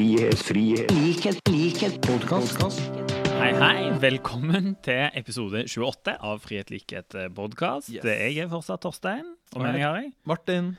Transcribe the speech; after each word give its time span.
frihet, 0.00 0.40
frihet, 0.40 0.90
likhet, 0.96 1.48
likhet, 1.52 1.96
podkast. 2.00 2.78
Hei, 3.36 3.50
hei. 3.52 3.90
Velkommen 4.00 4.70
til 4.84 5.10
episode 5.18 5.66
28 5.68 6.14
av 6.24 6.40
Frihet 6.40 6.70
likhet 6.72 7.16
podkast. 7.36 7.90
Yes. 7.92 8.06
Jeg 8.08 8.38
er 8.40 8.48
fortsatt 8.48 8.80
Torstein, 8.80 9.26
og 9.52 9.60
meg 9.60 9.82
har 9.84 9.98
jeg. 10.00 10.14
Martin? 10.30 10.70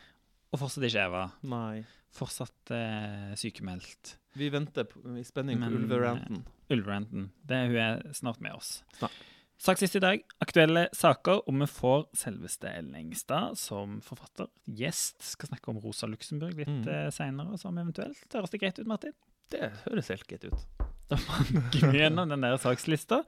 Og 0.49 0.63
fortsatt 0.63 0.87
ikke 0.89 1.03
Eva. 1.03 1.27
Nei. 1.53 1.83
Fortsatt 2.17 2.73
eh, 2.73 3.29
sykemeldt. 3.37 4.15
Vi 4.41 4.49
venter 4.49 4.89
på, 4.89 5.03
i 5.13 5.25
spenning 5.27 5.61
på 5.61 5.69
Men, 5.69 5.77
ulveranten. 5.83 6.41
Ulveranten. 6.73 7.29
Det, 7.45 7.61
hun 7.69 7.77
er 7.83 8.01
snart 8.17 8.41
med 8.41 8.57
oss. 8.57 8.79
Snart. 8.97 9.21
Sak 9.61 9.77
sist 9.77 9.93
i 9.95 10.01
dag. 10.01 10.21
Aktuelle 10.41 10.87
saker, 10.97 11.43
og 11.45 11.53
vi 11.61 11.67
får 11.69 12.07
selveste 12.17 12.69
Ellen 12.71 12.95
Engstad 12.97 13.53
som 13.61 13.99
forfatter. 14.01 14.47
Gjest. 14.65 15.19
Skal 15.35 15.51
snakke 15.51 15.69
om 15.69 15.77
Rosa 15.83 16.07
Luxemburg 16.09 16.55
litt 16.57 16.67
Mm. 16.67 16.87
eh, 16.87 17.09
seinere, 17.13 17.59
som 17.59 17.77
eventuelt. 17.77 18.17
Høres 18.33 18.49
det 18.49 18.59
greit 18.61 18.79
ut, 18.79 18.87
Martin? 18.87 19.13
Det 19.51 19.71
høres 19.85 20.07
helt 20.09 20.25
greit 20.27 20.45
ut. 20.45 20.65
Gå 21.11 21.91
gjennom 21.93 22.27
den 22.29 22.41
der 22.41 22.57
sakslista. 22.57 23.23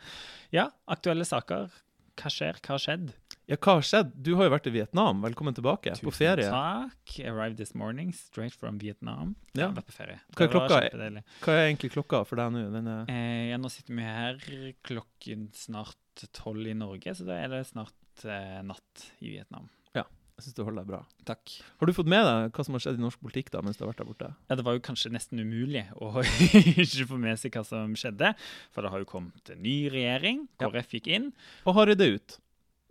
Ja, 0.52 0.70
aktuelle 0.88 1.26
saker. 1.26 1.70
Hva 2.16 2.30
skjer? 2.30 2.58
Hva 2.62 2.68
har 2.78 2.80
skjedd? 2.80 3.14
Ja, 3.50 3.56
hva 3.58 3.74
har 3.76 3.82
skjedd? 3.82 4.12
Du 4.24 4.36
har 4.38 4.46
jo 4.46 4.52
vært 4.54 4.68
i 4.68 4.74
Vietnam. 4.74 5.22
Velkommen 5.22 5.54
tilbake. 5.54 5.92
på 6.00 6.12
ferie. 6.14 6.50
takk. 6.50 7.20
Arrived 7.28 7.58
this 7.58 7.74
morning, 7.76 8.12
straight 8.14 8.54
from 8.54 8.78
Vietnam. 8.80 9.36
Ja. 9.54 9.68
Ja, 9.68 9.72
vært 9.72 9.86
på 9.90 9.94
ferie. 9.98 10.20
Hva 10.34 10.46
er 10.46 10.54
klokka? 10.54 11.24
Hva 11.42 11.54
er 11.58 11.74
egentlig 11.74 11.92
klokka 11.92 12.26
for 12.26 12.38
deg 12.38 12.52
nå? 12.54 12.72
Den 12.72 12.88
er 12.88 13.06
Eh, 13.10 13.50
ja, 13.52 13.58
nå 13.58 13.70
sitter 13.70 13.94
vi 13.96 14.02
her 14.02 14.74
klokken 14.84 15.50
snart 15.54 15.96
tolv 16.34 16.68
i 16.68 16.74
Norge, 16.78 17.14
så 17.16 17.26
da 17.28 17.34
er 17.44 17.50
det 17.50 17.64
snart 17.70 18.26
eh, 18.26 18.62
natt 18.66 19.08
i 19.22 19.32
Vietnam. 19.34 19.70
Ja, 19.96 20.04
Jeg 20.38 20.44
syns 20.48 20.56
du 20.58 20.64
holder 20.66 20.82
deg 20.84 20.92
bra. 20.94 21.00
Takk. 21.26 21.56
Har 21.80 21.86
du 21.90 21.94
fått 21.94 22.10
med 22.10 22.26
deg 22.26 22.52
hva 22.56 22.64
som 22.66 22.74
har 22.78 22.82
skjedd 22.86 22.98
i 23.00 23.04
norsk 23.04 23.20
politikk 23.22 23.52
da, 23.54 23.62
mens 23.62 23.78
du 23.78 23.84
har 23.86 23.92
vært 23.94 24.02
der 24.04 24.10
borte? 24.12 24.30
Ja, 24.50 24.56
det 24.60 24.66
var 24.66 24.74
jo 24.78 24.82
kanskje 24.86 25.12
nesten 25.14 25.40
umulig 25.44 25.86
å 26.02 26.14
ikke 26.84 27.08
få 27.10 27.20
med 27.22 27.38
seg 27.42 27.54
hva 27.58 27.66
som 27.68 27.94
skjedde, 28.00 28.34
for 28.74 28.82
det 28.86 28.92
har 28.94 29.04
jo 29.04 29.10
kommet 29.10 29.54
en 29.54 29.62
ny 29.66 29.76
regjering. 29.94 30.48
Ja. 30.62 30.70
KrF 30.72 30.96
gikk 31.00 31.12
inn. 31.18 31.30
Og 31.66 31.78
Hareide 31.78 32.08
ut. 32.16 32.40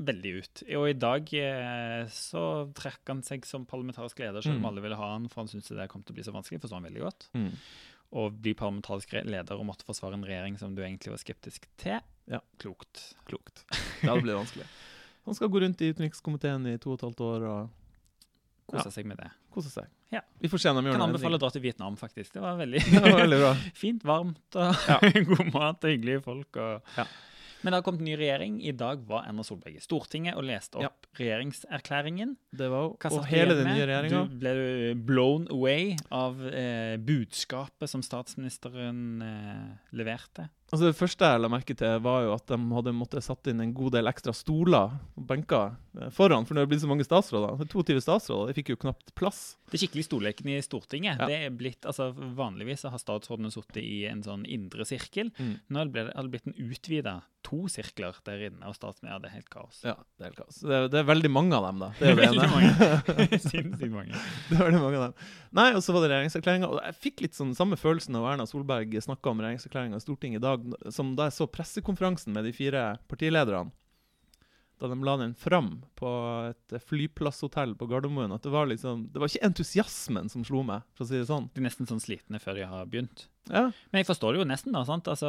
veldig 0.03 0.31
ut. 0.43 0.63
Og 0.81 0.89
i 0.91 0.95
dag 0.99 1.29
eh, 1.39 2.07
så 2.11 2.41
trakk 2.75 3.07
han 3.13 3.21
seg 3.23 3.45
som 3.47 3.67
parlamentarisk 3.71 4.19
leder, 4.19 4.43
selv 4.43 4.57
om 4.59 4.63
Mm. 4.65 4.69
alle 4.73 4.83
ville 4.83 4.97
ha 4.99 5.11
han, 5.13 5.29
for 5.31 5.43
han 5.45 5.51
syntes 5.53 5.71
det 5.77 5.89
kom 5.93 6.03
til 6.03 6.15
å 6.15 6.17
bli 6.19 6.25
så 6.27 6.33
vanskelig, 6.35 6.59
forstår 6.65 6.81
han 6.81 6.89
veldig 6.89 7.05
godt. 7.05 7.29
Mm. 7.39 7.53
Å 8.13 8.27
bli 8.31 8.53
parlamentarisk 8.59 9.15
leder 9.25 9.57
og 9.57 9.65
måtte 9.71 9.87
forsvare 9.89 10.19
en 10.19 10.25
regjering 10.29 10.59
som 10.61 10.75
du 10.77 10.83
egentlig 10.85 11.15
var 11.15 11.21
skeptisk 11.23 11.65
til. 11.81 12.01
Ja. 12.29 12.43
Klokt. 12.61 13.15
Klokt. 13.29 13.65
Det 14.03 14.09
hadde 14.11 14.23
blitt 14.27 14.37
vanskelig. 14.37 14.67
Han 15.25 15.39
skal 15.39 15.49
gå 15.55 15.63
rundt 15.63 15.81
i 15.81 15.89
utenrikskomiteen 15.95 16.67
i 16.73 16.77
to 16.83 16.93
og 16.93 16.99
et 16.99 17.07
halvt 17.07 17.23
år 17.29 17.47
og 17.49 17.79
Kosa 18.73 18.93
seg 18.95 19.05
med 19.09 19.19
det. 19.21 19.27
kose 19.53 19.69
seg. 19.73 19.89
Ja. 20.15 20.21
Vi 20.41 20.49
får 20.49 20.61
se 20.63 20.71
om 20.71 20.79
de 20.79 20.87
gjør 20.87 20.97
Kan 20.97 21.03
anbefale 21.09 21.37
å 21.37 21.41
dra 21.43 21.51
til 21.53 21.61
Vietnam, 21.65 21.97
faktisk. 22.01 22.33
Det 22.37 22.41
var 22.45 22.57
veldig 22.61 22.81
Det 22.93 23.03
var 23.05 23.19
veldig 23.21 23.41
bra. 23.43 23.51
fint, 23.83 24.05
varmt 24.09 24.57
og 24.61 24.87
Ja. 24.89 24.99
god 25.29 25.51
mat 25.53 25.85
og 25.85 25.93
hyggelige 25.93 26.23
folk. 26.25 26.57
Og... 26.63 26.95
Men 27.63 27.73
det 27.73 27.79
har 27.79 27.85
kommet 27.87 28.03
ny 28.03 28.17
regjering. 28.19 28.57
I 28.67 28.73
dag 28.75 29.05
var 29.07 29.25
Erna 29.29 29.45
Solberg 29.47 29.77
i 29.79 29.83
Stortinget 29.85 30.35
og 30.39 30.45
leste 30.49 30.81
opp 30.81 30.83
Ja. 30.83 30.91
regjeringserklæringen. 31.21 32.37
Det 32.51 32.69
var 32.71 32.83
jo 32.89 32.97
Og 33.19 33.27
hele 33.27 33.55
den 33.55 33.69
nye 33.71 33.87
regjeringa. 33.87 34.23
Ble 34.39 34.55
Du 34.55 34.95
blown 35.07 35.47
away 35.51 35.97
av 36.11 36.41
eh, 36.49 36.97
budskapet 36.99 37.89
som 37.89 38.03
statsministeren 38.03 39.23
eh, 39.23 39.77
leverte. 39.93 40.49
Altså 40.73 40.89
Det 40.89 40.97
første 40.97 41.29
jeg 41.29 41.41
la 41.43 41.51
merke 41.53 41.75
til, 41.77 41.99
var 42.01 42.23
jo 42.25 42.31
at 42.33 42.47
de 42.49 42.57
hadde 42.73 42.95
måttet 42.97 43.27
satt 43.27 43.51
inn 43.51 43.61
en 43.61 43.75
god 43.77 43.93
del 43.93 44.09
ekstra 44.09 44.33
stoler 44.33 44.95
og 44.97 45.27
benker 45.29 45.75
eh, 46.01 46.09
foran, 46.17 46.47
for 46.49 46.57
det 46.57 46.65
har 46.65 46.71
blitt 46.71 46.81
så 46.81 46.89
mange 46.89 47.05
statsråder. 47.05 47.59
Det 47.61 47.67
er 47.67 47.73
22 47.75 48.05
statsråder, 48.07 48.49
de 48.49 48.57
fikk 48.57 48.73
jo 48.73 48.79
knapt 48.87 49.13
plass. 49.19 49.43
Det 49.69 49.83
skikkelig 49.83 50.07
storleken 50.09 50.49
i 50.55 50.57
Stortinget. 50.65 51.21
Ja. 51.21 51.29
det 51.29 51.37
er 51.45 51.53
blitt, 51.53 51.85
altså 51.89 52.09
Vanligvis 52.13 52.87
har 52.89 52.97
statsrådene 53.01 53.53
sittet 53.53 53.83
i 53.85 54.07
en 54.09 54.25
sånn 54.25 54.49
indre 54.49 54.89
sirkel. 54.89 55.29
Mm. 55.37 55.55
Nå 55.69 55.85
har 55.85 55.93
det 55.93 56.33
blitt 56.33 56.49
en 56.49 56.57
utvida 56.57 57.21
to 57.43 57.67
sirkler 57.71 58.17
der 58.27 58.47
inne. 58.49 58.63
og 58.69 58.77
statsministeren, 58.77 59.27
er 59.27 59.35
helt 59.35 59.51
kaos. 59.53 59.81
Ja, 59.85 59.97
det 60.17 60.25
er 60.25 60.31
helt 60.31 60.41
kaos. 60.41 60.61
Det 60.63 60.77
er, 60.77 60.89
det 60.93 61.01
er 61.01 61.07
veldig 61.09 61.31
mange 61.33 61.57
av 61.59 61.67
dem, 61.69 61.83
da. 61.83 61.89
Det 61.99 62.13
er 62.13 62.19
det 62.19 62.29
ene. 62.29 63.39
Sinnssykt 63.51 63.93
mange. 63.93 64.15
det 64.49 64.59
er 64.59 64.63
veldig 64.63 64.83
mange 64.83 65.01
av 65.01 65.05
dem. 65.09 65.27
Nei, 65.59 65.69
og 65.77 65.83
så 65.85 65.95
var 65.95 66.05
det 66.05 66.13
regjeringserklæringa. 66.13 66.71
Og 66.71 66.81
jeg 66.81 66.99
fikk 67.09 67.25
litt 67.27 67.39
sånn 67.39 67.55
samme 67.59 67.79
følelsen 67.81 68.17
av 68.19 68.29
Erna 68.31 68.47
Solberg 68.49 68.95
snakka 69.05 69.33
om 69.33 69.43
regjeringserklæringa 69.43 69.99
i 69.99 70.05
Stortinget 70.05 70.43
i 70.43 70.45
dag, 70.47 70.62
som 70.91 71.15
da 71.19 71.29
jeg 71.29 71.37
så 71.39 71.49
pressekonferansen 71.51 72.35
med 72.35 72.49
de 72.49 72.53
fire 72.57 72.85
partilederne. 73.11 73.73
Da 74.83 74.89
de 74.91 74.97
la 75.07 75.15
den 75.21 75.35
fram 75.39 75.77
på 75.95 76.11
et 76.49 76.75
flyplasshotell 76.89 77.77
på 77.79 77.87
Gardermoen. 77.87 78.33
At 78.35 78.43
det 78.43 78.51
var 78.51 78.67
liksom 78.67 79.05
Det 79.13 79.21
var 79.23 79.31
ikke 79.31 79.47
entusiasmen 79.47 80.31
som 80.33 80.43
slo 80.45 80.65
meg, 80.67 80.83
for 80.97 81.05
å 81.05 81.11
si 81.11 81.21
det 81.21 81.29
sånn. 81.29 81.47
Du 81.55 81.61
er 81.63 81.69
nesten 81.69 81.87
sånn 81.87 82.03
slitne 82.03 82.41
før 82.43 82.59
de 82.59 82.67
har 82.67 82.89
begynt. 82.91 83.29
Ja, 83.51 83.65
Men 83.91 83.99
jeg 84.03 84.07
forstår 84.07 84.37
det 84.37 84.39
jo 84.43 84.47
nesten. 84.47 84.71
da, 84.73 84.85
sant? 84.87 85.09
Altså, 85.11 85.27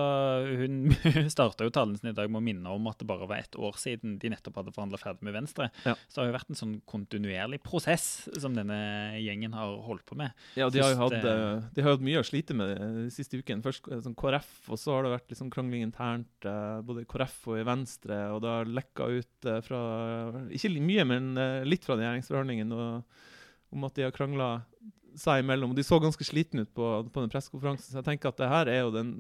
Hun 0.59 0.91
starta 1.33 1.65
jo 1.65 1.71
talen 1.73 1.95
sin 1.97 2.11
i 2.11 2.13
dag 2.13 2.29
med 2.29 2.41
å 2.41 2.45
minne 2.45 2.69
om 2.75 2.85
at 2.91 2.99
det 3.01 3.07
bare 3.09 3.25
var 3.27 3.41
ett 3.41 3.57
år 3.57 3.73
siden 3.81 4.19
de 4.21 4.29
nettopp 4.29 4.59
hadde 4.61 4.73
forhandla 4.75 4.99
ferdig 5.01 5.25
med 5.25 5.33
Venstre. 5.33 5.71
Ja. 5.87 5.95
Så 6.07 6.19
det 6.19 6.21
har 6.21 6.29
jo 6.29 6.35
vært 6.37 6.51
en 6.53 6.59
sånn 6.59 6.75
kontinuerlig 6.89 7.59
prosess 7.65 8.27
som 8.37 8.53
denne 8.53 8.77
gjengen 9.17 9.57
har 9.57 9.73
holdt 9.87 10.05
på 10.05 10.17
med. 10.19 10.29
Ja, 10.59 10.69
de 10.69 10.83
har 10.83 10.93
jo 10.93 11.01
hatt, 11.01 11.17
eh, 11.17 11.65
de 11.73 11.81
har 11.87 11.95
hatt 11.95 12.05
mye 12.05 12.21
å 12.21 12.27
slite 12.27 12.53
med 12.57 12.75
de 12.77 13.07
siste 13.13 13.41
ukene. 13.41 13.65
Først 13.65 13.89
eh, 13.89 14.03
sånn 14.05 14.15
KrF, 14.19 14.53
og 14.69 14.77
så 14.81 14.93
har 14.97 15.07
det 15.07 15.15
vært 15.17 15.33
liksom 15.33 15.49
krangling 15.53 15.87
internt 15.89 16.45
eh, 16.49 16.79
både 16.85 17.07
i 17.07 17.09
KrF 17.09 17.39
og 17.49 17.59
i 17.63 17.67
Venstre. 17.67 18.21
Og 18.35 18.43
det 18.45 18.53
har 18.53 18.69
lekka 18.77 19.09
ut 19.09 19.49
eh, 19.49 19.61
fra 19.65 19.81
Ikke 20.53 20.69
mye, 20.77 21.05
men 21.09 21.33
eh, 21.37 21.61
litt 21.65 21.85
fra 21.89 21.97
regjeringsforhandlingene 21.97 22.77
og- 22.77 23.21
om 23.73 23.87
at 23.87 23.97
de 23.97 24.05
har 24.05 24.13
krangla 24.15 24.51
seg 25.19 25.43
imellom. 25.43 25.73
De 25.77 25.85
så 25.85 25.99
ganske 26.01 26.25
slitne 26.25 26.65
ut 26.65 26.73
på, 26.73 26.89
på 27.13 27.23
den 27.23 27.33
pressekonferansen, 27.33 27.91
så 27.91 28.01
jeg 28.01 28.07
tenker 28.07 28.31
at 28.31 28.39
det 28.41 28.51
her 28.51 28.71
er 28.71 28.85
jo 28.85 28.93
den 28.93 29.15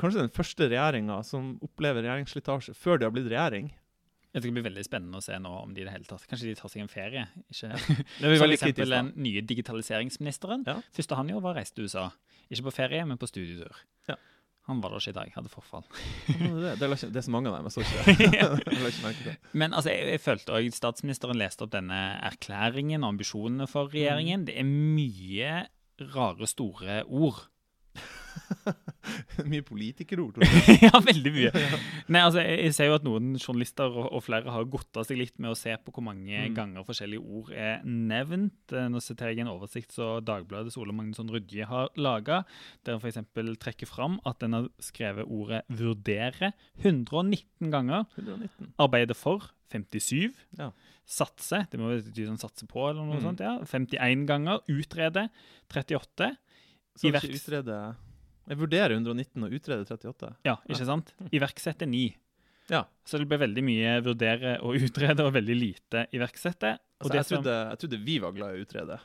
kanskje 0.00 0.24
den 0.24 0.34
første 0.34 0.68
regjeringa 0.70 1.20
som 1.26 1.54
opplever 1.64 2.04
regjeringsslitasje 2.04 2.74
før 2.78 3.00
de 3.00 3.06
har 3.06 3.14
blitt 3.14 3.30
regjering. 3.30 3.72
Jeg 4.34 4.42
tror 4.42 4.50
Det 4.50 4.54
blir 4.56 4.66
veldig 4.66 4.82
spennende 4.82 5.18
å 5.20 5.22
se 5.22 5.36
nå 5.38 5.50
om 5.60 5.74
de 5.74 5.84
i 5.84 5.84
det 5.86 5.92
hele 5.94 6.08
tatt 6.08 6.24
Kanskje 6.26 6.48
de 6.48 6.56
tar 6.58 6.70
seg 6.72 6.82
en 6.82 6.90
ferie? 6.90 7.22
Ikke? 7.52 7.68
Eksempel 8.56 8.90
den 8.90 9.12
nye 9.22 9.42
digitaliseringsministeren. 9.46 10.64
Ja. 10.66 10.80
Første 10.96 11.18
han 11.20 11.30
gjorde, 11.30 11.44
var 11.44 11.54
å 11.54 11.60
reise 11.60 11.76
til 11.76 11.86
USA. 11.86 12.08
Ikke 12.48 12.66
på 12.66 12.74
ferie, 12.74 13.04
men 13.06 13.20
på 13.20 13.28
studietur. 13.30 13.78
Ja. 14.10 14.18
Han 14.70 14.80
var 14.80 14.94
der 14.94 15.02
ikke 15.02 15.12
i 15.12 15.16
dag, 15.18 15.32
hadde 15.34 15.50
forfall. 15.52 15.82
Det, 16.26 16.76
det, 16.80 16.86
er 16.88 17.24
så 17.26 17.32
mange 17.32 17.50
av 17.50 17.58
dem, 17.58 17.66
jeg 17.68 17.74
så 17.74 17.82
ikke 17.84 18.04
det. 18.06 18.84
Ikke 19.10 19.26
det. 19.26 19.34
Men 19.52 19.74
altså, 19.76 19.92
jeg, 19.92 20.08
jeg 20.14 20.22
følte 20.24 20.56
også 20.56 20.78
statsministeren 20.78 21.36
leste 21.36 21.66
opp 21.66 21.74
denne 21.74 21.98
erklæringen 22.24 23.04
og 23.04 23.12
ambisjonene 23.12 23.68
for 23.68 23.92
regjeringen. 23.92 24.46
Det 24.48 24.56
er 24.56 24.64
mye 24.64 25.66
rare, 26.14 26.48
store 26.48 27.02
ord. 27.04 27.44
Mye 29.50 29.62
politikerord. 29.66 30.34
tror 30.36 30.44
jeg. 30.46 30.78
ja, 30.86 30.98
veldig 31.04 31.32
mye. 31.34 31.50
Nei, 32.14 32.20
altså, 32.24 32.40
jeg, 32.44 32.72
ser 32.76 32.88
jo 32.88 32.94
at 32.96 33.04
noen 33.06 33.34
journalister 33.36 33.90
og, 33.92 34.06
og 34.16 34.22
flere 34.24 34.50
har 34.54 34.64
godta 34.70 35.04
seg 35.06 35.18
litt 35.20 35.36
med 35.42 35.52
å 35.52 35.58
se 35.58 35.74
på 35.84 35.92
hvor 35.94 36.04
mange 36.06 36.22
Mm. 36.44 36.54
ganger 36.56 36.84
forskjellige 36.86 37.20
ord 37.22 37.50
er 37.52 37.82
nevnt. 37.84 38.72
Eh, 38.72 38.86
Nå 38.90 39.00
siterer 39.04 39.34
jeg 39.34 39.44
en 39.44 39.52
oversikt 39.52 39.92
som 39.94 40.22
Dagbladets 40.24 40.76
Ole 40.80 40.94
Magnusson 40.96 41.30
Rydje 41.32 41.66
har 41.68 41.90
laga, 42.00 42.42
der 42.84 42.96
han 42.96 43.02
f.eks. 43.04 43.20
trekker 43.62 43.86
fram 43.90 44.18
at 44.26 44.40
den 44.42 44.56
har 44.56 44.68
skrevet 44.82 45.28
ordet 45.28 45.62
'vurdere' 45.68 46.52
119 46.82 47.70
ganger. 47.70 48.06
119. 48.16 48.72
Arbeide 48.78 49.14
for 49.14 49.50
57. 49.72 50.32
Ja. 50.58 50.70
Satse, 51.04 51.66
det 51.70 51.78
må 51.80 51.90
bety 51.92 52.24
sånn 52.24 52.40
satse 52.40 52.64
på, 52.70 52.88
eller 52.88 53.04
noe 53.04 53.18
Mm. 53.20 53.22
sånt. 53.28 53.40
ja. 53.44 53.58
51 53.64 54.26
ganger. 54.26 54.60
Utrede 54.68 55.28
38. 55.68 56.36
Så 56.96 57.10
ikke 57.10 57.34
utrede 57.34 57.96
Jeg 58.48 58.60
vurderer 58.60 58.92
119 58.98 59.46
og 59.46 59.56
utreder 59.56 59.88
38. 59.88 60.30
Ja, 60.44 60.58
ikke 60.68 60.86
sant? 60.88 61.14
Iverksette 61.32 61.88
9. 61.88 62.04
Ja. 62.72 62.84
Så 63.04 63.20
det 63.20 63.28
ble 63.28 63.38
veldig 63.40 63.64
mye 63.64 63.96
vurdere 64.04 64.58
og 64.64 64.78
utrede, 64.80 65.24
og 65.24 65.34
veldig 65.36 65.56
lite 65.56 66.06
iverksette. 66.16 66.76
Altså, 67.00 67.16
jeg, 67.18 67.28
trodde, 67.28 67.56
jeg 67.72 67.82
trodde 67.82 68.00
vi 68.04 68.18
var 68.22 68.36
glad 68.36 68.54
i 68.54 68.60
å 68.62 68.64
utrede. 68.64 69.00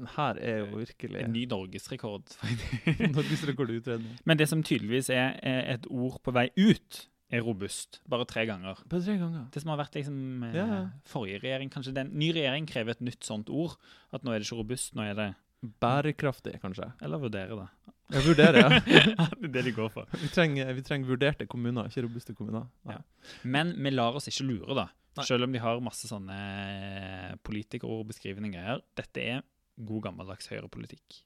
Men 0.00 0.10
her 0.16 0.40
er 0.40 0.58
jo 0.62 0.80
virkelig 0.80 1.22
en 1.22 1.32
ny 1.32 1.44
norgesrekord. 1.48 2.34
norgesrekord 3.16 3.72
i 3.72 3.78
utredning. 3.80 4.18
Men 4.28 4.40
det 4.40 4.48
som 4.50 4.64
tydeligvis 4.64 5.12
er 5.12 5.36
er 5.42 5.64
et 5.76 5.88
ord 5.92 6.18
på 6.24 6.34
vei 6.34 6.48
ut, 6.56 7.06
er 7.32 7.40
robust. 7.44 8.02
Bare 8.12 8.26
tre 8.28 8.44
ganger. 8.48 8.80
Bare 8.92 9.04
tre 9.04 9.16
ganger. 9.20 9.46
Det 9.52 9.62
som 9.62 9.72
har 9.72 9.78
vært 9.80 9.94
liksom 9.96 10.18
eh, 10.50 10.56
Ja, 10.58 10.66
ja. 10.68 10.80
forrige 11.08 11.40
regjering, 11.46 11.70
kanskje 11.72 11.94
den 11.96 12.10
ny 12.20 12.28
regjering 12.36 12.66
krever 12.68 12.92
et 12.92 13.04
nytt 13.04 13.24
sånt 13.24 13.48
ord. 13.48 13.78
At 14.12 14.24
nå 14.26 14.34
er 14.34 14.42
det 14.42 14.48
ikke 14.48 14.60
robust, 14.60 14.92
nå 14.98 15.06
er 15.06 15.16
det 15.16 15.30
Bærekraftig, 15.62 16.56
kanskje. 16.58 16.88
Eller 17.06 17.20
vurdere, 17.22 17.54
da. 17.54 17.94
Jeg 18.12 18.24
vurderer, 18.26 18.58
ja. 18.60 18.80
det 19.40 19.48
er 19.48 19.54
det 19.56 19.64
de 19.68 19.74
går 19.76 19.92
for. 19.94 20.08
Vi 20.20 20.28
trenger, 20.32 20.72
vi 20.76 20.84
trenger 20.86 21.08
vurderte 21.08 21.46
kommuner, 21.50 21.88
ikke 21.88 22.04
robuste 22.06 22.34
kommuner. 22.36 22.66
Ja. 22.88 22.98
Men 23.42 23.72
vi 23.78 23.94
lar 23.94 24.18
oss 24.18 24.28
ikke 24.30 24.46
lure, 24.48 24.76
da. 24.76 24.88
Nei. 25.18 25.24
Selv 25.28 25.44
om 25.44 25.52
de 25.52 25.60
har 25.60 25.80
masse 25.84 26.08
sånne 26.08 26.36
eh, 26.36 27.32
politikerord, 27.44 28.06
beskrivende 28.08 28.52
greier. 28.52 28.80
Dette 28.96 29.24
er 29.34 29.42
god 29.88 30.06
gammeldags 30.06 30.48
høyrepolitikk. 30.52 31.22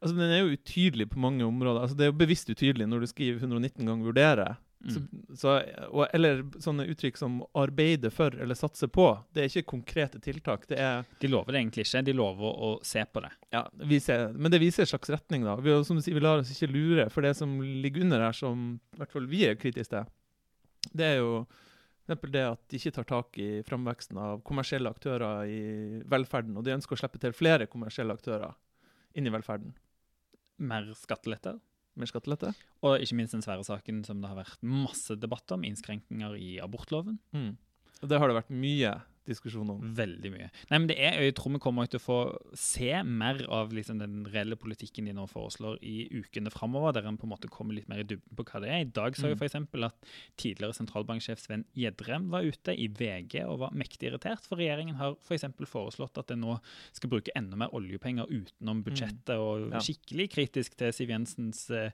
Altså, 0.00 0.12
Den 0.14 0.26
er 0.28 0.42
jo 0.42 0.54
utydelig 0.54 1.08
på 1.10 1.22
mange 1.22 1.46
områder. 1.46 1.82
Altså, 1.84 1.96
Det 1.98 2.06
er 2.06 2.12
jo 2.12 2.18
bevisst 2.20 2.50
utydelig 2.52 2.86
når 2.90 3.04
du 3.04 3.10
skriver 3.10 3.40
119 3.42 3.86
ganger 3.86 4.04
'vurdere'. 4.06 4.50
Så, 4.88 5.00
Mm. 5.00 5.36
så, 5.36 5.54
og, 5.92 6.06
eller 6.14 6.42
sånne 6.56 6.86
uttrykk 6.88 7.18
som 7.18 7.42
'arbeide 7.54 8.10
for' 8.10 8.40
eller 8.40 8.54
'satse 8.54 8.88
på'. 8.88 9.24
Det 9.34 9.42
er 9.42 9.48
ikke 9.48 9.70
konkrete 9.76 10.18
tiltak. 10.18 10.66
Det 10.66 10.78
er 10.78 11.04
De 11.20 11.28
lover 11.28 11.52
det 11.52 11.60
egentlig 11.60 11.84
ikke, 11.84 12.04
de 12.04 12.12
lover 12.12 12.48
å 12.56 12.78
se 12.82 13.04
på 13.04 13.20
det. 13.20 13.30
Ja, 13.52 13.68
vise, 13.76 14.32
men 14.32 14.50
det 14.50 14.60
viser 14.60 14.82
en 14.82 14.86
slags 14.86 15.10
retning, 15.10 15.44
da. 15.44 15.56
Vi, 15.56 15.84
som 15.84 15.96
du 15.96 16.02
sier, 16.02 16.14
vi 16.14 16.20
lar 16.20 16.38
oss 16.38 16.50
ikke 16.50 16.72
lure, 16.72 17.10
for 17.10 17.20
det 17.20 17.36
som 17.36 17.60
ligger 17.60 18.02
under 18.02 18.20
her, 18.20 18.32
som 18.32 18.80
i 18.94 18.96
hvert 18.96 19.12
fall 19.12 19.26
vi 19.26 19.44
er 19.44 19.54
kritiske 19.54 19.90
til, 19.90 20.06
det 20.94 21.04
er 21.04 21.16
jo 21.18 21.46
eksempel 22.10 22.32
det 22.32 22.42
at 22.42 22.60
de 22.68 22.78
ikke 22.78 22.94
tar 22.94 23.04
tak 23.04 23.38
i 23.38 23.62
framveksten 23.62 24.18
av 24.18 24.40
kommersielle 24.42 24.90
aktører 24.90 25.46
i 25.46 26.02
velferden, 26.10 26.56
og 26.56 26.64
de 26.64 26.74
ønsker 26.74 26.96
å 26.96 26.98
slippe 26.98 27.20
til 27.20 27.32
flere 27.36 27.68
kommersielle 27.70 28.16
aktører 28.16 28.54
inn 29.14 29.26
i 29.26 29.30
velferden. 29.30 29.74
Mer 30.58 30.88
skatteletter. 30.94 31.60
Mer 31.98 32.10
skattelette. 32.10 32.52
Og 32.86 33.02
ikke 33.02 33.16
minst 33.18 33.34
den 33.34 33.44
svære 33.44 33.64
saken 33.66 34.04
som 34.06 34.20
det 34.22 34.30
har 34.30 34.38
vært 34.38 34.62
masse 34.62 35.16
debatt 35.18 35.50
om, 35.54 35.64
innskrenkninger 35.66 36.36
i 36.38 36.52
abortloven. 36.62 37.18
Mm. 37.34 37.56
Det 38.00 38.20
har 38.20 38.30
det 38.30 38.38
vært 38.38 38.52
mye 38.54 38.94
diskusjon 39.28 39.68
om. 39.70 39.80
Veldig 39.94 40.30
mye. 40.32 40.48
Nei, 40.70 40.78
men 40.78 40.86
det 40.88 40.96
er, 40.98 41.20
Jeg 41.20 41.34
tror 41.36 41.52
vi 41.52 41.58
kommer 41.62 41.86
til 41.90 42.00
å 42.00 42.02
få 42.02 42.18
se 42.56 43.02
mer 43.04 43.42
av 43.52 43.72
liksom, 43.72 43.98
den 44.00 44.24
reelle 44.32 44.56
politikken 44.56 45.04
de 45.06 45.12
nå 45.12 45.26
foreslår 45.30 45.78
i 45.82 46.08
ukene 46.20 46.50
framover, 46.50 46.92
der 46.96 47.06
en 47.08 47.18
på 47.20 47.24
en 47.28 47.32
måte 47.34 47.48
kommer 47.52 47.74
litt 47.76 47.88
mer 47.88 48.00
i 48.00 48.06
dybden 48.08 48.36
på 48.36 48.44
hva 48.48 48.60
det 48.64 48.70
er. 48.70 48.80
I 48.80 48.90
dag 48.90 49.14
så 49.16 49.28
jeg 49.28 49.36
Mm. 49.36 49.38
for 49.38 49.46
eksempel 49.46 49.84
at 49.84 49.94
tidligere 50.36 50.74
sentralbanksjef 50.74 51.38
Sven 51.38 51.64
Gjedrem 51.76 52.28
var 52.30 52.42
ute 52.42 52.74
i 52.74 52.88
VG 52.88 53.44
og 53.46 53.58
var 53.60 53.70
mektig 53.72 54.08
irritert, 54.10 54.44
for 54.46 54.56
regjeringen 54.56 54.96
har 54.96 55.14
for 55.20 55.34
eksempel 55.36 55.66
foreslått 55.66 56.18
at 56.18 56.30
en 56.32 56.40
nå 56.40 56.58
skal 56.92 57.10
bruke 57.10 57.30
enda 57.36 57.56
mer 57.56 57.68
oljepenger 57.76 58.26
utenom 58.30 58.82
budsjettet, 58.84 59.36
og 59.38 59.60
Mm. 59.60 59.72
Ja. 59.72 59.78
skikkelig 59.80 60.30
kritisk 60.30 60.76
til 60.76 60.92
Siv 60.92 61.08
Jensens 61.10 61.68
eh, 61.70 61.90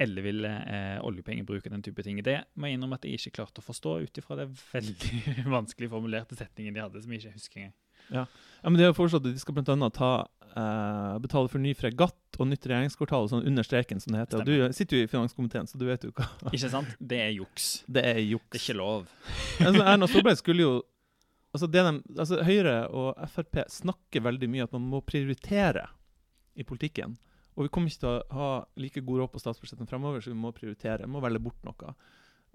elleville 0.00 0.48
eh, 0.66 0.98
oljepengebruk 1.04 1.66
og 1.66 1.72
den 1.72 1.82
type 1.82 2.02
ting. 2.02 2.20
Det 2.22 2.38
må 2.56 2.66
jeg 2.68 2.78
innrømme 2.78 2.94
at 2.98 3.04
jeg 3.04 3.18
ikke 3.18 3.34
klarte 3.40 3.60
å 3.62 3.66
forstå 3.66 3.94
ut 4.04 4.18
ifra 4.22 4.36
det 4.40 4.48
veldig 4.72 5.44
vanskelig 5.56 5.90
formulerte 5.92 6.36
setningen 6.38 6.69
de 6.76 6.82
hadde, 6.84 7.02
som 7.02 7.14
jeg 7.14 7.22
ikke 7.22 7.38
husker 7.38 7.62
engang. 7.62 7.76
Ja, 8.10 8.26
men 8.64 8.78
De 8.78 8.84
har 8.84 8.94
foreslått 8.96 9.26
at 9.26 9.34
de 9.34 9.40
skal 9.40 9.54
blant 9.54 9.68
annet 9.70 9.94
ta, 9.94 10.26
eh, 10.50 11.18
betale 11.22 11.50
for 11.52 11.62
ny 11.62 11.72
fregatt 11.78 12.38
og 12.40 12.48
nytt 12.50 12.66
regjeringskvartal 12.66 13.28
sånn 13.30 13.46
under 13.46 13.66
streken, 13.66 14.00
som 14.02 14.14
det 14.14 14.24
heter. 14.24 14.42
Og 14.42 14.48
du 14.48 14.76
sitter 14.76 14.98
jo 14.98 15.06
i 15.06 15.10
finanskomiteen, 15.10 15.68
så 15.70 15.78
du 15.78 15.86
vet 15.88 16.04
jo 16.06 16.12
hva 16.16 16.26
Ikke 16.50 16.72
sant? 16.72 16.90
Det 16.98 17.20
er 17.28 17.32
juks. 17.36 17.84
Det 17.86 18.04
er 18.04 18.20
juks. 18.24 18.48
Det 18.50 18.60
er 18.60 18.64
ikke 18.64 18.78
lov. 18.80 19.08
altså, 19.66 19.84
Erna 19.84 20.10
Solberg 20.10 20.40
skulle 20.40 20.66
jo 20.66 20.74
altså, 21.54 21.70
det 21.70 21.86
de, 21.86 21.96
altså 22.18 22.42
Høyre 22.46 22.76
og 22.88 23.24
Frp 23.30 23.64
snakker 23.70 24.26
veldig 24.26 24.50
mye 24.50 24.66
at 24.66 24.76
man 24.76 24.86
må 24.90 25.02
prioritere 25.06 25.86
i 26.58 26.66
politikken. 26.66 27.16
Og 27.56 27.66
vi 27.66 27.72
kommer 27.72 27.90
ikke 27.90 28.04
til 28.04 28.12
å 28.12 28.38
ha 28.38 28.50
like 28.80 29.02
god 29.04 29.22
råd 29.22 29.32
på 29.34 29.42
statsbudsjettene 29.42 29.90
fremover, 29.90 30.22
så 30.22 30.32
vi 30.32 30.38
må 30.38 30.52
prioritere. 30.56 31.04
Vi 31.04 31.12
må 31.12 31.22
velge 31.22 31.42
bort 31.42 31.60
noe. 31.66 31.94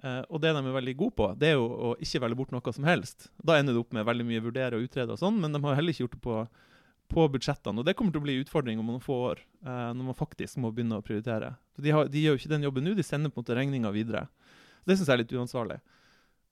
Eh, 0.03 0.21
og 0.29 0.41
det 0.43 0.51
de 0.55 0.61
er 0.61 0.75
veldig 0.75 0.95
gode 0.99 1.15
på, 1.15 1.27
det 1.39 1.53
er 1.53 1.57
jo 1.57 1.65
å 1.65 1.89
ikke 2.03 2.21
velge 2.25 2.37
bort 2.41 2.51
noe 2.55 2.73
som 2.75 2.87
helst. 2.87 3.29
Da 3.39 3.57
ender 3.59 3.75
det 3.75 3.83
opp 3.85 3.95
med 3.95 4.07
veldig 4.07 4.27
mye 4.27 4.43
vurdere 4.43 4.79
og 4.79 4.87
utrede 4.89 5.15
og 5.15 5.21
sånn, 5.21 5.39
men 5.41 5.55
de 5.55 5.61
har 5.63 5.77
heller 5.79 5.95
ikke 5.95 6.05
gjort 6.05 6.17
det 6.17 6.23
på, 6.25 6.37
på 7.15 7.27
budsjettene. 7.37 7.79
Og 7.81 7.87
det 7.87 7.95
kommer 7.95 8.11
til 8.15 8.21
å 8.23 8.25
bli 8.27 8.35
en 8.37 8.45
utfordring 8.45 8.81
om 8.81 8.91
noen 8.91 9.03
få 9.03 9.17
år, 9.31 9.43
uh, 9.65 9.91
når 9.95 10.11
man 10.11 10.17
faktisk 10.19 10.59
må 10.61 10.73
begynne 10.75 10.99
å 10.99 11.05
prioritere. 11.05 11.55
De, 11.79 11.93
har, 11.95 12.09
de 12.11 12.23
gjør 12.25 12.35
jo 12.35 12.43
ikke 12.43 12.53
den 12.55 12.67
jobben 12.67 12.87
nå, 12.89 12.95
de 12.97 13.05
sender 13.07 13.31
på 13.31 13.39
en 13.39 13.45
måte 13.45 13.57
regninga 13.57 13.93
videre. 13.95 14.27
Det 14.85 14.97
syns 14.97 15.07
jeg 15.09 15.15
er 15.17 15.23
litt 15.23 15.35
uansvarlig. 15.37 15.79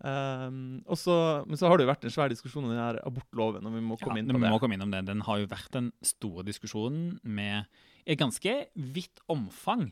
Um, 0.04 0.82
og 0.92 0.98
så, 1.00 1.14
men 1.48 1.56
så 1.60 1.70
har 1.70 1.80
det 1.80 1.86
jo 1.86 1.92
vært 1.94 2.04
en 2.08 2.12
svær 2.12 2.32
diskusjon 2.32 2.66
om 2.66 2.72
den 2.74 2.82
her 2.82 2.98
abortloven, 3.08 3.64
og 3.70 3.76
vi 3.78 3.84
må 3.86 3.96
komme 4.02 4.18
Ja, 4.18 4.24
inn 4.26 4.32
på 4.32 4.36
det. 4.36 4.42
vi 4.44 4.52
må 4.52 4.60
komme 4.60 4.76
innom 4.76 4.92
det. 4.92 5.04
Den 5.08 5.22
har 5.24 5.40
jo 5.40 5.48
vært 5.52 5.72
den 5.76 5.92
store 6.04 6.44
diskusjonen 6.48 7.20
med 7.24 7.70
et 8.04 8.20
ganske 8.20 8.56
vidt 8.76 9.22
omfang. 9.32 9.92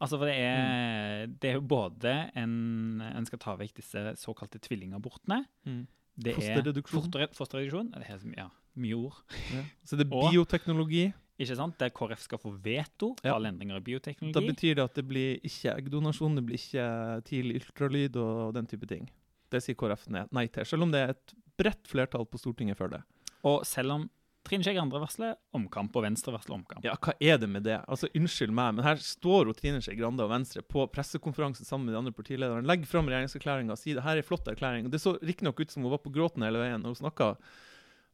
Altså, 0.00 0.16
for 0.18 0.26
det 0.26 0.36
er, 0.40 1.26
Mm. 1.26 1.34
det 1.40 1.50
er 1.50 1.54
jo 1.54 1.60
både 1.60 2.30
en 2.34 3.00
En 3.02 3.26
skal 3.26 3.38
ta 3.38 3.56
vekk 3.56 3.74
disse 3.74 4.16
såkalte 4.16 4.58
tvillingabortene. 4.60 5.44
Mm. 5.66 5.86
Det 6.20 6.34
Fosterreduksjon. 6.34 6.98
Er 6.98 7.02
foster, 7.02 7.26
fosterreduksjon. 7.36 7.90
Det 7.92 8.08
er 8.08 8.36
ja, 8.36 8.48
mye 8.76 8.94
ord. 8.96 9.22
Ja. 9.52 9.62
Så 9.84 9.96
det 9.96 10.06
er 10.06 10.14
Og- 10.16 10.32
bioteknologi. 10.32 11.12
Ikke 11.40 11.56
sant? 11.56 11.78
Der 11.78 11.88
KrF 11.88 12.20
skal 12.20 12.38
få 12.38 12.50
veto 12.60 13.14
på 13.16 13.24
Ja. 13.24 13.34
alle 13.34 13.48
endringer 13.48 13.76
i 13.76 13.80
bioteknologi. 13.80 14.32
Da 14.34 14.40
betyr 14.40 14.74
det 14.76 14.84
at 14.84 14.94
det 14.94 15.06
blir 15.08 15.40
ikke 15.40 15.72
eggdonasjon, 15.76 16.34
det 16.36 16.44
blir 16.44 16.58
ikke 16.60 17.24
tidlig 17.24 17.62
ultralyd 17.62 18.16
og 18.16 18.52
den 18.54 18.66
type 18.66 18.86
ting. 18.86 19.08
Det 19.50 19.62
sier 19.62 19.74
KrF 19.74 20.08
nei 20.32 20.46
til, 20.48 20.64
selv 20.64 20.82
om 20.82 20.90
det 20.92 21.00
er 21.00 21.10
et 21.14 21.34
bredt 21.56 21.86
flertall 21.88 22.26
på 22.26 22.38
Stortinget 22.38 22.76
for 22.76 22.88
det. 22.88 23.02
Og 23.42 23.64
selv 23.64 23.90
om 23.92 24.10
Trine 24.46 24.64
Skei 24.64 24.72
Grande 24.74 24.98
varsler 25.02 25.34
omkamp, 25.56 25.94
og 25.96 26.04
Venstre 26.06 26.32
varsler 26.32 26.56
omkamp. 26.56 26.84
Ja, 26.86 26.94
hva 26.96 27.12
er 27.20 27.40
det 27.42 27.48
med 27.52 27.66
det? 27.66 27.76
Altså, 27.90 28.08
Unnskyld 28.16 28.54
meg, 28.56 28.76
men 28.76 28.86
her 28.86 29.00
står 29.04 29.50
jo 29.50 29.56
Trine 29.56 29.82
Skei 29.84 29.98
Grande 29.98 30.24
og 30.24 30.32
Venstre 30.32 30.62
på 30.64 30.86
pressekonferanse 30.94 31.66
sammen 31.66 31.88
med 31.88 31.94
de 31.94 32.00
andre 32.00 32.14
partilederne, 32.16 32.64
legger 32.66 32.88
fram 32.88 33.10
regjeringserklæringa 33.10 33.76
og 33.76 33.80
sier 33.82 34.00
det 34.00 34.06
her 34.06 34.16
er 34.16 34.24
en 34.24 34.28
flott 34.30 34.48
erklæring. 34.48 34.88
Det 34.92 35.02
så 35.02 35.18
riktignok 35.20 35.60
ut 35.60 35.74
som 35.74 35.84
hun 35.84 35.92
var 35.92 36.00
på 36.04 36.12
gråten 36.14 36.46
hele 36.46 36.62
veien 36.62 36.80
når 36.80 36.94
hun 36.94 37.02
snakka, 37.02 37.34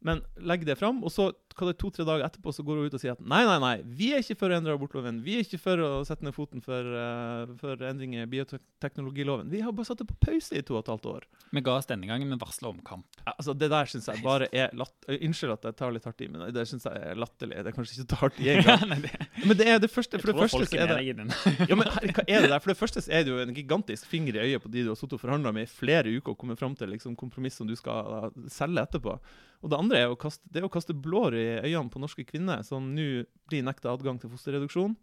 men 0.05 0.21
legg 0.45 0.65
det 0.69 0.77
fram, 0.79 0.99
og 1.05 1.13
så 1.13 1.31
to-tre 1.57 2.05
dager 2.05 2.27
etterpå 2.27 2.53
så 2.53 2.63
går 2.67 2.79
hun 2.79 2.89
ut 2.91 2.95
og 2.99 3.01
sier 3.01 3.15
at 3.15 3.23
nei, 3.25 3.41
nei, 3.49 3.57
nei, 3.63 3.75
vi 3.97 4.11
er 4.13 4.21
ikke 4.21 4.37
for 4.43 4.53
å 4.53 4.59
endre 4.59 4.75
abortloven. 4.77 5.23
Vi 5.25 5.39
er 5.39 5.47
ikke 5.47 5.61
for 5.63 5.81
å 5.81 5.89
sette 6.05 6.27
ned 6.27 6.35
foten 6.37 6.61
for, 6.65 6.85
uh, 6.85 7.49
for 7.61 7.81
endringer 7.89 8.27
i 8.27 8.29
bioteknologiloven. 8.31 9.49
Vi 9.51 9.63
har 9.65 9.73
bare 9.77 9.89
satt 9.89 10.03
det 10.03 10.09
på 10.11 10.19
pause 10.27 10.53
i 10.59 10.63
to 10.67 10.77
og 10.77 10.85
et 10.85 10.91
halvt 10.93 11.09
år. 11.15 11.25
Vi 11.57 11.63
ga 11.65 11.79
oss 11.81 11.89
denne 11.89 12.09
gangen, 12.11 12.29
men 12.29 12.41
varsla 12.43 12.69
omkamp. 12.75 13.07
Ja, 13.23 13.33
altså 13.33 13.55
Det 13.57 13.71
der 13.73 13.89
syns 13.91 14.11
jeg 14.11 14.23
bare 14.27 14.51
er 14.53 14.75
latt... 14.77 14.95
øh, 15.09 15.17
Unnskyld 15.27 15.57
at 15.57 15.65
jeg 15.71 15.79
tar 15.81 15.97
litt 15.97 16.05
hardt 16.07 16.21
i, 16.27 16.29
men 16.29 16.45
det 16.55 16.67
syns 16.69 16.85
jeg 16.87 17.03
er 17.09 17.19
latterlig. 17.19 17.63
Det 17.65 17.73
er 17.73 17.79
kanskje 17.79 17.97
ikke 17.97 18.07
så 18.13 18.21
hardt 18.21 18.41
i 18.45 18.53
en 18.53 18.63
gang. 18.69 18.95
Det, 19.07 19.15
Men 19.47 19.61
det 19.63 19.69
er 19.73 19.83
det 19.83 19.91
første, 19.91 20.21
jeg 20.21 20.27
for 20.27 20.33
det 20.33 20.51
første 20.53 20.77
er 20.77 20.93
det 20.93 21.01
ja, 21.71 21.79
men 21.79 21.89
her, 21.97 22.13
hva 22.13 22.27
er 22.29 22.45
det 22.45 22.53
der? 22.53 22.61
For 22.61 22.75
det 22.75 22.79
første 22.79 23.03
er 23.09 23.25
det 23.25 23.33
jo 23.33 23.41
en 23.43 23.57
gigantisk 23.57 24.07
finger 24.11 24.37
i 24.37 24.45
øyet 24.51 24.63
på 24.63 24.71
de 24.71 24.85
du 24.85 24.93
har 24.93 25.01
sittet 25.01 25.17
og 25.17 25.25
forhandla 25.25 25.55
med 25.57 25.65
i 25.67 25.73
flere 25.73 26.13
uker 26.19 26.35
og 26.35 26.41
kommet 26.45 26.61
fram 26.61 26.77
til 26.77 26.93
liksom, 26.93 27.17
kompromiss 27.19 27.57
som 27.59 27.69
du 27.69 27.75
skal 27.79 28.31
selge 28.53 28.85
etterpå. 28.85 29.17
Og 29.65 29.71
det 29.73 29.79
andre 29.79 29.86
er 29.95 30.09
å 30.11 30.17
kaste, 30.19 30.43
det 30.51 30.63
er 30.63 30.67
å 30.67 30.73
kaste 30.73 30.95
blår 30.95 31.35
i 31.39 31.47
øynene 31.69 31.91
på 31.93 32.01
norske 32.03 32.25
kvinner 32.27 32.63
som 32.67 32.89
nå 32.97 33.25
blir 33.49 33.63
nekta 33.63 33.93
adgang 33.95 34.19
til 34.19 34.31
fosterreduksjon 34.33 34.97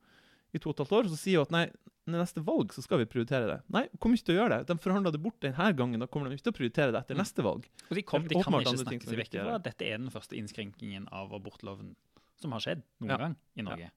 i 0.54 0.60
to 0.60 0.70
og 0.70 0.76
et 0.76 0.84
halvt 0.84 0.92
år. 1.00 1.08
Så 1.14 1.18
sier 1.22 1.40
hun 1.40 1.48
at 1.48 1.52
nei, 1.56 1.64
neste 2.12 2.44
valg 2.44 2.74
så 2.76 2.84
skal 2.84 3.00
vi 3.00 3.06
prioritere 3.10 3.48
det. 3.48 3.60
Nei, 3.72 3.86
kommer 4.00 4.18
ikke 4.20 4.28
til 4.28 4.36
å 4.36 4.42
gjøre 4.44 4.58
det. 4.60 4.68
De 4.68 4.76
forhandla 4.84 5.12
det 5.16 5.22
bort 5.24 5.40
denne 5.42 5.70
gangen. 5.80 6.00
Da 6.04 6.08
kommer 6.12 6.28
de 6.30 6.36
ikke 6.36 6.50
til 6.50 6.54
å 6.54 6.58
prioritere 6.60 6.92
det 6.92 7.00
etter 7.06 7.16
Mm. 7.16 7.22
neste 7.24 7.42
valg. 7.48 7.66
Og 7.90 7.96
de, 7.96 8.04
kom, 8.04 8.28
de 8.28 8.36
kan 8.36 8.42
ikke 8.44 8.70
andre 8.74 8.84
snakke 8.84 9.08
seg 9.08 9.18
vekk 9.24 9.34
fra 9.40 9.56
at 9.56 9.64
dette 9.64 9.88
er 9.88 9.98
den 9.98 10.12
første 10.12 10.36
innskrenkningen 10.36 11.08
av 11.12 11.32
abortloven 11.34 11.96
som 12.42 12.52
har 12.52 12.60
skjedd 12.60 12.84
noen 13.00 13.10
Ja. 13.10 13.18
gang 13.18 13.36
i 13.56 13.62
Norge. 13.64 13.92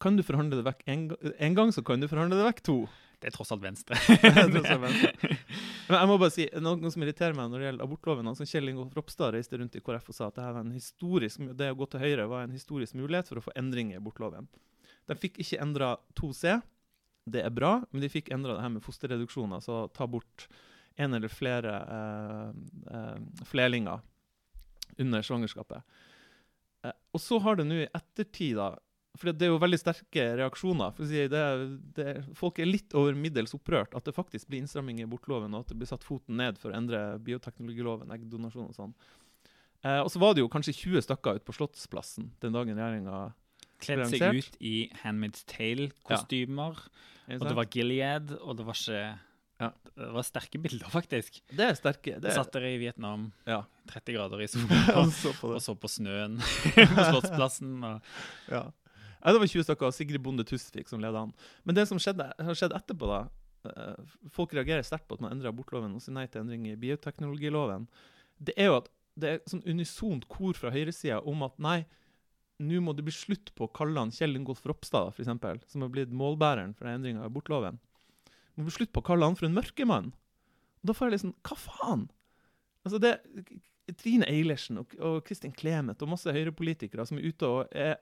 Kan 0.00 0.16
du 0.16 0.22
forhandle 0.26 0.56
det 0.58 0.64
vekk 0.66 0.82
en, 0.90 1.54
gang, 1.54 1.70
så 1.70 1.84
kan 1.84 2.00
du 2.00 2.08
forhandle 2.08 2.34
det 2.40 2.48
vekk 2.48 2.62
to. 2.66 2.88
Det 3.20 3.28
er 3.30 3.36
tross 3.36 3.52
alt 3.54 3.62
Venstre. 3.62 3.94
det 4.08 4.32
er 4.32 4.48
Tross 4.50 4.70
alt 4.72 4.80
Venstre. 4.82 5.36
Men 5.88 5.98
jeg 5.98 6.08
må 6.10 6.16
bare 6.20 6.32
si, 6.34 6.44
noe 6.62 6.90
som 6.94 7.04
irriterer 7.04 7.36
meg 7.36 7.50
når 7.50 7.58
det 7.58 7.66
gjelder 7.66 7.86
abortloven 7.86 8.28
altså 8.30 8.46
Kjell 8.48 8.70
Ingolf 8.70 8.94
Ropstad 8.96 9.34
reiste 9.34 9.58
rundt 9.58 9.78
i 9.78 9.82
KrF 9.84 10.10
og 10.12 10.16
sa 10.16 10.28
at 10.30 10.38
det, 10.38 11.30
det 11.58 11.70
å 11.72 11.78
gå 11.78 11.88
til 11.90 12.04
Høyre 12.04 12.28
var 12.30 12.44
en 12.44 12.54
historisk 12.54 12.98
mulighet 12.98 13.30
for 13.30 13.40
å 13.40 13.44
få 13.46 13.54
endring 13.58 13.90
i 13.92 13.98
abortloven. 13.98 14.46
De 15.10 15.16
fikk 15.18 15.40
ikke 15.42 15.60
endra 15.64 15.96
2C, 16.18 16.60
det 17.32 17.42
er 17.46 17.54
bra, 17.54 17.76
men 17.90 18.02
de 18.02 18.10
fikk 18.10 18.30
endra 18.34 18.56
det 18.56 18.64
her 18.64 18.72
med 18.76 18.84
fosterreduksjon, 18.84 19.54
altså 19.58 19.84
ta 19.94 20.06
bort 20.10 20.46
en 21.00 21.14
eller 21.16 21.32
flere 21.32 21.74
eh, 21.96 22.48
eh, 22.94 23.44
flerlinger 23.48 24.02
under 25.02 25.22
svangerskapet. 25.24 25.82
Eh, 26.86 26.96
og 27.14 27.22
så 27.22 27.38
har 27.42 27.58
det 27.58 27.66
nå 27.68 27.82
i 27.82 27.90
ettertid, 27.90 28.58
da 28.58 28.74
for 29.18 29.28
det 29.32 29.44
er 29.44 29.50
jo 29.52 29.60
veldig 29.60 29.78
sterke 29.80 30.22
reaksjoner. 30.40 30.94
Si, 31.04 31.24
det, 31.28 31.42
det, 31.98 32.06
folk 32.38 32.60
er 32.62 32.70
litt 32.70 32.94
over 32.96 33.16
middels 33.18 33.52
opprørt 33.56 33.92
at 33.98 34.06
det 34.08 34.14
faktisk 34.16 34.48
blir 34.48 34.62
innstramming 34.62 35.02
i 35.02 35.04
abortloven, 35.04 35.52
og 35.52 35.66
at 35.66 35.72
det 35.72 35.76
blir 35.82 35.90
satt 35.90 36.06
foten 36.06 36.38
ned 36.40 36.60
for 36.60 36.72
å 36.72 36.78
endre 36.78 37.02
bioteknologiloven, 37.26 38.14
eggdonasjon 38.16 38.70
og 38.70 38.78
sånn. 38.78 38.94
Eh, 39.82 40.00
og 40.00 40.08
så 40.14 40.22
var 40.22 40.32
det 40.34 40.44
jo 40.44 40.50
kanskje 40.52 40.76
20 40.78 41.04
stykker 41.08 41.38
ute 41.40 41.46
på 41.48 41.56
Slottsplassen 41.56 42.30
den 42.42 42.54
dagen 42.56 42.78
regjeringa 42.78 43.32
Kledd 43.82 44.04
seg 44.12 44.38
ut 44.38 44.56
i 44.62 44.76
Handmaid's 45.02 45.42
Tale-kostymer. 45.50 46.78
Og 47.34 47.44
det 47.46 47.54
var 47.58 47.68
Gilead, 47.70 48.34
og 48.40 48.58
det 48.60 48.66
var 48.68 48.78
ikke 48.78 49.04
Ja. 49.62 49.68
Det 49.94 50.08
var 50.14 50.24
sterke 50.26 50.58
bilder, 50.58 50.88
faktisk. 50.90 51.36
Det 51.52 51.66
er 51.68 51.74
sterke. 51.78 52.16
Det 52.18 52.30
er, 52.30 52.34
satt 52.34 52.54
dere 52.54 52.72
i 52.72 52.78
Vietnam, 52.80 53.28
ja. 53.46 53.60
30 53.92 54.16
grader 54.16 54.40
i 54.42 54.48
sola, 54.50 54.78
Og 55.02 55.12
så 55.14 55.34
på 55.36 55.50
og 55.52 55.60
så 55.62 55.74
på 55.78 55.90
snøen 55.90 56.38
på 56.96 57.04
Slottsplassen. 57.10 57.76
Og 57.84 58.14
Ja. 58.50 58.64
Ja, 59.22 59.32
det 59.32 59.38
var 59.38 59.46
20 59.46 59.66
stykker, 59.68 59.88
og 59.88 59.94
Sigrid 59.94 60.22
Bonde 60.22 60.44
Tusvik 60.46 60.90
som 60.90 61.02
leda 61.02 61.22
an. 61.22 61.34
Men 61.62 61.78
det 61.78 61.86
som 61.90 62.00
skjedde, 62.02 62.26
har 62.34 62.58
skjedd 62.58 62.74
etterpå, 62.74 63.06
da 63.06 63.20
eh, 63.70 64.16
Folk 64.34 64.54
reagerer 64.56 64.82
sterkt 64.86 65.06
på 65.08 65.18
at 65.18 65.22
man 65.22 65.36
endrer 65.36 65.52
abortloven 65.52 65.94
og 65.94 66.02
sier 66.02 66.16
nei 66.16 66.26
til 66.26 66.42
endring 66.42 66.66
i 66.70 66.78
bioteknologiloven. 66.80 67.86
Det 68.42 68.56
er 68.58 68.72
jo 68.72 68.80
at 68.80 68.90
det 69.22 69.28
er 69.28 69.42
sånn 69.46 69.64
unisont 69.68 70.26
kor 70.32 70.56
fra 70.58 70.72
høyresida 70.72 71.20
om 71.28 71.44
at 71.46 71.58
nei, 71.62 71.82
nå 72.62 72.80
må 72.82 72.94
det 72.96 73.04
bli 73.06 73.14
slutt 73.14 73.52
på 73.58 73.66
å 73.66 73.72
kalle 73.74 74.00
han 74.00 74.12
Kjell 74.14 74.38
Ingolf 74.38 74.64
Ropstad, 74.66 75.12
eksempel, 75.20 75.60
som 75.70 75.84
har 75.84 75.92
blitt 75.92 76.14
målbæreren 76.14 76.74
for 76.78 76.90
endring 76.90 77.20
av 77.20 77.28
abortloven. 77.28 77.78
Må 78.56 78.66
bli 78.66 78.74
slutt 78.74 78.92
på 78.94 79.02
å 79.02 79.06
kalle 79.06 79.28
han 79.28 79.38
for 79.38 79.48
en 79.48 79.56
mørkemann. 79.56 80.12
Da 80.82 80.94
får 80.96 81.08
jeg 81.08 81.16
liksom 81.16 81.36
Hva 81.46 81.58
faen? 81.58 82.08
Altså 82.82 82.98
det, 83.02 83.14
Trine 83.98 84.26
Eilertsen 84.30 84.78
og, 84.78 84.92
og 85.02 85.16
Kristin 85.26 85.54
Clemet 85.58 86.02
og 86.04 86.10
masse 86.12 86.30
høyrepolitikere 86.32 87.04
som 87.08 87.18
er 87.18 87.26
ute 87.26 87.48
og 87.48 87.72
er 87.74 87.96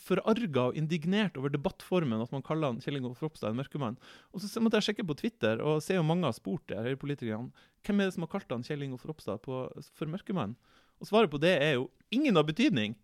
forarga 0.00 0.70
og 0.70 0.78
indignert 0.80 1.36
over 1.36 1.52
debattformen, 1.52 2.22
at 2.24 2.32
man 2.32 2.44
kaller 2.46 2.72
han 2.72 2.80
Kjell 2.80 2.96
Ingolf 3.00 3.20
Ropstad 3.20 3.52
en 3.52 3.60
mørkemann. 3.60 3.98
Og 4.32 4.40
så 4.40 4.62
måtte 4.64 4.80
jeg 4.80 4.88
sjekke 4.88 5.06
på 5.06 5.18
Twitter 5.20 5.60
og 5.60 5.82
se 5.84 5.98
om 6.00 6.08
mange 6.08 6.24
har 6.24 6.36
spurt 6.36 6.64
de 6.72 6.80
høyrepolitikerne 6.80 7.52
hvem 7.86 8.00
er 8.00 8.08
det 8.08 8.16
som 8.16 8.24
har 8.24 8.32
kalt 8.32 8.50
han 8.50 8.64
Kjell 8.66 8.86
Ingolf 8.86 9.04
Ropstad 9.06 9.44
for 9.44 10.10
mørkemann. 10.10 10.56
Og 11.00 11.10
svaret 11.10 11.30
på 11.30 11.40
det 11.42 11.52
er 11.60 11.76
jo 11.76 11.90
ingen 12.14 12.40
av 12.40 12.48
betydning. 12.48 12.96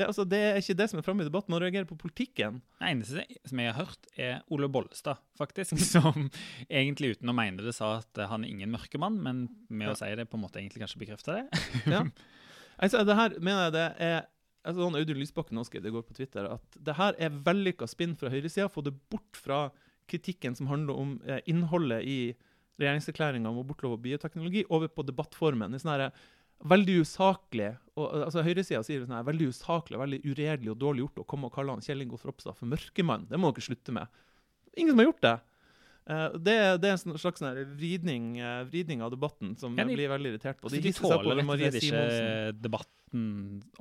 Det, 0.00 0.06
altså, 0.08 0.24
det 0.24 0.38
er 0.40 0.58
ikke 0.62 0.76
det 0.80 0.86
som 0.88 1.00
er 1.00 1.04
framme 1.04 1.24
i 1.24 1.28
debatten. 1.28 1.52
Man 1.52 1.60
reagerer 1.60 1.84
på 1.88 1.98
politikken. 2.00 2.60
Det 2.80 2.88
eneste 2.88 3.24
som 3.50 3.60
jeg 3.60 3.68
har 3.74 3.84
hørt, 3.84 4.06
er 4.16 4.38
Ole 4.54 4.68
Bollestad, 4.72 5.20
faktisk. 5.36 5.76
Som 5.92 6.30
egentlig 6.70 7.14
uten 7.18 7.28
å 7.28 7.36
mene 7.36 7.60
det 7.66 7.74
sa 7.76 7.98
at 7.98 8.20
han 8.30 8.46
er 8.46 8.52
ingen 8.54 8.72
mørkemann, 8.72 9.18
men 9.20 9.42
med 9.68 9.90
Ja. 9.90 9.92
å 9.92 9.98
si 10.00 10.08
det 10.16 10.24
på 10.32 10.38
en 10.40 10.44
måte 10.46 10.60
egentlig 10.62 10.80
kanskje 10.86 11.02
bekrefter 11.04 11.42
det. 11.42 11.64
Ja. 11.92 12.04
Altså, 12.80 13.02
det 13.04 13.12
her 13.12 13.34
mener 13.44 13.66
jeg 13.66 13.72
det 13.74 13.82
er 14.00 14.14
altså, 14.64 14.78
sånn 14.86 14.94
Audun 14.96 15.18
Lysbakken 15.20 15.58
også 15.60 15.68
skrev 15.68 15.82
det 15.84 15.90
går 15.92 16.04
på 16.08 16.14
Twitter, 16.16 16.46
at 16.48 16.78
det 16.80 16.94
her 16.96 17.18
er 17.20 17.34
vellykka 17.44 17.84
spinn 17.92 18.14
fra 18.16 18.30
høyresida. 18.32 18.70
Få 18.72 18.80
det 18.86 18.94
bort 19.12 19.36
fra 19.36 19.66
kritikken 20.08 20.56
som 20.56 20.70
handler 20.70 20.96
om 20.96 21.10
eh, 21.28 21.42
innholdet 21.52 22.00
i 22.08 22.14
regjeringserklæringa 22.80 23.50
om 23.52 23.60
abortlov 23.60 23.98
og 23.98 24.02
bioteknologi, 24.06 24.64
over 24.72 24.88
på 24.88 25.04
debattformen. 25.04 25.76
i 25.76 25.82
sånn 25.82 25.92
her, 25.92 26.06
veldig 26.68 26.96
usaklig 27.04 27.70
og, 28.00 28.24
altså 28.26 28.44
Høyresida 28.44 28.80
sier 28.86 29.04
sånn 29.04 29.16
her, 29.16 29.26
veldig 29.28 29.50
usaklig, 29.52 29.98
veldig 30.00 30.20
uredelig 30.24 30.72
og 30.72 30.80
dårlig 30.80 31.04
gjort 31.04 31.22
å 31.22 31.28
komme 31.28 31.50
og 31.50 31.54
kalle 31.54 31.74
han 31.76 31.84
Kjell 31.84 32.04
Ingolf 32.04 32.24
Ropstad 32.28 32.56
for 32.56 32.70
mørkemann. 32.70 33.26
Det 33.30 33.40
må 33.40 33.52
dere 33.52 33.66
slutte 33.66 33.94
med. 33.96 34.20
Ingen 34.76 34.94
som 34.94 35.02
har 35.02 35.08
gjort 35.10 35.24
det. 35.26 35.36
Uh, 36.10 36.26
det, 36.38 36.56
det 36.82 36.88
er 36.88 36.94
en 36.94 37.02
sånn 37.02 37.18
slags 37.20 37.42
sånn 37.42 37.58
vridning, 37.76 38.32
uh, 38.40 38.62
vridning 38.70 39.04
av 39.04 39.12
debatten 39.12 39.52
som 39.60 39.76
jeg 39.78 39.90
blir 39.90 40.10
veldig 40.10 40.32
irritert 40.32 40.60
på. 40.62 40.72
Så 40.72 40.80
de 40.80 40.94
seg 40.96 41.04
tåler 41.04 41.38
det 41.38 41.44
rett 41.44 41.50
og 41.50 41.60
slett 41.60 41.88
ikke 41.90 42.58
debatten 42.58 43.26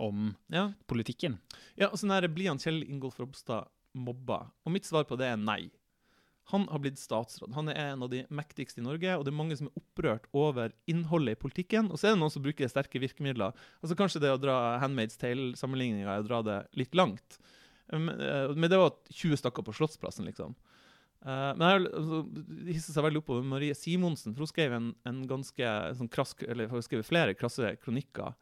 om 0.01 0.31
Ja. 0.51 0.69
politikken. 0.89 1.39
Ja, 1.79 1.89
og 1.89 1.97
sånn 2.01 2.13
her, 2.13 2.27
Blir 2.27 2.51
han 2.51 2.61
Kjell 2.61 2.83
Ingolf 2.83 3.19
Ropstad 3.21 3.69
mobba? 3.97 4.43
Og 4.65 4.75
mitt 4.75 4.89
svar 4.89 5.07
på 5.09 5.17
det 5.17 5.31
er 5.31 5.39
nei. 5.39 5.71
Han 6.49 6.65
har 6.71 6.81
blitt 6.81 6.97
statsråd. 6.97 7.53
Han 7.53 7.69
er 7.69 7.77
en 7.77 8.03
av 8.05 8.09
de 8.09 8.23
mektigste 8.33 8.81
i 8.81 8.85
Norge, 8.85 9.13
og 9.15 9.25
det 9.25 9.31
er 9.31 9.37
mange 9.37 9.57
som 9.59 9.69
er 9.69 9.77
opprørt 9.77 10.25
over 10.33 10.73
innholdet 10.89 11.37
i 11.37 11.41
politikken. 11.43 11.91
Og 11.93 12.01
så 12.01 12.09
er 12.09 12.15
det 12.15 12.21
noen 12.23 12.33
som 12.33 12.45
bruker 12.45 12.71
sterke 12.71 13.01
virkemidler. 13.01 13.53
Altså 13.83 13.97
Kanskje 13.99 14.23
det 14.23 14.33
å 14.33 14.41
dra 14.41 14.57
Handmaid's 14.81 15.19
Tale-sammenligninga 15.21 16.09
er 16.09 16.23
å 16.23 16.27
dra 16.27 16.41
det 16.45 16.59
litt 16.79 16.97
langt. 16.97 17.37
Men, 17.93 18.09
eh, 18.21 18.69
det 18.69 18.81
var 18.81 18.97
20 19.09 19.37
stakker 19.41 19.65
på 19.65 19.73
Slottsplassen, 19.77 20.25
liksom. 20.25 20.57
Eh, 21.25 21.51
men 21.59 21.65
jeg 21.65 21.87
altså, 21.91 22.21
hisser 22.69 22.95
seg 22.95 23.05
veldig 23.05 23.21
opp 23.21 23.33
over 23.35 23.45
Marie 23.45 23.75
Simonsen, 23.77 24.33
for 24.33 24.45
hun 24.45 24.53
skrev 24.53 24.75
en, 24.77 24.91
en 25.09 25.23
ganske 25.29 25.73
sånn 25.99 26.11
krass, 26.11 26.35
eller 26.47 26.69
hun 26.71 26.85
skrev 26.85 27.05
flere 27.07 27.37
krasse 27.37 27.75
kronikker 27.83 28.33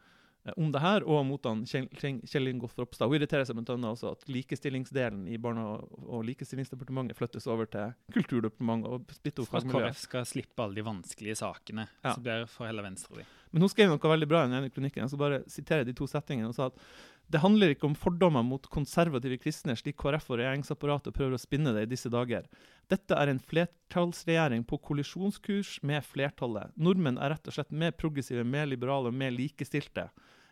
om 0.56 0.72
det 0.72 0.80
her, 0.80 1.04
og 1.04 1.26
mot 1.28 1.48
han 1.50 1.64
Kjell, 1.68 1.88
Kjell 2.28 2.52
Ingolf 2.52 2.78
Ropstad. 2.80 3.10
Hun 3.10 3.18
irriterer 3.20 3.48
seg 3.48 3.58
bl.a. 3.58 3.76
også 3.92 4.14
at 4.16 4.28
likestillingsdelen 4.32 5.26
i 5.28 5.40
Barne- 5.42 5.66
og 6.08 6.24
likestillingsdepartementet 6.28 7.18
flyttes 7.18 7.50
over 7.52 7.70
til 7.72 7.92
Kulturdepartementet 8.16 8.94
og 8.94 9.18
splitter 9.18 9.44
opp 9.44 9.52
For 9.52 9.62
at. 9.62 9.74
KrF 9.74 10.00
skal 10.06 10.30
slippe 10.30 10.64
alle 10.64 10.80
de 10.80 10.88
vanskelige 10.88 11.40
sakene. 11.42 11.90
Ja. 12.04 12.14
Så 12.14 12.24
blir 12.24 12.48
for 12.52 12.70
hele 12.70 12.86
venstre. 12.86 13.20
de. 13.20 13.28
Men 13.52 13.64
hun 13.64 13.72
skrev 13.72 13.92
noe 13.92 14.12
veldig 14.12 14.28
bra 14.30 14.46
i 14.46 14.52
den 14.52 14.72
kronikken. 14.74 15.04
Jeg 15.06 15.14
skal 15.14 15.24
bare 15.24 15.44
sitere 15.52 15.88
de 15.88 15.96
to 15.96 16.08
setningene. 16.10 16.50
og 16.52 16.56
sa 16.56 16.68
at 16.72 16.82
det 17.28 17.42
handler 17.44 17.74
ikke 17.74 17.90
om 17.90 17.96
fordommer 17.96 18.44
mot 18.46 18.70
konservative 18.72 19.36
kristne, 19.44 19.76
slik 19.76 19.98
KrF 20.00 20.30
og 20.32 20.40
regjeringsapparatet 20.40 21.16
prøver 21.16 21.36
å 21.36 21.42
spinne 21.42 21.74
det 21.76 21.84
i 21.84 21.90
disse 21.92 22.12
dager. 22.12 22.48
Dette 22.88 23.18
er 23.20 23.28
en 23.28 23.42
flertallsregjering 23.44 24.64
på 24.68 24.80
kollisjonskurs 24.80 25.82
med 25.84 26.06
flertallet. 26.08 26.72
Nordmenn 26.80 27.20
er 27.20 27.36
rett 27.36 27.50
og 27.52 27.58
slett 27.58 27.74
mer 27.76 27.92
progressive, 27.92 28.46
mer 28.48 28.70
liberale 28.72 29.12
og 29.12 29.20
mer 29.20 29.36
likestilte 29.36 30.08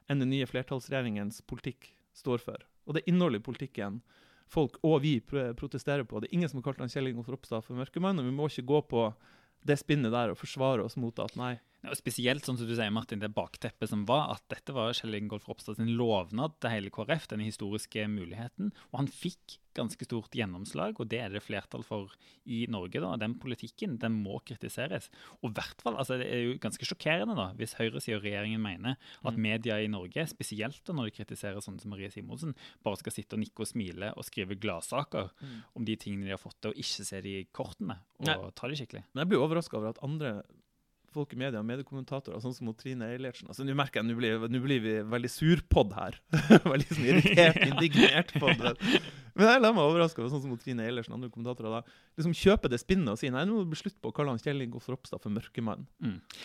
enn 0.09 0.21
den 0.21 0.31
nye 0.33 0.47
flertallsregjeringens 0.49 1.41
politikk 1.49 1.91
står 2.15 2.43
for. 2.43 2.61
Og 2.85 2.95
det 2.95 3.03
er 3.03 3.13
innholdet 3.13 3.41
i 3.41 3.47
politikken 3.47 4.01
folk 4.51 4.77
og 4.85 4.99
vi 5.03 5.17
protesterer 5.25 6.05
på. 6.07 6.21
Det 6.21 6.29
er 6.29 6.37
ingen 6.37 6.51
som 6.51 6.61
har 6.61 6.67
kalt 6.67 6.83
han 6.83 6.91
Kjell 6.91 7.09
Ingolf 7.09 7.29
Ropstad 7.33 7.65
for 7.65 7.77
mørkemann, 7.77 8.19
og 8.21 8.27
vi 8.27 8.33
må 8.35 8.49
ikke 8.49 8.67
gå 8.69 8.81
på 8.91 9.07
det 9.65 9.79
spinnet 9.81 10.13
der 10.13 10.33
og 10.33 10.39
forsvare 10.39 10.85
oss 10.85 10.97
mot 11.01 11.17
at 11.23 11.33
nei, 11.39 11.55
og 11.89 11.97
spesielt 11.99 12.45
sånn 12.45 12.57
som 12.59 12.69
du 12.69 12.73
sier, 12.75 12.93
Martin, 12.93 13.21
det 13.21 13.33
bakteppet 13.35 13.91
som 13.91 14.05
var, 14.09 14.35
at 14.37 14.45
dette 14.51 14.75
var 14.75 14.95
Kjell 14.97 15.17
Ingolf 15.17 15.47
Ropstad 15.49 15.79
sin 15.79 15.93
lovnad 15.99 16.57
til 16.59 16.73
hele 16.73 16.93
KrF, 16.93 17.29
denne 17.31 17.47
historiske 17.47 18.07
muligheten. 18.11 18.73
Og 18.91 19.03
han 19.03 19.11
fikk 19.11 19.59
ganske 19.75 20.07
stort 20.07 20.35
gjennomslag, 20.35 20.95
og 20.99 21.09
det 21.11 21.19
er 21.19 21.33
det 21.33 21.43
flertall 21.43 21.83
for 21.85 22.13
i 22.47 22.63
Norge. 22.71 23.01
da, 23.03 23.15
Den 23.19 23.35
politikken 23.41 23.97
den 23.99 24.17
må 24.23 24.39
kritiseres. 24.47 25.09
Og 25.43 25.53
hvert 25.55 25.81
fall, 25.83 25.97
altså 25.99 26.17
Det 26.17 26.29
er 26.31 26.43
jo 26.45 26.57
ganske 26.63 26.87
sjokkerende 26.87 27.35
da, 27.35 27.49
hvis 27.59 27.75
høyresiden 27.75 28.19
og 28.19 28.23
regjeringen 28.23 28.61
mener 28.63 28.95
at 29.25 29.37
media 29.37 29.81
i 29.83 29.91
Norge, 29.91 30.27
spesielt 30.31 30.79
da 30.85 30.95
når 30.95 31.09
de 31.09 31.17
kritiserer 31.19 31.59
sånne 31.59 31.83
som 31.83 31.91
Marie 31.91 32.09
Simonsen, 32.09 32.55
bare 32.83 33.01
skal 33.01 33.11
sitte 33.11 33.35
og 33.35 33.43
nikke 33.43 33.65
og 33.65 33.67
smile 33.67 34.13
og 34.15 34.27
skrive 34.27 34.55
gladsaker 34.55 35.31
om 35.75 35.85
de 35.85 35.95
tingene 35.99 36.29
de 36.29 36.35
har 36.35 36.41
fått 36.41 36.61
til, 36.61 36.71
og 36.71 36.79
ikke 36.79 37.07
se 37.11 37.21
de 37.25 37.35
kortene 37.51 37.99
og 38.19 38.29
Nei. 38.29 38.37
ta 38.55 38.69
de 38.71 38.79
skikkelig. 38.79 39.03
Men 39.11 39.25
jeg 39.25 39.33
blir 39.33 39.43
overraska 39.43 39.77
over 39.77 39.91
at 39.91 40.03
andre 40.05 40.37
folk 41.15 41.33
i 41.33 41.39
media, 41.39 41.61
mediekommentatorer, 41.65 42.41
sånn 42.43 42.55
som 42.55 42.71
Trine 42.77 43.07
Eilertsen 43.13 43.49
altså 43.51 43.65
Nå 43.65 43.75
merker 43.77 44.01
jeg, 44.01 44.09
nå 44.09 44.17
blir, 44.19 44.45
nå 44.51 44.61
blir 44.63 44.83
vi 44.83 44.95
veldig 45.15 45.31
surpod 45.31 45.95
her. 45.97 46.19
veldig 46.73 46.89
sånn 46.91 47.07
irritert, 47.09 47.61
indignert 47.69 48.35
pod. 48.35 48.61
Men 49.35 49.49
jeg 49.51 49.63
lar 49.63 49.75
meg 49.75 49.83
overraske 49.83 50.21
over 50.21 50.33
sånn 50.33 50.43
som 50.43 50.59
Trine 50.61 50.85
Eilertsen 50.87 51.15
og 51.15 51.19
andre 51.21 51.31
kommentatorer 51.33 51.79
da 51.79 51.81
liksom 52.19 52.35
kjøper 52.37 52.71
det 52.71 52.81
spinnet 52.83 53.15
og 53.15 53.21
sier 53.21 53.33
nei, 53.35 53.45
nå 53.47 53.57
må 53.57 53.63
det 53.65 53.73
bli 53.73 53.81
slutt 53.81 53.97
på 54.03 54.11
å 54.11 54.15
kalle 54.15 54.35
han 54.35 54.43
Kjell 54.43 54.63
Ingolf 54.67 54.91
Ropstad 54.91 55.23
for 55.23 55.33
mørkemann. 55.35 55.87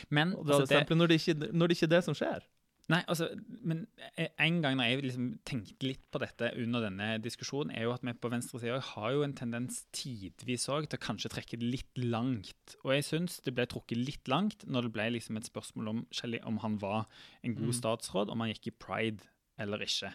Men 0.08 0.34
Og 0.38 0.46
dra 0.48 0.62
altså, 0.62 0.80
det 0.86 0.98
når, 0.98 1.12
det 1.12 1.20
ikke, 1.20 1.52
når 1.52 1.70
det 1.70 1.78
ikke 1.78 1.90
er 1.90 1.94
det 1.98 2.02
som 2.08 2.18
skjer. 2.18 2.46
Nei, 2.90 3.00
altså, 3.06 3.28
men 3.62 3.84
en 4.18 4.56
gang 4.64 4.76
når 4.78 4.88
jeg 4.90 5.02
liksom 5.04 5.26
tenkte 5.46 5.86
litt 5.86 6.02
på 6.10 6.18
dette 6.22 6.48
under 6.58 6.82
denne 6.88 7.10
diskusjonen, 7.22 7.70
er 7.70 7.86
jo 7.86 7.92
at 7.94 8.02
vi 8.06 8.14
på 8.18 8.30
venstresida 8.32 8.80
har 8.92 9.12
jo 9.14 9.22
en 9.22 9.34
tendens 9.38 9.84
tidvis 9.94 10.66
òg 10.74 10.88
til 10.90 10.98
å 10.98 11.04
kanskje 11.04 11.30
trekke 11.36 11.60
det 11.60 11.68
litt 11.76 12.02
langt. 12.02 12.76
Og 12.82 12.94
jeg 12.96 13.06
syns 13.06 13.38
det 13.46 13.54
ble 13.54 13.68
trukket 13.70 14.00
litt 14.00 14.30
langt 14.32 14.66
når 14.66 14.88
det 14.88 14.94
ble 14.98 15.10
liksom 15.16 15.38
et 15.38 15.46
spørsmål 15.46 15.92
om, 15.94 16.06
Shelley, 16.10 16.42
om 16.42 16.58
han 16.64 16.80
var 16.82 17.06
en 17.44 17.54
god 17.54 17.70
Mm. 17.70 17.78
statsråd, 17.80 18.30
om 18.34 18.40
han 18.42 18.50
gikk 18.50 18.72
i 18.72 18.78
pride 18.82 19.22
eller 19.60 19.82
ikke. 19.84 20.10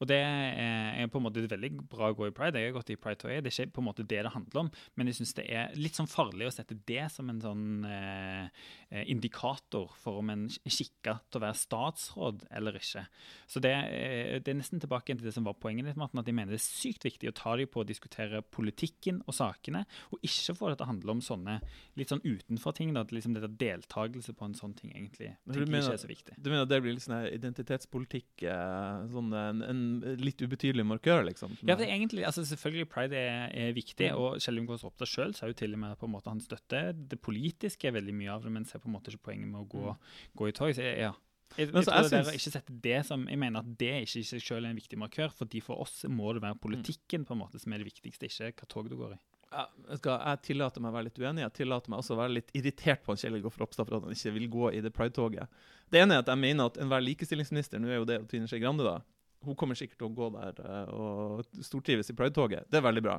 Og 0.00 0.06
det 0.06 0.18
er, 0.22 1.06
på 1.10 1.18
en 1.18 1.24
måte 1.24 1.42
veldig 1.48 1.70
bra 1.88 2.10
å 2.12 2.14
gå 2.14 2.26
i 2.28 2.30
pride. 2.36 2.60
Jeg 2.60 2.70
har 2.72 2.76
gått 2.80 2.90
i 2.90 2.96
pride 2.96 3.24
og 3.24 3.32
jeg. 3.32 3.42
Det 3.42 3.50
er 3.52 3.64
ikke 3.66 3.74
på 3.74 3.80
en 3.82 3.86
måte 3.88 4.04
det 4.06 4.22
det 4.22 4.32
handler 4.34 4.60
om, 4.60 4.70
men 4.94 5.06
jeg 5.08 5.16
syns 5.18 5.34
det 5.34 5.46
er 5.50 5.72
litt 5.74 5.96
sånn 5.96 6.06
farlig 6.10 6.46
å 6.46 6.52
sette 6.54 6.76
det 6.86 7.06
som 7.10 7.28
en 7.32 7.40
sånn 7.40 7.84
eh, 7.88 8.48
eh, 8.90 9.04
indikator 9.10 9.90
for 9.98 10.18
om 10.20 10.30
en 10.30 10.48
kikker 10.48 11.18
til 11.30 11.40
å 11.40 11.44
være 11.46 11.58
statsråd 11.58 12.44
eller 12.50 12.76
ikke. 12.78 13.06
Så 13.48 13.60
det, 13.64 13.72
er- 13.72 14.38
det 14.44 14.52
er 14.52 14.58
nesten 14.60 14.80
tilbake 14.80 15.16
til 15.16 15.24
det 15.26 15.34
som 15.34 15.44
var 15.48 15.54
poenget 15.58 15.86
ditt, 15.88 15.96
Martin, 15.96 16.20
at 16.20 16.26
jeg 16.28 16.34
mener 16.36 16.52
det 16.54 16.60
er 16.60 16.66
sykt 16.68 17.04
viktig 17.08 17.30
å 17.32 17.34
ta 17.34 17.56
dem 17.56 17.66
på 17.72 17.82
å 17.82 17.88
diskutere 17.88 18.42
politikken 18.42 19.22
og 19.26 19.34
sakene, 19.34 19.84
og 20.12 20.20
ikke 20.22 20.54
få 20.58 20.68
det 20.70 20.78
til 20.78 20.86
å 20.86 20.92
handle 20.92 21.16
om 21.16 21.20
sånne 21.24 21.58
litt 21.98 22.08
sånn 22.12 22.22
utenfor-ting. 22.22 22.92
da, 22.94 23.00
at 23.00 23.10
liksom 23.16 23.34
det 23.34 23.48
Deltakelse 23.58 24.34
på 24.36 24.44
en 24.44 24.54
sånn 24.54 24.76
ting 24.76 24.92
egentlig 24.92 25.34
du 25.46 25.64
mener- 25.66 25.82
ikke 25.88 25.92
er 25.94 26.04
så 26.04 26.08
viktig. 26.12 26.34
Du 26.42 26.50
mener 26.50 26.66
det 26.66 26.82
blir 26.82 26.92
litt 26.94 27.02
sånn 27.02 27.26
identitetspolitikk, 27.32 28.42
eh, 28.44 29.06
sånn 29.08 29.32
en, 29.38 29.62
en 29.64 30.18
litt 30.20 30.42
ubetydelig 30.42 30.84
markør, 30.86 31.22
liksom? 31.28 31.54
Ja, 31.62 31.76
for 31.76 31.86
egentlig, 31.86 32.24
altså 32.28 32.44
Selvfølgelig 32.48 32.88
Pride 32.92 33.20
er, 33.20 33.46
er 33.52 33.76
viktig, 33.76 34.10
og 34.16 34.42
Kjell 34.42 34.60
Ingolf 34.62 34.84
Ropstad 34.86 35.10
sjøl 35.10 35.36
sa 35.36 35.50
jo 35.50 35.56
til 35.58 35.76
og 35.76 35.82
med 35.84 35.96
på 36.00 36.08
en 36.08 36.14
måte 36.16 36.32
han 36.32 36.42
støtter 36.42 36.92
det 36.96 37.20
politiske 37.24 37.88
er 37.88 37.96
veldig 37.96 38.14
mye 38.16 38.34
av 38.34 38.44
det, 38.44 38.52
men 38.54 38.68
ser 38.68 38.82
på 38.82 38.90
en 38.90 38.98
måte 38.98 39.14
ikke 39.14 39.30
poenget 39.30 39.50
med 39.50 39.62
å 39.62 39.70
gå, 39.70 39.96
gå 40.38 40.50
i 40.50 40.54
tog. 40.56 40.74
Så 40.76 40.84
jeg, 40.84 41.00
ja. 41.06 41.14
Jeg, 41.56 41.70
jeg 41.72 41.86
jeg 41.88 42.26
å 42.28 42.36
ikke 42.36 42.52
sette 42.52 42.74
det 42.84 42.98
som 43.08 43.22
Jeg 43.24 43.38
mener 43.40 43.64
at 43.64 43.70
det 43.80 43.94
ikke 44.04 44.20
i 44.20 44.26
seg 44.28 44.42
selv 44.44 44.66
er 44.66 44.74
en 44.74 44.78
viktig 44.78 44.98
markør, 45.00 45.32
fordi 45.34 45.62
for 45.64 45.80
oss 45.80 46.02
må 46.12 46.34
det 46.36 46.44
være 46.44 46.60
politikken 46.60 47.24
på 47.24 47.34
en 47.34 47.40
måte 47.40 47.60
som 47.62 47.72
er 47.72 47.80
det 47.80 47.88
viktigste, 47.88 48.28
ikke 48.28 48.66
hva 48.66 48.72
tog 48.74 48.90
du 48.92 48.98
går 49.00 49.16
i. 49.16 49.20
Jeg, 49.48 49.98
skal, 50.02 50.18
jeg 50.20 50.40
tillater 50.44 50.82
meg 50.84 50.92
å 50.92 50.96
være 50.98 51.08
litt 51.08 51.20
uenig. 51.22 51.42
Jeg 51.46 51.54
tillater 51.62 51.92
meg 51.92 52.02
også 52.02 52.14
å 52.14 52.20
være 52.20 52.34
litt 52.36 52.50
irritert 52.58 53.00
på 53.06 53.16
Kjell 53.16 53.38
Ingolf 53.38 53.56
Ropstad 53.60 53.88
for 53.88 53.96
at 53.96 54.04
han 54.04 54.16
ikke 54.16 54.34
vil 54.34 54.48
gå 54.52 54.72
i 54.76 54.82
det 54.84 54.92
pride-toget. 54.96 55.60
Det 55.88 56.02
ene 56.02 56.18
er 56.18 56.24
at 56.24 56.28
jeg 56.28 56.40
mener 56.42 56.68
at 56.68 56.76
enhver 56.82 57.04
likestillingsminister, 57.06 57.80
nå 57.80 57.88
er 57.88 58.02
jo 58.02 58.08
det 58.08 58.20
Trine 58.28 58.50
Skei 58.50 58.60
Grande, 58.60 58.84
da, 58.84 58.98
hun 59.44 59.56
kommer 59.58 59.78
sikkert 59.78 60.00
til 60.00 60.08
å 60.08 60.16
gå 60.16 60.30
der 60.34 60.58
eh, 60.64 60.90
og 60.94 61.62
stortrives 61.64 62.10
i 62.10 62.16
pride-toget. 62.18 62.66
Det 62.70 62.80
er 62.80 62.86
veldig 62.88 63.04
bra. 63.04 63.18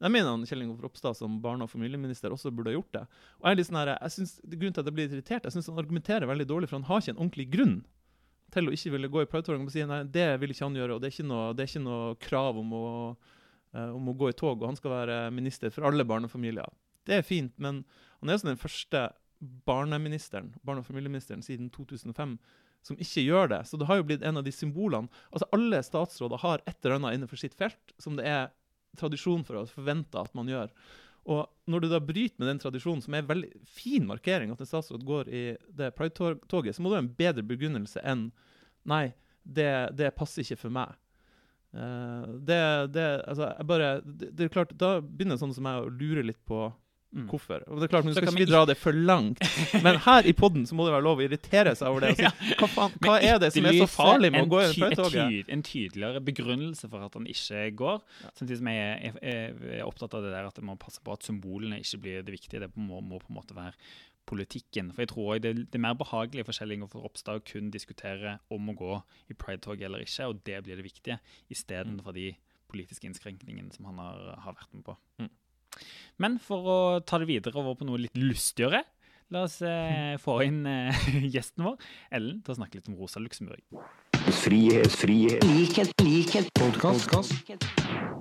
Jeg 0.00 0.14
mener 0.14 0.32
han 0.32 0.46
Kjell 0.48 0.64
Ingolf 0.64 0.80
Ropstad 0.84 1.18
som 1.18 1.36
barne- 1.44 1.66
og 1.66 1.72
familieminister 1.72 2.32
også 2.32 2.52
burde 2.54 2.72
ha 2.72 2.78
gjort 2.78 2.94
det. 2.96 3.02
Og 3.40 3.48
jeg 3.48 3.52
er 3.52 3.58
litt 3.58 3.68
sånn 3.68 3.80
her, 3.82 3.92
jeg 3.98 4.14
synes, 4.16 4.36
Grunnen 4.46 4.76
til 4.76 4.82
at 4.82 4.88
jeg 4.88 4.96
blir 4.96 5.10
irritert, 5.10 5.48
jeg 5.48 5.56
syns 5.56 5.68
han 5.68 5.82
argumenterer 5.82 6.30
veldig 6.30 6.46
dårlig, 6.48 6.70
for 6.70 6.80
han 6.80 6.88
har 6.88 7.02
ikke 7.02 7.12
en 7.16 7.20
ordentlig 7.20 7.48
grunn 7.52 7.76
til 8.50 8.66
å 8.66 8.72
ikke 8.74 8.94
ville 8.96 9.10
gå 9.12 9.22
i 9.22 9.28
pride-toget. 9.30 9.74
Si, 9.74 9.84
nei, 9.86 10.00
det 10.10 10.28
vil 10.40 10.54
ikke 10.54 10.66
han 10.66 10.78
gjøre, 10.80 10.96
og 10.96 11.02
det 11.02 11.10
er 11.10 11.14
ikke 11.18 11.28
noe, 11.28 11.50
er 11.52 11.68
ikke 11.68 11.84
noe 11.84 12.16
krav 12.24 12.62
om 12.62 12.72
å 12.78 12.86
uh, 13.76 13.90
om 13.94 14.08
å 14.10 14.16
gå 14.18 14.30
i 14.30 14.36
tog, 14.36 14.60
og 14.60 14.70
han 14.70 14.78
skal 14.78 14.94
være 14.94 15.18
minister 15.34 15.72
for 15.74 15.88
alle 15.88 16.06
barnefamilier. 16.08 16.72
Det 17.06 17.18
er 17.18 17.26
fint, 17.26 17.52
men 17.62 17.84
han 18.20 18.30
er 18.30 18.38
også 18.38 18.50
den 18.50 18.60
første 18.60 19.04
barneministeren, 19.68 20.54
barne- 20.66 20.82
og 20.82 20.88
familieministeren 20.88 21.42
siden 21.44 21.70
2005 21.72 22.36
som 22.86 22.98
ikke 23.00 23.24
gjør 23.26 23.50
det. 23.52 23.60
Så 23.68 23.78
det 23.80 23.88
har 23.90 24.00
jo 24.00 24.06
blitt 24.08 24.24
en 24.26 24.40
av 24.40 24.46
de 24.46 24.52
symbolene. 24.54 25.10
Altså 25.30 25.48
Alle 25.56 25.82
statsråder 25.84 26.42
har 26.42 26.64
et 26.64 26.78
eller 26.80 26.98
annet 26.98 27.18
innenfor 27.18 27.40
sitt 27.40 27.56
felt 27.58 27.94
som 28.00 28.16
det 28.18 28.26
er 28.28 28.50
tradisjon 28.98 29.44
for 29.46 29.60
å 29.60 29.68
forvente 29.70 30.18
at 30.18 30.32
man 30.34 30.48
gjør. 30.50 30.72
Og 31.30 31.44
når 31.70 31.84
du 31.84 31.88
da 31.92 32.00
bryter 32.02 32.40
med 32.40 32.48
den 32.48 32.62
tradisjonen, 32.62 33.02
som 33.04 33.14
er 33.14 33.22
en 33.22 33.28
veldig 33.28 33.50
fin 33.68 34.06
markering, 34.08 34.52
at 34.52 34.62
en 34.62 34.68
statsråd 34.68 35.04
går 35.06 35.28
i 35.28 35.42
det 35.76 35.92
pride-toget, 35.98 36.74
så 36.74 36.82
må 36.82 36.90
du 36.90 36.96
ha 36.96 37.02
en 37.04 37.14
bedre 37.18 37.44
begrunnelse 37.46 38.02
enn 38.04 38.30
Nei, 38.88 39.10
det, 39.44 39.92
det 39.92 40.14
passer 40.16 40.40
ikke 40.40 40.62
for 40.62 40.72
meg. 40.72 40.94
Uh, 41.76 42.24
det, 42.40 42.56
det, 42.96 43.04
altså, 43.28 43.50
jeg 43.52 43.66
bare, 43.68 43.90
det, 44.02 44.30
det, 44.32 44.46
er 44.46 44.54
klart, 44.54 44.72
Da 44.74 44.96
begynner 45.04 45.38
sånn 45.38 45.52
som 45.54 45.68
jeg 45.68 45.84
å 45.84 45.92
lure 45.92 46.24
litt 46.24 46.40
på 46.48 46.64
Mm. 47.10 47.24
Hvorfor? 47.26 47.64
Og 47.66 47.80
det 47.80 47.88
er 47.88 47.90
klart, 47.90 48.06
Nå 48.06 48.12
skal 48.14 48.28
ikke 48.28 48.38
vi 48.38 48.46
dra 48.46 48.60
det 48.70 48.76
for 48.78 48.94
langt, 48.94 49.40
men 49.82 49.96
her 50.04 50.26
i 50.30 50.34
poden 50.36 50.62
må 50.78 50.84
det 50.86 50.92
være 50.94 51.04
lov 51.08 51.18
å 51.18 51.24
irritere 51.24 51.72
seg 51.78 51.90
over 51.90 52.06
det. 52.06 52.12
Si, 52.20 52.28
hva, 52.60 52.68
faen, 52.70 52.94
hva 53.02 53.16
er 53.18 53.40
det 53.42 53.50
som 53.54 53.66
er 53.66 53.78
så 53.80 53.88
farlig 53.90 54.30
med 54.30 54.46
å 54.46 54.50
gå 54.52 54.60
i 54.62 54.68
prøvetoget? 54.76 55.50
En 55.50 55.64
tydeligere 55.66 56.22
begrunnelse 56.22 56.90
for 56.92 57.06
at 57.06 57.18
han 57.18 57.26
ikke 57.30 57.64
går. 57.80 58.04
Samtidig 58.28 58.60
som 58.60 58.70
jeg 58.70 59.14
er, 59.18 59.82
opptatt 59.88 60.14
av 60.14 60.22
det 60.26 60.30
der 60.36 60.46
at 60.52 60.62
man 60.62 60.76
må 60.76 60.78
passe 60.84 61.02
på 61.02 61.16
at 61.16 61.26
symbolene 61.26 61.80
ikke 61.82 62.00
blir 62.04 62.22
det 62.26 62.36
viktige. 62.36 62.62
Det 62.62 62.70
må, 62.78 63.02
må 63.02 63.18
på 63.18 63.32
en 63.32 63.40
måte 63.40 63.58
være 63.58 63.74
politikken. 64.30 64.92
For 64.94 65.02
jeg 65.02 65.10
tror 65.10 65.42
det, 65.42 65.54
det 65.72 65.80
er 65.80 65.82
mer 65.82 65.98
behagelig 65.98 66.46
for 66.46 66.54
Kjell 66.54 66.76
Ingolf 66.76 66.94
Ropstad 66.94 67.40
å 67.40 67.46
kun 67.46 67.72
diskutere 67.74 68.38
om 68.54 68.70
å 68.70 68.76
gå 68.78 68.94
i 69.32 69.34
pridetoget 69.34 69.88
eller 69.88 70.06
ikke, 70.06 70.30
og 70.30 70.44
det 70.46 70.62
blir 70.66 70.78
det 70.78 70.86
viktige, 70.86 71.18
istedenfor 71.50 72.14
mm. 72.14 72.18
de 72.20 72.28
politiske 72.70 73.08
innskrenkningene 73.08 73.74
som 73.74 73.88
han 73.90 73.98
har, 73.98 74.20
har 74.44 74.54
vært 74.60 74.76
med 74.76 74.86
på. 74.86 74.94
Mm. 75.18 75.30
Men 76.20 76.38
for 76.42 76.68
å 76.68 76.78
ta 77.06 77.20
det 77.20 77.28
videre 77.30 77.56
over 77.60 77.78
på 77.78 77.86
noe 77.88 78.02
litt 78.02 78.16
lystigere, 78.18 78.82
la 79.32 79.44
oss 79.46 79.60
eh, 79.64 80.16
få 80.24 80.40
inn 80.46 80.62
eh, 80.68 81.08
gjesten 81.32 81.66
vår, 81.66 81.80
Ellen, 82.12 82.40
til 82.44 82.54
å 82.54 82.58
snakke 82.60 82.80
litt 82.80 82.90
om 82.92 82.98
Rosa 83.00 83.22
Luxemburg. 83.22 83.62
Frihet, 84.42 84.92
frihet, 85.00 85.44
likhet, 85.56 85.94
likhet, 86.04 86.50
Podcast. 86.58 87.32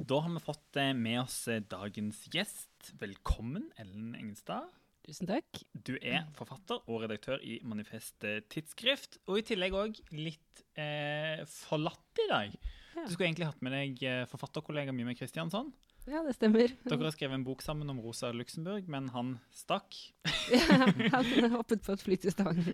Da 0.10 0.20
har 0.24 0.32
vi 0.34 0.44
fått 0.44 0.80
eh, 0.80 0.94
med 0.96 1.24
oss 1.26 1.42
eh, 1.52 1.64
dagens 1.70 2.24
gjest. 2.34 2.94
Velkommen, 3.02 3.68
Ellen 3.82 4.14
Engenstad. 4.18 4.70
Tusen 5.06 5.30
takk. 5.30 5.64
Du 5.74 5.96
er 5.98 6.28
forfatter 6.38 6.84
og 6.86 7.04
redaktør 7.04 7.42
i 7.42 7.58
Manifest 7.66 8.26
Tidsskrift, 8.52 9.18
og 9.26 9.40
i 9.42 9.46
tillegg 9.48 9.76
òg 9.78 9.98
litt 10.14 10.64
eh, 10.78 11.42
forlatt 11.50 12.22
i 12.24 12.28
dag. 12.30 12.60
Ja. 12.96 13.06
Du 13.06 13.14
skulle 13.14 13.30
egentlig 13.30 13.48
hatt 13.50 13.62
med 13.66 13.76
deg 13.76 14.04
eh, 14.06 14.26
forfatterkollega 14.30 14.94
Mime 14.96 15.16
Kristiansson. 15.18 15.72
Ja, 16.08 16.22
det 16.26 16.34
stemmer. 16.38 16.72
Dere 16.88 17.06
har 17.06 17.14
skrevet 17.14 17.36
en 17.38 17.46
bok 17.46 17.62
sammen 17.62 17.90
om 17.92 18.00
Rosa 18.02 18.32
Luxemburg, 18.34 18.88
men 18.90 19.10
han 19.14 19.36
stakk. 19.54 19.98
ja, 20.54 20.80
han 20.80 21.56
hoppet 21.58 21.84
på 21.86 21.96
et 21.96 22.04
fly 22.06 22.18
til 22.22 22.34
Stavanger. 22.34 22.74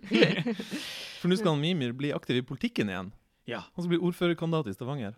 For 1.20 1.30
nå 1.30 1.38
skal 1.38 1.56
han 1.56 1.62
Mimir 1.62 1.94
bli 1.96 2.12
aktiv 2.16 2.40
i 2.40 2.44
politikken 2.46 2.92
igjen. 2.92 3.12
Ja. 3.50 3.64
Han 3.74 3.84
skal 3.84 3.92
bli 3.94 4.02
ordførerkandidat 4.08 4.70
i 4.72 4.76
Stavanger. 4.76 5.16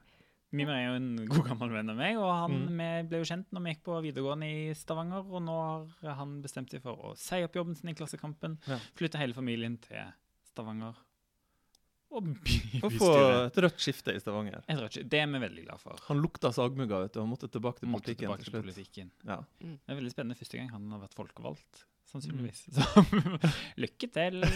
Mimir 0.57 0.79
er 0.79 0.87
jo 0.87 0.95
en 0.97 1.11
god 1.29 1.51
gammel 1.51 1.75
venn 1.77 1.93
av 1.93 1.99
meg, 1.99 2.17
og 2.17 2.31
han 2.33 2.55
mm. 2.73 3.09
ble 3.11 3.21
jo 3.21 3.29
kjent 3.29 3.51
når 3.53 3.65
vi 3.65 3.75
gikk 3.75 3.83
på 3.91 3.99
videregående 4.07 4.49
i 4.49 4.63
Stavanger. 4.79 5.27
Og 5.29 5.45
nå 5.45 5.59
har 6.03 6.17
han 6.23 6.39
bestemt 6.45 6.73
seg 6.73 6.83
for 6.85 7.11
å 7.11 7.13
si 7.21 7.43
opp 7.45 7.61
jobben 7.61 7.77
sin 7.77 7.93
i 7.93 7.97
Klassekampen, 7.99 8.57
ja. 8.71 8.81
flytte 8.99 9.21
hele 9.21 9.37
familien 9.37 9.77
til 9.85 10.09
Stavanger 10.49 10.97
og, 12.09 12.31
og 12.85 12.95
få 12.97 13.11
et 13.49 13.61
rødt 13.65 13.83
skifte 13.83 14.15
i 14.17 14.23
Stavanger. 14.23 14.65
Et 14.65 14.81
rødt 14.81 14.99
Det 15.11 15.21
er 15.21 15.29
vi 15.29 15.43
veldig 15.45 15.67
glad 15.67 15.83
for. 15.83 16.01
Han 16.09 16.23
lukta 16.25 16.53
sagmugga 16.55 17.05
vet 17.05 17.15
du, 17.17 17.23
og 17.25 17.31
måtte 17.35 17.51
tilbake 17.53 17.83
til 17.83 17.93
måtte 17.93 18.09
politikken. 18.09 18.27
Tilbake 18.27 18.49
til 18.49 18.57
politikken. 18.57 19.13
Ja. 19.29 19.43
Mm. 19.61 19.77
Det 19.77 19.95
er 19.95 20.01
veldig 20.01 20.15
spennende 20.15 20.39
første 20.39 20.61
gang 20.61 20.73
han 20.73 20.89
har 20.95 21.03
vært 21.05 21.17
folkevalgt, 21.19 21.85
sannsynligvis. 22.09 22.63
Mm. 22.69 22.75
Så 22.79 23.53
lykke 23.85 24.11
til! 24.17 24.41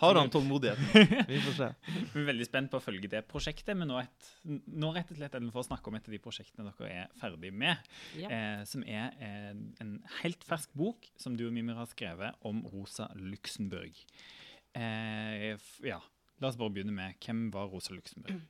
har 0.00 0.20
han 0.20 0.32
tålmodigheten? 0.32 0.88
Vi 1.28 1.42
får 1.44 1.54
se. 1.60 1.70
Vi 2.14 2.24
er 2.24 2.26
veldig 2.32 2.48
spent 2.48 2.72
på 2.72 2.80
å 2.80 2.84
følge 2.84 3.12
det 3.12 3.22
prosjektet, 3.28 3.76
men 3.76 3.92
nå, 3.92 4.00
et, 4.00 4.32
nå 4.48 4.92
rett 4.96 5.12
og 5.12 5.20
slett 5.20 5.36
for 5.52 5.62
å 5.62 5.68
snakke 5.68 5.92
om 5.92 6.00
et 6.00 6.08
av 6.08 6.16
de 6.16 6.24
prosjektene 6.24 6.72
dere 6.72 7.04
er 7.04 7.14
ferdig 7.20 7.52
med, 7.52 7.88
ja. 8.16 8.32
eh, 8.32 8.66
som 8.68 8.84
er 8.88 9.12
eh, 9.20 9.54
en 9.84 9.96
helt 10.22 10.44
fersk 10.48 10.72
bok 10.76 11.08
som 11.20 11.36
du 11.36 11.46
og 11.48 11.56
Mimir 11.56 11.80
har 11.80 11.88
skrevet 11.92 12.48
om 12.48 12.64
Rosa 12.72 13.12
Luxemburg. 13.16 14.04
Eh, 14.76 15.56
ja, 15.86 16.00
La 16.38 16.50
oss 16.50 16.58
bare 16.58 16.70
begynne 16.70 16.94
med 16.94 17.18
hvem 17.24 17.48
var 17.54 17.70
Rosa 17.72 17.94
Luxemburg? 17.94 18.44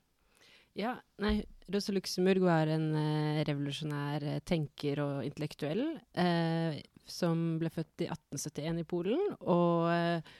Ja, 0.78 0.92
nei, 1.24 1.40
Rosa 1.72 1.94
Luxemburg 1.94 2.44
var 2.44 2.70
en 2.70 2.90
eh, 2.94 3.40
revolusjonær 3.48 4.26
eh, 4.28 4.42
tenker 4.46 5.00
og 5.02 5.24
intellektuell 5.26 5.82
eh, 6.20 6.78
som 7.08 7.56
ble 7.58 7.72
født 7.72 8.04
i 8.04 8.10
1871 8.12 8.82
i 8.82 8.86
Polen. 8.88 9.24
Og 9.40 9.88
eh, 9.90 10.36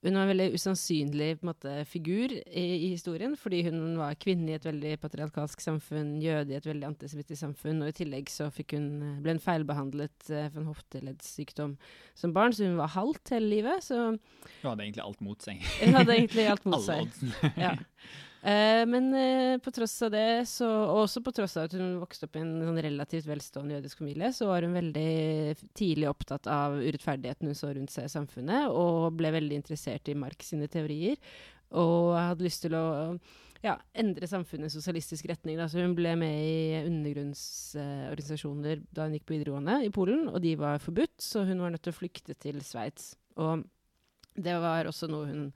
hun 0.00 0.16
var 0.16 0.24
en 0.24 0.30
veldig 0.32 0.46
usannsynlig 0.56 1.28
måte, 1.44 1.74
figur 1.88 2.32
i, 2.32 2.62
i, 2.62 2.88
historien, 2.94 3.34
fordi 3.36 3.60
hun 3.66 3.98
var 3.98 4.16
kvinne 4.20 4.48
i 4.48 4.56
et 4.56 4.64
veldig 4.64 4.94
patriarkalsk 5.02 5.60
samfunn, 5.60 6.14
jøde 6.24 6.54
i 6.54 6.56
et 6.56 6.68
veldig 6.68 6.88
antisemittisk 6.88 7.42
samfunn, 7.42 7.82
og 7.84 7.92
i 7.92 7.96
tillegg 7.98 8.32
så 8.32 8.48
hun, 8.48 8.88
ble 9.20 9.36
hun 9.36 9.44
feilbehandlet 9.44 10.30
uh, 10.32 10.46
for 10.46 10.62
en 10.62 10.70
hofteleddsykdom 10.70 11.76
som 12.16 12.32
barn, 12.36 12.56
så 12.56 12.64
hun 12.70 12.80
var 12.80 12.94
halvt 12.96 13.34
hele 13.36 13.52
livet. 13.52 13.84
Så 13.84 14.00
Hun 14.16 14.70
hadde 14.70 14.88
egentlig 14.88 15.04
alt 15.04 15.20
mot 15.24 15.44
seg. 15.44 15.60
Hun 15.82 16.00
hadde 16.00 16.16
egentlig 16.16 16.48
alt 16.48 16.66
mot 16.68 16.84
seg. 16.88 17.22
Alle 17.44 17.54
ja. 17.60 17.76
Uh, 18.40 18.86
men 18.88 19.10
uh, 19.12 19.58
på 19.60 19.68
tross 19.76 19.98
av 20.06 20.14
det, 20.14 20.46
så, 20.48 20.64
og 20.64 21.02
også 21.02 21.20
på 21.20 21.32
tross 21.36 21.58
av 21.60 21.66
at 21.68 21.74
hun 21.76 21.98
vokste 22.00 22.24
opp 22.24 22.38
i 22.38 22.40
en 22.40 22.54
sånn 22.64 22.80
relativt 22.86 23.26
velstående 23.28 23.74
jødisk 23.76 24.00
familie, 24.00 24.30
så 24.32 24.48
var 24.48 24.64
hun 24.64 24.78
veldig 24.78 25.58
tidlig 25.76 26.08
opptatt 26.08 26.48
av 26.48 26.78
urettferdigheten 26.80 27.50
hun 27.50 27.58
så 27.58 27.68
rundt 27.76 27.92
seg 27.92 28.08
i 28.08 28.14
samfunnet, 28.14 28.72
og 28.72 29.12
ble 29.18 29.34
veldig 29.36 29.56
interessert 29.60 30.08
i 30.08 30.16
Marx 30.16 30.48
sine 30.54 30.70
teorier. 30.72 31.20
Og 31.76 32.16
hadde 32.16 32.46
lyst 32.46 32.64
til 32.64 32.72
å 32.78 32.84
ja, 33.60 33.74
endre 33.92 34.24
samfunnet 34.26 34.70
i 34.70 34.72
sosialistisk 34.72 35.28
retning. 35.28 35.60
Da. 35.60 35.68
Så 35.68 35.84
hun 35.84 35.92
ble 35.98 36.14
med 36.18 36.34
i 36.40 36.80
undergrunnsorganisasjoner 36.80 38.80
uh, 38.80 38.86
da 38.96 39.04
hun 39.04 39.14
gikk 39.18 39.28
på 39.28 39.36
videregående 39.36 39.84
i 39.84 39.92
Polen, 39.92 40.32
og 40.32 40.40
de 40.40 40.56
var 40.58 40.80
forbudt, 40.80 41.20
så 41.20 41.44
hun 41.44 41.60
var 41.60 41.76
nødt 41.76 41.84
til 41.84 41.92
å 41.92 42.00
flykte 42.00 42.32
til 42.40 42.56
Sveits. 42.64 43.20
Og 43.36 43.68
det 44.40 44.56
var 44.64 44.88
også 44.88 45.12
noe 45.12 45.28
hun 45.28 45.52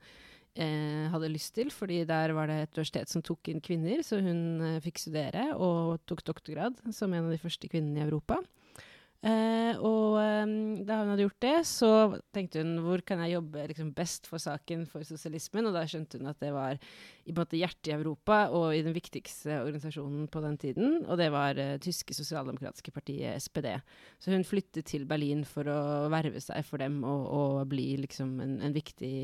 eh, 0.55 1.05
hadde 1.11 1.31
lyst 1.31 1.53
til, 1.57 1.71
fordi 1.73 2.03
der 2.07 2.33
var 2.37 2.49
det 2.51 2.61
et 2.63 2.77
universitet 2.77 3.11
som 3.11 3.23
tok 3.25 3.51
inn 3.51 3.63
kvinner, 3.63 4.03
så 4.05 4.19
hun 4.23 4.41
eh, 4.63 4.81
fikk 4.83 5.03
studere 5.05 5.51
og 5.55 6.01
tok 6.09 6.25
doktorgrad 6.27 6.79
som 6.95 7.13
en 7.13 7.27
av 7.27 7.35
de 7.35 7.41
første 7.41 7.69
kvinnene 7.71 8.03
i 8.03 8.07
Europa. 8.07 8.41
Eh, 9.25 9.73
og 9.81 10.19
eh, 10.21 10.43
da 10.85 10.99
hun 10.99 11.09
hadde 11.09 11.23
gjort 11.23 11.41
det, 11.41 11.55
så 11.65 11.89
tenkte 12.35 12.61
hun 12.61 12.75
hvor 12.85 13.01
kan 13.01 13.23
jeg 13.23 13.33
jobbe 13.33 13.63
liksom, 13.71 13.89
best 13.97 14.29
for 14.29 14.41
saken 14.41 14.83
for 14.89 15.05
sosialismen? 15.07 15.65
Og 15.65 15.73
da 15.73 15.81
skjønte 15.89 16.19
hun 16.19 16.29
at 16.29 16.37
det 16.43 16.51
var 16.53 16.77
i 17.25 17.33
måte 17.33 17.57
hjertet 17.57 17.89
i 17.89 17.95
Europa 17.95 18.43
og 18.53 18.75
i 18.75 18.83
den 18.85 18.93
viktigste 18.93 19.63
organisasjonen 19.63 20.27
på 20.29 20.43
den 20.45 20.59
tiden. 20.61 20.99
Og 21.07 21.17
det 21.21 21.31
var 21.33 21.57
eh, 21.61 21.79
tyske 21.81 22.13
sosialdemokratiske 22.17 22.93
partiet 22.93 23.41
SPD. 23.41 23.71
Så 24.21 24.35
hun 24.35 24.45
flyttet 24.45 24.91
til 24.91 25.07
Berlin 25.09 25.41
for 25.49 25.73
å 25.73 25.79
verve 26.13 26.43
seg 26.43 26.61
for 26.67 26.85
dem 26.85 27.01
og, 27.01 27.25
og 27.25 27.65
bli 27.73 27.95
liksom 28.03 28.37
en, 28.45 28.59
en 28.61 28.77
viktig 28.77 29.15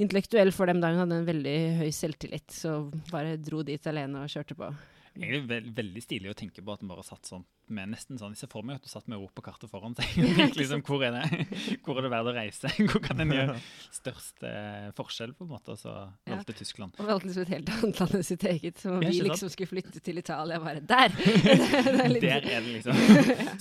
intellektuell 0.00 0.52
for 0.54 0.70
dem 0.70 0.80
da 0.82 0.92
hun 0.92 1.02
hadde 1.04 1.20
en 1.20 1.28
veldig 1.28 1.56
høy 1.82 1.90
selvtillit. 1.94 2.48
Så 2.54 2.76
bare 3.10 3.38
dro 3.40 3.62
dit 3.66 3.90
alene 3.90 4.24
og 4.24 4.32
kjørte 4.32 4.56
på. 4.58 4.70
Egentlig 5.12 5.74
veldig 5.76 6.02
stilig 6.04 6.30
å 6.32 6.36
tenke 6.38 6.64
på 6.64 6.72
at 6.72 6.80
hun 6.80 6.92
bare 6.92 7.04
satt 7.04 7.28
sånn 7.28 7.44
med 7.74 7.92
nesten 7.92 8.20
sånn, 8.20 8.34
Jeg 8.36 8.44
ser 8.44 8.52
for 8.52 8.66
meg 8.66 8.78
at 8.80 8.86
du 8.86 8.90
satt 8.92 9.08
med 9.10 9.18
europakartet 9.18 9.70
foran 9.72 9.96
seg. 9.98 10.16
liksom, 10.58 10.84
hvor, 10.86 11.04
er 11.06 11.16
det, 11.16 11.46
hvor 11.84 12.00
er 12.00 12.06
det 12.06 12.12
verdt 12.12 12.32
å 12.32 12.36
reise? 12.36 12.72
Hvor 12.92 13.02
kan 13.04 13.20
en 13.22 13.32
gjøre 13.32 13.56
størst 13.94 14.44
eh, 14.48 14.88
forskjell? 14.96 15.32
på 15.36 15.46
en 15.46 15.52
måte, 15.52 15.74
Og 15.74 15.80
så 15.80 15.92
valgte 16.28 16.52
ja. 16.52 16.58
Tyskland. 16.58 16.96
Og 17.00 17.08
valgte 17.08 17.30
liksom 17.30 17.44
et 17.46 17.52
helt 17.54 17.70
annet 17.72 18.00
land 18.02 18.16
enn 18.18 18.26
sitt 18.26 18.44
eget. 18.48 18.80
Som 18.82 18.96
om 18.98 19.04
vi 19.04 19.22
liksom 19.24 19.52
skulle 19.52 19.70
flytte 19.70 20.02
til 20.04 20.20
Italia. 20.20 20.60
Bare 20.62 20.82
der! 20.82 21.14
Der 22.22 22.46
er 22.46 22.60
det 22.62 22.74
liksom 22.78 22.98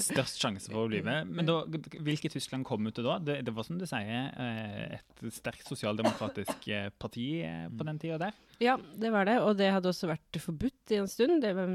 størst 0.01 0.41
sjanse 0.41 0.71
for 0.71 0.85
å 0.85 0.89
bli 0.91 1.01
med. 1.05 1.29
Men 1.31 1.47
da, 1.47 1.61
hvilket 2.01 2.35
Tyskland 2.35 2.65
kom 2.67 2.87
ut 2.87 2.95
til 2.97 3.07
da? 3.07 3.17
Det, 3.23 3.39
det, 3.47 3.53
var 3.55 3.67
som 3.67 3.79
du 3.79 3.87
sier, 3.89 4.29
eh, 4.31 4.99
et 4.99 5.25
sterkt 5.35 5.69
sosialdemokratisk 5.69 6.67
eh, 6.71 6.89
parti 7.01 7.27
eh, 7.45 7.67
på 7.69 7.87
den 7.87 8.01
tida 8.01 8.19
der? 8.27 8.37
Ja, 8.61 8.77
det 8.77 9.13
var 9.13 9.27
det. 9.29 9.39
Og 9.45 9.57
det 9.59 9.71
hadde 9.73 9.91
også 9.91 10.11
vært 10.11 10.41
forbudt 10.41 10.93
i 10.93 11.01
en 11.01 11.09
stund. 11.11 11.41
Det 11.43 11.53
var 11.57 11.71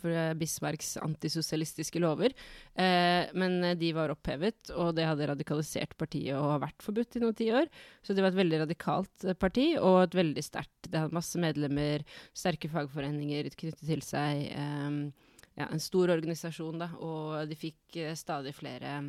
for 0.00 0.34
Bismarcks 0.38 0.94
antisosialistiske 1.02 2.00
lover. 2.02 2.34
Eh, 2.74 3.30
men 3.34 3.58
de 3.78 3.92
var 3.96 4.12
opphevet, 4.14 4.72
og 4.76 4.94
det 4.98 5.08
hadde 5.08 5.30
radikalisert 5.32 5.96
partiet 6.00 6.36
og 6.38 6.54
har 6.54 6.62
vært 6.66 6.84
forbudt 6.84 7.18
i 7.18 7.24
noen 7.24 7.36
tiår. 7.38 7.70
Så 8.02 8.14
det 8.14 8.24
var 8.24 8.32
et 8.32 8.40
veldig 8.40 8.62
radikalt 8.64 9.26
eh, 9.26 9.38
parti, 9.38 9.72
og 9.78 10.04
et 10.04 10.18
veldig 10.20 10.44
sterkt 10.44 10.90
Det 10.90 11.02
hadde 11.02 11.16
masse 11.16 11.40
medlemmer, 11.40 12.06
sterke 12.36 12.70
fagforeninger 12.72 13.50
knyttet 13.56 13.86
til 13.86 14.04
seg. 14.06 14.46
Eh, 14.50 15.26
ja, 15.58 15.66
en 15.66 15.82
stor 15.82 16.12
organisasjon, 16.14 16.80
da, 16.80 16.92
og 17.02 17.50
de 17.50 17.58
fikk 17.58 18.00
eh, 18.00 18.16
stadig 18.18 18.54
flere 18.56 19.00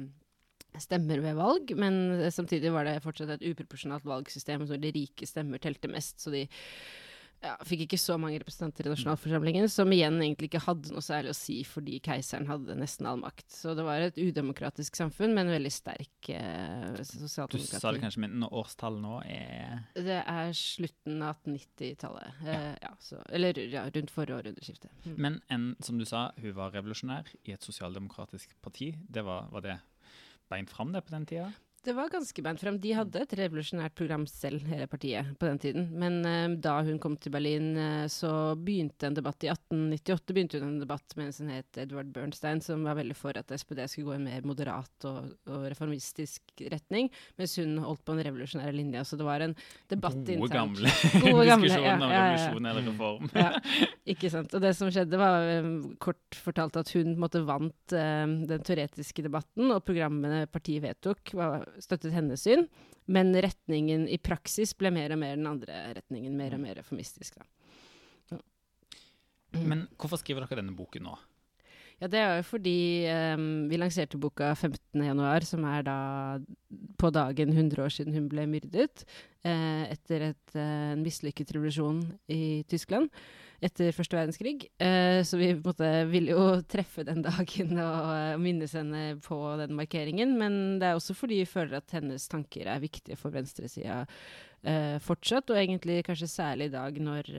stemmer 0.80 1.20
ved 1.20 1.36
valg, 1.36 1.74
men 1.76 1.96
samtidig 2.32 2.72
var 2.72 2.88
det 2.88 3.02
fortsatt 3.04 3.34
et 3.36 3.48
uproporsjonalt 3.50 4.06
valgsystem, 4.08 4.64
hvor 4.64 4.80
de 4.80 4.94
rike 4.96 5.28
stemmer 5.28 5.60
telte 5.60 5.90
mest. 5.92 6.22
så 6.24 6.32
de 6.32 6.46
ja, 7.42 7.56
fikk 7.66 7.88
ikke 7.88 7.98
så 7.98 8.18
mange 8.22 8.38
representanter 8.42 8.86
i 8.86 8.92
nasjonalforsamlingen, 8.92 9.66
som 9.72 9.90
igjen 9.94 10.20
egentlig 10.22 10.52
ikke 10.52 10.62
hadde 10.62 10.92
noe 10.94 11.02
særlig 11.02 11.32
å 11.34 11.38
si 11.38 11.58
fordi 11.66 11.98
keiseren 12.04 12.46
hadde 12.50 12.76
nesten 12.78 13.08
all 13.10 13.18
makt. 13.22 13.48
Så 13.50 13.74
det 13.78 13.86
var 13.88 14.04
et 14.06 14.20
udemokratisk 14.22 15.00
samfunn, 15.00 15.34
men 15.38 15.50
veldig 15.50 15.72
sterk 15.74 16.30
eh, 16.36 17.00
sosialdemokrati. 17.02 17.64
Du 17.66 17.82
sa 17.82 17.94
det 17.96 18.04
kanskje, 18.04 18.24
men 18.28 18.46
årstall 18.46 19.00
nå 19.02 19.24
er 19.26 19.88
Det 19.98 20.20
er 20.22 20.54
slutten 20.58 21.26
av 21.26 21.42
1890-tallet. 21.42 22.44
Eh, 22.46 22.70
ja. 22.86 22.94
eller 23.34 23.64
ja, 23.66 23.88
rundt 23.90 24.14
forrige 24.14 24.38
århundreskifte. 24.44 24.94
Mm. 25.08 25.18
Men 25.18 25.42
en, 25.50 25.68
som 25.82 25.98
du 25.98 26.06
sa, 26.06 26.28
hun 26.38 26.56
var 26.58 26.76
revolusjonær 26.78 27.34
i 27.42 27.56
et 27.58 27.66
sosialdemokratisk 27.66 28.54
parti. 28.62 28.94
Det 29.10 29.26
var, 29.26 29.50
var 29.50 29.66
det 29.66 29.80
beint 30.52 30.70
fram 30.70 30.94
det 30.94 31.02
på 31.08 31.16
den 31.16 31.26
tida? 31.26 31.50
Det 31.82 31.96
var 31.98 32.12
ganske 32.14 32.42
beint 32.46 32.62
frem. 32.62 32.76
De 32.78 32.92
hadde 32.94 33.24
et 33.24 33.32
revolusjonært 33.40 33.96
program 33.98 34.28
selv, 34.30 34.62
hele 34.70 34.86
partiet, 34.86 35.32
på 35.42 35.48
den 35.48 35.58
tiden. 35.62 35.88
Men 35.98 36.20
uh, 36.22 36.54
da 36.62 36.76
hun 36.86 37.00
kom 37.02 37.16
til 37.18 37.34
Berlin, 37.34 37.72
uh, 37.74 38.06
så 38.06 38.54
begynte 38.54 39.08
en 39.10 39.18
debatt 39.18 39.42
i 39.42 39.50
1898 39.50 40.36
begynte 40.38 40.62
hun 40.62 40.76
en 40.76 40.84
debatt 40.84 41.16
med 41.18 41.32
en 41.32 41.34
som 41.34 41.50
het 41.50 41.80
Edward 41.82 42.12
Bernstein, 42.14 42.62
som 42.62 42.86
var 42.86 43.00
veldig 43.00 43.18
for 43.18 43.40
at 43.40 43.50
SPD 43.50 43.82
skulle 43.90 44.12
gå 44.12 44.14
i 44.14 44.20
en 44.20 44.28
mer 44.30 44.46
moderat 44.46 45.08
og, 45.10 45.32
og 45.50 45.66
reformistisk 45.74 46.62
retning, 46.70 47.10
mens 47.42 47.58
hun 47.58 47.74
holdt 47.82 48.06
på 48.06 48.14
en 48.14 48.22
revolusjonær 48.30 48.78
linje. 48.78 49.02
Så 49.10 49.18
det 49.18 49.26
var 49.26 49.48
en 49.48 49.58
debatt 49.90 50.22
Gode 50.22 50.38
internt. 50.38 50.54
Gamle 50.54 50.94
Gode 51.26 51.48
gamle 51.50 51.66
diskusjoner 51.66 51.90
ja, 51.90 51.98
om 51.98 52.06
ja, 52.06 52.12
ja, 52.14 52.30
revolusjon 52.30 52.72
eller 52.76 52.88
reform. 52.92 53.34
ja, 53.42 53.50
ikke 54.14 54.34
sant. 54.36 54.54
Og 54.54 54.66
det 54.68 54.76
som 54.78 54.94
skjedde, 54.94 55.18
var 55.18 55.50
um, 55.66 55.74
kort 55.98 56.42
fortalt 56.46 56.78
at 56.78 56.94
hun 56.94 57.18
måtte 57.18 57.42
vant 57.50 57.98
um, 57.98 58.38
den 58.46 58.70
teoretiske 58.70 59.26
debatten, 59.26 59.74
og 59.74 59.82
programmene 59.90 60.46
partiet 60.54 60.86
vedtok, 60.86 61.34
var 61.42 61.71
støttet 61.80 62.14
hennes 62.16 62.44
syn, 62.44 62.68
men 63.12 63.34
retningen 63.34 64.08
i 64.12 64.20
praksis 64.22 64.74
ble 64.78 64.92
mer 64.94 65.16
og 65.16 65.22
mer 65.24 65.38
den 65.40 65.50
andre 65.50 65.82
retningen, 65.98 66.36
mer 66.38 66.58
og 66.58 66.64
mer 66.64 66.78
reformistisk. 66.82 67.40
Da. 67.40 68.40
Men 69.52 69.88
hvorfor 70.00 70.22
skriver 70.22 70.46
dere 70.46 70.62
denne 70.62 70.76
boken 70.78 71.08
nå? 71.08 71.16
Ja, 72.02 72.08
Det 72.10 72.18
er 72.18 72.40
jo 72.40 72.46
fordi 72.50 72.78
um, 73.38 73.68
vi 73.70 73.78
lanserte 73.78 74.18
boka 74.18 74.56
15.1, 74.58 75.46
som 75.46 75.66
er 75.70 75.84
da 75.86 75.98
på 76.98 77.12
dagen 77.14 77.54
100 77.54 77.84
år 77.84 77.94
siden 77.94 78.16
hun 78.18 78.26
ble 78.32 78.48
myrdet, 78.50 79.04
uh, 79.46 79.86
etter 79.86 80.32
et, 80.32 80.56
uh, 80.56 80.96
en 80.96 81.04
mislykket 81.06 81.54
revolusjon 81.54 82.02
i 82.34 82.64
Tyskland 82.66 83.12
etter 83.62 83.94
første 83.94 84.18
verdenskrig. 84.18 84.66
Uh, 84.82 85.22
så 85.22 85.38
vi 85.38 85.52
måtte, 85.60 85.92
ville 86.10 86.34
jo 86.34 86.48
treffe 86.66 87.06
den 87.06 87.22
dagen 87.28 87.78
og 87.78 88.42
minnes 88.42 88.74
henne 88.74 89.20
på 89.22 89.38
den 89.62 89.78
markeringen. 89.78 90.34
Men 90.42 90.58
det 90.82 90.90
er 90.90 90.98
også 90.98 91.14
fordi 91.14 91.44
vi 91.44 91.52
føler 91.54 91.84
at 91.84 91.94
hennes 92.00 92.26
tanker 92.34 92.66
er 92.66 92.82
viktige 92.82 93.20
for 93.20 93.34
venstresida 93.34 94.08
fortsatt, 95.02 95.50
og 95.50 95.58
egentlig 95.58 96.04
kanskje 96.06 96.28
særlig 96.30 96.68
i 96.70 96.74
dag 96.76 96.98
når 97.02 97.30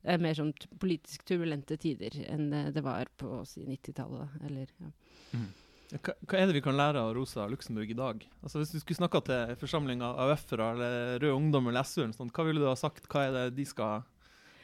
det 0.00 0.14
er 0.14 0.22
mer 0.22 0.36
sånn 0.36 0.52
politisk 0.80 1.26
turbulente 1.28 1.76
tider 1.80 2.14
enn 2.26 2.48
det 2.72 2.84
var 2.84 3.10
på 3.20 3.42
si, 3.48 3.66
90-tallet. 3.68 4.72
Ja. 4.80 4.92
Mm. 5.36 5.50
Hva, 5.90 6.14
hva, 6.22 6.38
er 6.38 6.46
det 6.46 6.54
vi 6.54 6.62
kan 6.62 6.78
lære 6.78 7.02
av 7.02 7.12
Rosa 7.16 7.48
Luxemburg 7.50 7.90
i 7.90 7.98
dag? 7.98 8.22
Altså 8.44 8.60
Hvis 8.60 8.72
du 8.76 8.78
skulle 8.78 9.00
snakka 9.00 9.20
til 9.26 9.58
forsamling 9.58 10.04
av 10.06 10.20
AUF-ere 10.22 10.70
eller 10.76 11.18
Rød 11.24 11.34
Ungdom 11.34 11.70
eller 11.70 11.86
SU, 11.86 12.04
sånn, 12.14 12.30
hva 12.30 12.46
ville 12.46 12.62
du 12.62 12.68
ha 12.68 12.78
sagt? 12.78 13.10
Hva 13.10 13.26
er 13.26 13.36
det 13.36 13.44
de 13.58 13.66
skal 13.68 14.06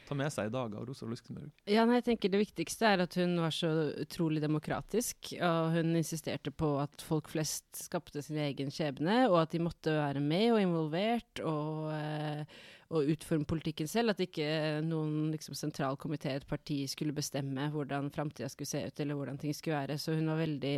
ta 0.07 0.15
med 0.15 0.31
seg 0.31 0.49
i 0.49 0.53
dag 0.55 0.75
av 0.79 0.85
Rosa 0.87 1.09
Luxemburg? 1.11 1.51
Ja, 1.67 1.83
nei, 1.89 1.99
jeg 1.99 2.07
tenker 2.13 2.31
Det 2.31 2.43
viktigste 2.45 2.93
er 2.93 3.03
at 3.03 3.17
hun 3.19 3.35
var 3.43 3.55
så 3.55 3.73
utrolig 4.05 4.43
demokratisk. 4.45 5.33
Og 5.35 5.75
hun 5.75 5.99
insisterte 5.99 6.55
på 6.55 6.77
at 6.83 7.03
folk 7.03 7.33
flest 7.33 7.67
skapte 7.81 8.23
sin 8.23 8.39
egen 8.47 8.71
skjebne, 8.71 9.25
og 9.33 9.41
at 9.43 9.57
de 9.57 9.65
måtte 9.67 9.99
være 9.99 10.23
med 10.23 10.55
og 10.55 10.63
involvert. 10.63 11.43
og... 11.43 11.93
Eh, 11.97 12.65
og 12.91 13.11
utforme 13.13 13.47
politikken 13.49 13.89
selv. 13.91 14.13
At 14.13 14.23
ikke 14.23 14.47
noen 14.87 15.31
liksom, 15.35 15.57
sentral 15.59 15.99
komité, 16.01 16.37
et 16.37 16.47
parti, 16.49 16.83
skulle 16.91 17.17
bestemme 17.17 17.69
hvordan 17.75 18.13
framtida 18.15 18.51
skulle 18.53 18.71
se 18.71 18.85
ut, 18.87 19.01
eller 19.03 19.19
hvordan 19.19 19.41
ting 19.43 19.57
skulle 19.57 19.79
være. 19.81 19.99
Så 19.99 20.17
hun 20.17 20.31
var 20.31 20.43
veldig 20.43 20.77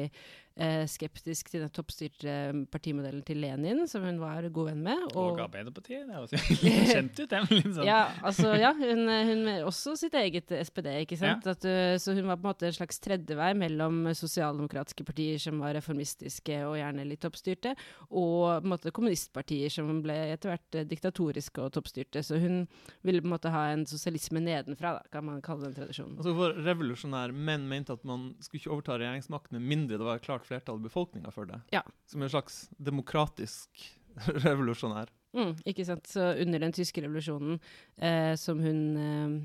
skeptisk 0.91 1.53
til 1.53 1.63
den 1.63 1.73
toppstyrte 1.75 2.33
partimodellen 2.73 3.23
til 3.27 3.39
Lenin, 3.43 3.85
som 3.91 4.03
hun 4.07 4.19
var 4.21 4.47
god 4.55 4.71
venn 4.73 4.81
med. 4.83 5.05
Og, 5.13 5.37
og 5.37 5.43
Arbeiderpartiet. 5.45 6.07
Det 6.09 6.17
høres 6.17 6.35
kjent 6.95 7.21
ut, 7.21 7.31
det. 7.31 7.43
Liksom. 7.53 7.83
Ja, 7.87 8.01
altså, 8.27 8.53
ja, 8.59 8.73
hun, 8.77 9.05
hun 9.07 9.53
også 9.69 9.95
sitt 10.01 10.17
eget 10.19 10.51
SPD, 10.51 10.91
ikke 11.05 11.19
sant. 11.21 11.47
Ja. 11.47 11.55
At, 11.55 11.69
så 12.03 12.15
hun 12.17 12.27
var 12.27 12.41
på 12.41 12.47
en 12.47 12.51
måte 12.51 12.69
en 12.69 12.77
slags 12.77 13.01
tredjevei 13.05 13.53
mellom 13.59 14.09
sosialdemokratiske 14.17 15.07
partier 15.07 15.39
som 15.43 15.63
var 15.63 15.77
reformistiske 15.79 16.61
og 16.67 16.79
gjerne 16.81 17.07
litt 17.09 17.23
toppstyrte, 17.25 17.75
og 18.09 18.59
på 18.59 18.67
en 18.67 18.73
måte 18.73 18.95
kommunistpartier 18.95 19.73
som 19.73 20.03
ble 20.05 20.17
etter 20.35 20.53
hvert 20.55 20.81
diktatoriske 20.91 21.63
og 21.63 21.73
toppstyrte. 21.77 22.25
Så 22.27 22.41
hun 22.43 22.65
ville 23.07 23.23
på 23.23 23.31
en 23.31 23.37
måte 23.37 23.53
ha 23.55 23.69
en 23.73 23.87
sosialisme 23.89 24.43
nedenfra, 24.43 24.97
da, 24.99 25.13
kan 25.13 25.27
man 25.27 25.43
kalle 25.45 25.69
den 25.69 25.77
tradisjonen. 25.79 26.19
Altså 26.19 26.35
for 26.37 26.59
Revolusjonær 26.67 27.35
menn 27.35 27.69
mente 27.71 27.95
at 27.95 28.05
man 28.09 28.31
skulle 28.43 28.63
ikke 28.63 28.75
overta 28.77 28.99
regjeringsmakten 28.99 29.59
med 29.59 29.69
mindre 29.69 29.99
det 29.99 30.07
var 30.07 30.23
klart 30.23 30.48
flertall 30.49 30.81
i 30.81 30.87
befolkninga 30.89 31.33
for 31.35 31.49
det. 31.51 31.61
Ja. 31.75 31.85
Som 32.11 32.25
en 32.25 32.33
slags 32.33 32.67
demokratisk 32.77 33.85
revolusjonær. 34.47 35.13
Mm, 35.37 35.55
ikke 35.69 35.85
sant. 35.85 36.09
Så 36.09 36.33
under 36.43 36.65
den 36.65 36.75
tyske 36.75 37.05
revolusjonen, 37.05 37.61
eh, 38.01 38.35
som 38.41 38.61
hun 38.65 38.83
eh, 38.97 39.39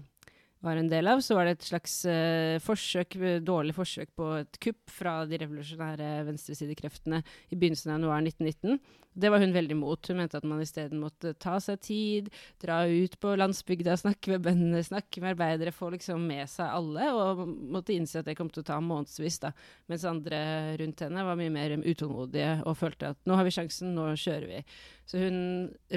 var 0.64 0.80
en 0.80 0.90
del 0.92 1.10
av, 1.12 1.22
så 1.24 1.36
var 1.38 1.48
det 1.48 1.58
et 1.58 1.68
slags 1.68 2.00
uh, 2.08 2.58
forsøk, 2.64 3.18
dårlig 3.44 3.76
forsøk 3.76 4.14
på 4.16 4.30
et 4.40 4.60
kupp 4.64 4.92
fra 4.92 5.22
de 5.28 5.40
revolusjonære 5.44 6.12
venstresidekreftene 6.30 7.20
i 7.52 7.58
begynnelsen 7.58 7.92
av 7.92 8.00
januar 8.00 8.24
1919. 8.24 8.80
Det 9.14 9.30
var 9.30 9.44
hun 9.44 9.54
veldig 9.54 9.76
imot. 9.76 10.08
Hun 10.10 10.18
mente 10.18 10.40
at 10.40 10.48
man 10.48 10.62
isteden 10.64 11.02
måtte 11.04 11.36
ta 11.38 11.60
seg 11.62 11.82
tid, 11.86 12.32
dra 12.62 12.80
ut 12.90 13.20
på 13.22 13.36
landsbygda, 13.38 13.98
snakke 14.00 14.34
med 14.34 14.46
bøndene, 14.48 14.82
snakke 14.86 15.22
med 15.22 15.36
arbeidere, 15.36 15.76
få 15.76 15.92
liksom 15.94 16.26
med 16.28 16.50
seg 16.50 16.72
alle, 16.80 17.12
og 17.14 17.44
måtte 17.46 17.94
innse 17.94 18.24
at 18.24 18.30
det 18.30 18.38
kom 18.40 18.50
til 18.50 18.64
å 18.64 18.70
ta 18.72 18.80
månedsvis, 18.82 19.40
da. 19.44 19.54
Mens 19.92 20.08
andre 20.10 20.42
rundt 20.82 21.06
henne 21.06 21.28
var 21.28 21.38
mye 21.40 21.54
mer 21.54 21.78
utålmodige 21.78 22.56
og 22.66 22.80
følte 22.80 23.14
at 23.14 23.22
nå 23.30 23.38
har 23.38 23.46
vi 23.46 23.54
sjansen, 23.54 23.94
nå 23.94 24.10
kjører 24.18 24.50
vi. 24.50 24.64
Så 25.06 25.22
hun 25.22 25.42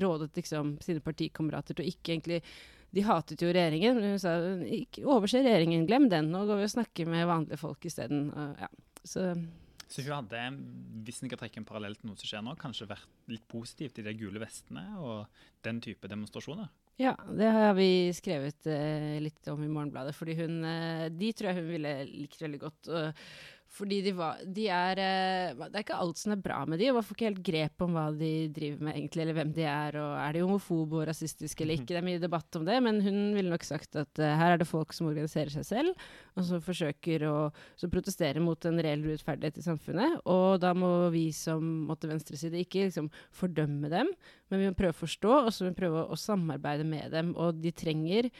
rådet 0.02 0.34
liksom 0.36 0.76
sine 0.84 1.04
partikamerater 1.04 1.76
til 1.76 1.86
å 1.86 1.92
ikke 1.94 2.16
egentlig 2.16 2.42
de 2.94 3.04
hatet 3.06 3.42
jo 3.42 3.50
regjeringen. 3.50 4.00
Hun 4.02 4.18
sa 4.22 4.36
ikke 4.78 5.04
overse 5.04 5.42
regjeringen, 5.42 5.86
glem 5.88 6.08
den. 6.12 6.30
Nå 6.32 6.44
går 6.48 6.62
vi 6.62 6.68
og 6.68 6.74
snakker 6.76 7.10
med 7.10 7.28
vanlige 7.28 7.60
folk 7.60 7.84
isteden. 7.88 8.28
Ja. 8.60 8.70
Så, 9.06 9.28
så 9.86 10.02
hun 10.02 10.16
hadde, 10.16 10.46
hvis 11.06 11.22
en 11.22 11.30
kan 11.30 11.40
trekke 11.42 11.60
en 11.62 11.68
parallell 11.68 11.94
til 11.98 12.10
noe 12.10 12.18
som 12.18 12.30
skjer 12.30 12.42
nå, 12.46 12.56
kanskje 12.58 12.88
vært 12.90 13.30
litt 13.30 13.46
positiv 13.50 13.94
til 13.94 14.06
de 14.08 14.16
gule 14.18 14.42
vestene 14.42 14.88
og 14.98 15.44
den 15.66 15.82
type 15.84 16.10
demonstrasjoner? 16.10 16.70
Ja, 16.96 17.12
det 17.28 17.48
har 17.52 17.74
vi 17.76 18.08
skrevet 18.16 18.66
uh, 18.72 19.16
litt 19.20 19.50
om 19.52 19.60
i 19.60 19.68
Morgenbladet. 19.68 20.14
fordi 20.16 20.38
hun, 20.38 20.62
uh, 20.64 21.10
De 21.12 21.28
tror 21.36 21.50
jeg 21.50 21.60
hun 21.60 21.68
ville 21.68 21.92
likt 22.08 22.40
veldig 22.40 22.60
godt. 22.62 22.88
Uh, 22.88 23.28
fordi 23.76 23.98
de, 24.04 24.12
var, 24.16 24.38
de 24.56 24.66
er 24.72 25.00
eh, 25.02 25.58
Det 25.58 25.74
er 25.74 25.84
ikke 25.84 25.98
alt 26.00 26.20
som 26.20 26.32
er 26.32 26.40
bra 26.42 26.62
med 26.68 26.80
de, 26.80 26.88
og 26.90 26.98
man 26.98 27.04
får 27.06 27.16
ikke 27.16 27.28
helt 27.28 27.42
grep 27.44 27.84
om 27.84 27.96
hva 27.96 28.06
de 28.16 28.30
driver 28.54 28.86
med 28.86 28.94
egentlig, 28.94 29.22
eller 29.24 29.36
hvem 29.36 29.52
de 29.56 29.66
er, 29.68 29.98
og 30.00 30.12
er 30.22 30.36
de 30.36 30.44
homofobe 30.44 31.00
og 31.00 31.06
rasistiske 31.10 31.64
eller 31.64 31.76
ikke. 31.76 31.90
Det 31.90 32.00
er 32.00 32.06
mye 32.06 32.22
debatt 32.22 32.58
om 32.58 32.66
det, 32.68 32.78
men 32.86 33.00
hun 33.04 33.20
ville 33.36 33.52
nok 33.52 33.66
sagt 33.66 33.98
at 34.00 34.22
uh, 34.22 34.32
her 34.40 34.54
er 34.54 34.62
det 34.62 34.68
folk 34.70 34.96
som 34.96 35.10
organiserer 35.10 35.52
seg 35.52 35.68
selv, 35.68 36.06
og 36.36 36.48
som 36.48 36.64
forsøker 36.64 37.26
å 37.28 37.36
som 37.76 37.92
protestere 37.92 38.42
mot 38.42 38.68
en 38.68 38.80
reell 38.84 39.04
urettferdighet 39.04 39.60
i 39.60 39.66
samfunnet. 39.66 40.20
Og 40.30 40.60
da 40.62 40.72
må 40.76 41.10
vi 41.14 41.28
som 41.36 41.88
måtte 41.90 42.10
venstreside 42.10 42.62
ikke 42.62 42.86
liksom 42.88 43.10
fordømme 43.34 43.90
dem, 43.92 44.12
men 44.50 44.62
vi 44.62 44.70
må 44.70 44.78
prøve 44.78 44.96
å 44.96 45.02
forstå, 45.04 45.40
og 45.42 45.50
så 45.52 45.66
må 45.66 45.74
vi 45.74 45.82
prøve 45.82 46.06
å 46.06 46.20
samarbeide 46.20 46.86
med 46.88 47.12
dem. 47.12 47.34
Og 47.36 47.60
de 47.60 47.74
trenger 47.76 48.30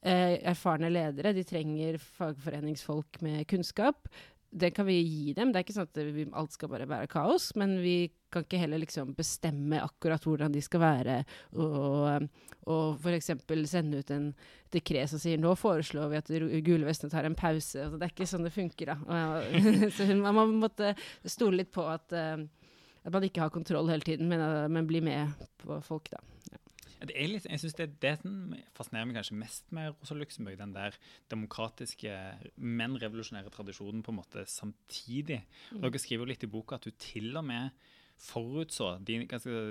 Eh, 0.00 0.38
erfarne 0.48 0.88
ledere. 0.88 1.34
De 1.36 1.42
trenger 1.44 1.98
fagforeningsfolk 2.00 3.18
med 3.20 3.44
kunnskap 3.50 4.08
det 4.50 4.70
kan 4.70 4.86
vi 4.86 4.98
gi 5.00 5.34
dem. 5.34 5.52
Det 5.52 5.60
er 5.60 5.64
ikke 5.64 5.76
sånn 5.76 5.88
at 5.88 6.00
vi, 6.14 6.24
alt 6.34 6.54
skal 6.54 6.70
bare 6.72 6.88
være 6.90 7.10
kaos, 7.10 7.50
men 7.58 7.76
vi 7.82 8.10
kan 8.30 8.44
ikke 8.44 8.60
heller 8.62 8.82
liksom 8.82 9.12
bestemme 9.18 9.80
akkurat 9.82 10.24
hvordan 10.26 10.54
de 10.54 10.62
skal 10.62 10.82
være, 10.82 11.16
og, 11.58 12.26
og 12.70 13.02
f.eks. 13.02 13.30
sende 13.70 14.02
ut 14.02 14.12
en 14.14 14.28
dekret 14.74 15.10
som 15.10 15.22
sier 15.22 15.38
nå 15.40 15.56
foreslår 15.58 16.12
vi 16.12 16.20
at 16.20 16.32
gule 16.66 16.86
vestene 16.86 17.10
tar 17.14 17.26
en 17.26 17.38
pause. 17.38 17.78
Altså, 17.78 17.98
det 17.98 18.06
er 18.06 18.14
ikke 18.14 18.30
sånn 18.30 18.46
det 18.46 18.54
funker, 18.54 18.94
da. 18.94 18.98
Så 19.96 20.08
man 20.18 20.58
måtte 20.58 20.94
stole 21.24 21.62
litt 21.62 21.72
på 21.74 21.86
at, 21.90 22.14
uh, 22.14 22.42
at 23.02 23.14
man 23.14 23.26
ikke 23.26 23.42
har 23.46 23.54
kontroll 23.54 23.90
hele 23.90 24.06
tiden, 24.06 24.30
men, 24.30 24.42
men 24.70 24.90
bli 24.90 25.02
med 25.04 25.46
på 25.62 25.78
folk, 25.86 26.10
da. 26.14 26.22
Ja. 26.50 26.62
Det 27.00 27.14
er 27.16 27.30
litt, 27.30 27.46
jeg 27.48 27.62
synes 27.62 27.76
det, 27.78 27.86
det 28.02 28.12
som 28.20 28.34
fascinerer 28.76 29.08
meg 29.08 29.16
kanskje 29.16 29.38
mest 29.40 29.70
med 29.76 29.94
Rosa 29.94 30.16
Luxemburg, 30.18 30.58
den 30.60 30.74
der 30.74 30.98
demokratiske, 31.32 32.16
men 32.56 32.98
revolusjonære 33.00 33.52
tradisjonen 33.54 34.02
på 34.04 34.12
en 34.12 34.18
måte 34.20 34.44
samtidig. 34.50 35.40
Mm. 35.70 35.80
Dere 35.86 36.02
skriver 36.02 36.26
jo 36.26 36.30
litt 36.34 36.44
i 36.44 36.50
boka 36.52 36.76
at 36.76 36.84
du 36.84 36.92
til 37.00 37.32
og 37.40 37.46
med 37.48 37.72
forutså 38.20 38.98
de, 39.00 39.22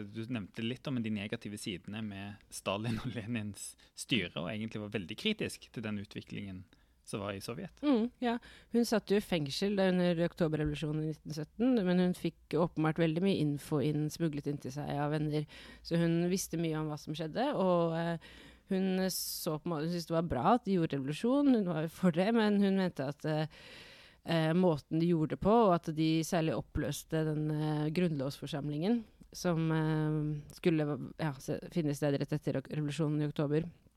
Du 0.09 0.23
nevnte 0.25 0.65
litt 0.65 0.87
om 0.89 0.97
de 0.97 1.11
negative 1.13 1.59
sidene 1.61 2.01
med 2.01 2.49
Stalin 2.49 2.97
og 3.03 3.13
Lenins 3.13 3.75
styre, 3.93 4.41
og 4.41 4.49
egentlig 4.49 4.81
var 4.81 4.95
veldig 4.97 5.17
kritisk 5.19 5.69
til 5.69 5.85
den 5.85 6.01
utviklingen 6.01 6.63
som 7.09 7.23
var 7.25 7.35
i 7.35 7.41
Sovjet. 7.43 7.81
Mm, 7.85 8.09
ja. 8.23 8.35
Hun 8.75 8.85
satt 8.87 9.11
jo 9.11 9.19
i 9.19 9.25
fengsel 9.25 9.79
under 9.81 10.21
oktoberrevolusjonen 10.27 11.07
i 11.07 11.15
1917, 11.15 11.81
men 11.87 12.03
hun 12.03 12.15
fikk 12.17 12.57
åpenbart 12.61 13.01
veldig 13.01 13.25
mye 13.25 13.41
info 13.41 13.81
inn, 13.83 14.07
smuglet 14.13 14.47
inn 14.51 14.61
til 14.61 14.75
seg 14.75 14.93
av 14.95 15.15
venner. 15.15 15.49
Så 15.85 15.99
hun 15.99 16.21
visste 16.31 16.61
mye 16.61 16.77
om 16.79 16.91
hva 16.91 16.99
som 17.01 17.17
skjedde. 17.17 17.49
og 17.57 17.97
eh, 17.97 18.31
hun 18.69 19.05
så 19.09 19.57
på 19.57 19.71
måte, 19.71 19.87
hun 19.87 19.93
syntes 19.95 20.09
det 20.09 20.13
var 20.13 20.27
bra 20.29 20.43
at 20.53 20.65
de 20.67 20.75
gjorde 20.77 20.97
revolusjon, 20.97 21.53
hun 21.57 21.69
var 21.71 21.87
for 21.93 22.13
det, 22.13 22.29
men 22.37 22.59
hun 22.61 22.77
mente 22.77 23.07
at 23.09 23.25
eh, 23.25 24.51
måten 24.53 25.01
de 25.01 25.09
gjorde 25.09 25.33
det 25.35 25.41
på, 25.41 25.55
og 25.69 25.73
at 25.79 25.89
de 25.97 26.09
særlig 26.27 26.57
oppløste 26.57 27.23
den 27.31 27.49
eh, 27.55 27.87
grunnlovsforsamlingen 27.95 29.01
som 29.31 29.71
eh, 29.73 30.53
skulle 30.55 30.85
ja, 31.17 31.33
finne 31.73 31.95
sted 31.97 32.17
rett 32.19 32.33
etter 32.33 32.61
revolusjonen 32.61 33.23
i 33.23 33.29
oktober, 33.29 33.65
eh, 33.65 33.88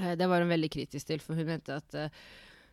det 0.00 0.28
var 0.30 0.44
hun 0.44 0.52
veldig 0.52 0.70
kritisk 0.72 1.10
til, 1.10 1.24
for 1.24 1.38
hun 1.38 1.50
mente 1.50 1.76
at 1.76 1.98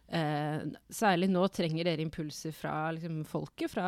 Eh, 0.07 0.59
særlig 0.87 1.27
nå 1.27 1.41
trenger 1.51 1.83
dere 1.83 2.03
impulser 2.05 2.53
fra 2.55 2.87
liksom, 2.95 3.25
folket, 3.27 3.71
fra, 3.73 3.87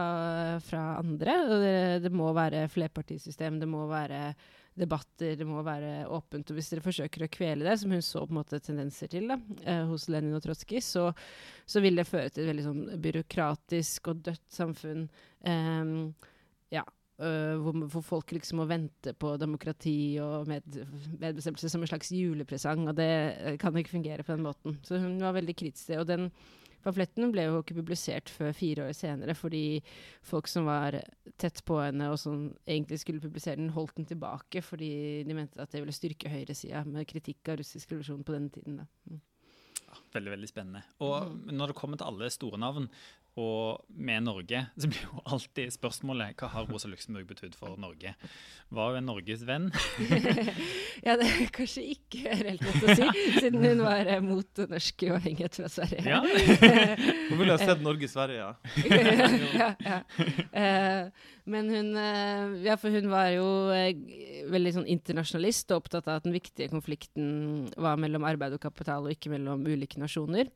fra 0.64 0.82
andre. 1.00 1.36
Det, 1.48 1.76
det, 2.04 2.12
må 2.12 2.34
være 2.36 2.66
flerpartisystem, 2.72 3.60
det 3.62 3.70
må 3.72 3.86
være 3.88 4.34
debatter, 4.80 5.38
det 5.40 5.48
må 5.48 5.64
være 5.64 6.10
åpent. 6.12 6.52
Og 6.52 6.60
hvis 6.60 6.74
dere 6.74 6.84
forsøker 6.84 7.24
å 7.24 7.32
kvele 7.32 7.68
det, 7.68 7.78
som 7.80 7.96
hun 7.96 8.04
så 8.04 8.26
på 8.26 8.36
en 8.36 8.42
måte 8.42 8.60
tendenser 8.64 9.12
til 9.12 9.32
da, 9.32 9.40
eh, 9.64 9.86
hos 9.88 10.10
Lenin 10.12 10.36
og 10.36 10.44
Trotskij, 10.44 10.84
så, 10.84 11.08
så, 11.64 11.84
vil 11.84 12.00
det 12.00 12.08
føre 12.10 12.32
til 12.34 12.44
et 12.44 12.52
veldig 12.52 12.68
sånn 12.68 12.86
byråkratisk 13.08 14.12
og 14.12 14.24
dødt 14.28 14.48
samfunn. 14.60 15.08
Eh, 15.48 15.96
ja, 16.76 16.84
øh, 17.20 17.58
hvor, 17.64 17.86
hvor, 17.86 18.06
folk 18.06 18.32
liksom 18.32 18.62
må 18.62 18.68
vente 18.70 19.14
på 19.14 19.36
demokrati 19.38 20.18
og 20.24 20.48
med, 20.48 20.80
medbestemmelse 21.20 21.70
som 21.70 21.84
en 21.84 21.92
slags 21.92 22.12
julepresang. 22.16 22.88
Og 22.90 22.98
det 22.98 23.12
eh, 23.38 23.58
kan 23.62 23.76
ikke 23.78 23.98
fungere 23.98 24.24
på 24.24 24.36
den 24.36 24.48
måten. 24.48 24.80
Så 24.84 25.00
hun 25.00 25.20
var 25.22 25.38
veldig 25.38 25.56
kritisk 25.56 25.86
til 25.86 25.96
det. 25.96 26.02
Og 26.02 26.10
den 26.10 26.32
Pamfletten 26.80 27.32
ble 27.34 27.44
jo 27.44 27.60
ikke 27.60 27.76
publisert 27.76 28.30
før 28.32 28.54
fire 28.56 28.86
år 28.88 28.94
senere, 28.96 29.34
fordi 29.36 29.82
folk 30.24 30.48
som 30.48 30.70
var 30.70 30.96
tett 31.42 31.60
på 31.68 31.76
henne 31.82 32.08
og 32.12 32.20
som 32.22 32.46
egentlig 32.64 33.02
skulle 33.02 33.24
publisere 33.24 33.60
den, 33.60 33.74
holdt 33.76 33.98
den 33.98 34.08
tilbake 34.08 34.64
fordi 34.64 35.26
de 35.28 35.36
mente 35.36 35.60
at 35.60 35.74
det 35.74 35.84
ville 35.84 35.96
styrke 35.96 36.32
høyresida 36.32 36.86
med 36.88 37.08
kritikk 37.10 37.52
av 37.52 37.60
russisk 37.60 37.92
revolusjon 37.92 38.24
på 38.24 38.36
denne 38.38 38.54
tiden. 38.56 38.80
Mm. 39.10 39.20
Veldig 40.14 40.32
veldig 40.36 40.50
spennende. 40.50 40.84
Og 41.04 41.34
mm. 41.34 41.50
når 41.58 41.72
det 41.72 41.80
kommer 41.82 42.00
til 42.00 42.08
alle 42.08 42.30
store 42.32 42.60
navn, 42.62 42.88
og 43.40 43.86
med 43.96 44.26
Norge, 44.26 44.66
så 44.76 44.90
blir 44.92 45.02
jo 45.06 45.22
alltid 45.24 45.72
spørsmålet 45.72 46.36
hva 46.40 46.50
har 46.52 46.68
Rosa 46.68 46.90
Luxemburg 46.92 47.28
betydd 47.30 47.56
for 47.56 47.80
Norge? 47.80 48.12
Var 48.76 48.98
hun 48.98 49.08
Norges 49.08 49.46
venn? 49.48 49.70
ja, 51.06 51.16
det 51.20 51.30
er 51.30 51.52
kanskje 51.56 51.86
ikke 51.96 52.36
helt 52.42 52.66
lett 52.66 52.84
å 52.84 52.98
si, 53.00 53.08
siden 53.38 53.64
hun 53.64 53.84
var 53.86 54.10
eh, 54.12 54.22
mot 54.24 54.64
norsk 54.74 55.08
uavhengighet 55.08 55.60
fra 55.62 55.72
Sverige. 55.72 56.04
Ja. 56.06 56.20
Hun 57.30 57.38
ville 57.38 57.54
ha 57.54 57.60
sett 57.62 57.82
Norge 57.86 58.06
i 58.06 58.12
Sverige, 58.12 58.40
ja. 58.42 58.54
ja, 59.62 59.70
ja. 59.86 59.98
Uh, 60.54 61.28
men 61.50 61.70
hun, 61.74 61.92
uh, 61.98 62.56
ja, 62.66 62.76
for 62.78 62.94
hun 62.94 63.10
var 63.12 63.30
jo 63.34 63.46
veldig 64.50 64.74
sånn 64.76 64.90
internasjonalist 64.90 65.72
og 65.74 65.84
opptatt 65.84 66.10
av 66.10 66.20
at 66.20 66.28
den 66.28 66.36
viktige 66.36 66.70
konflikten 66.74 67.70
var 67.78 68.00
mellom 68.02 68.26
arbeid 68.28 68.58
og 68.58 68.64
kapital, 68.64 69.06
og 69.06 69.16
ikke 69.16 69.32
mellom 69.34 69.66
ulike 69.70 70.02
nasjoner. 70.02 70.50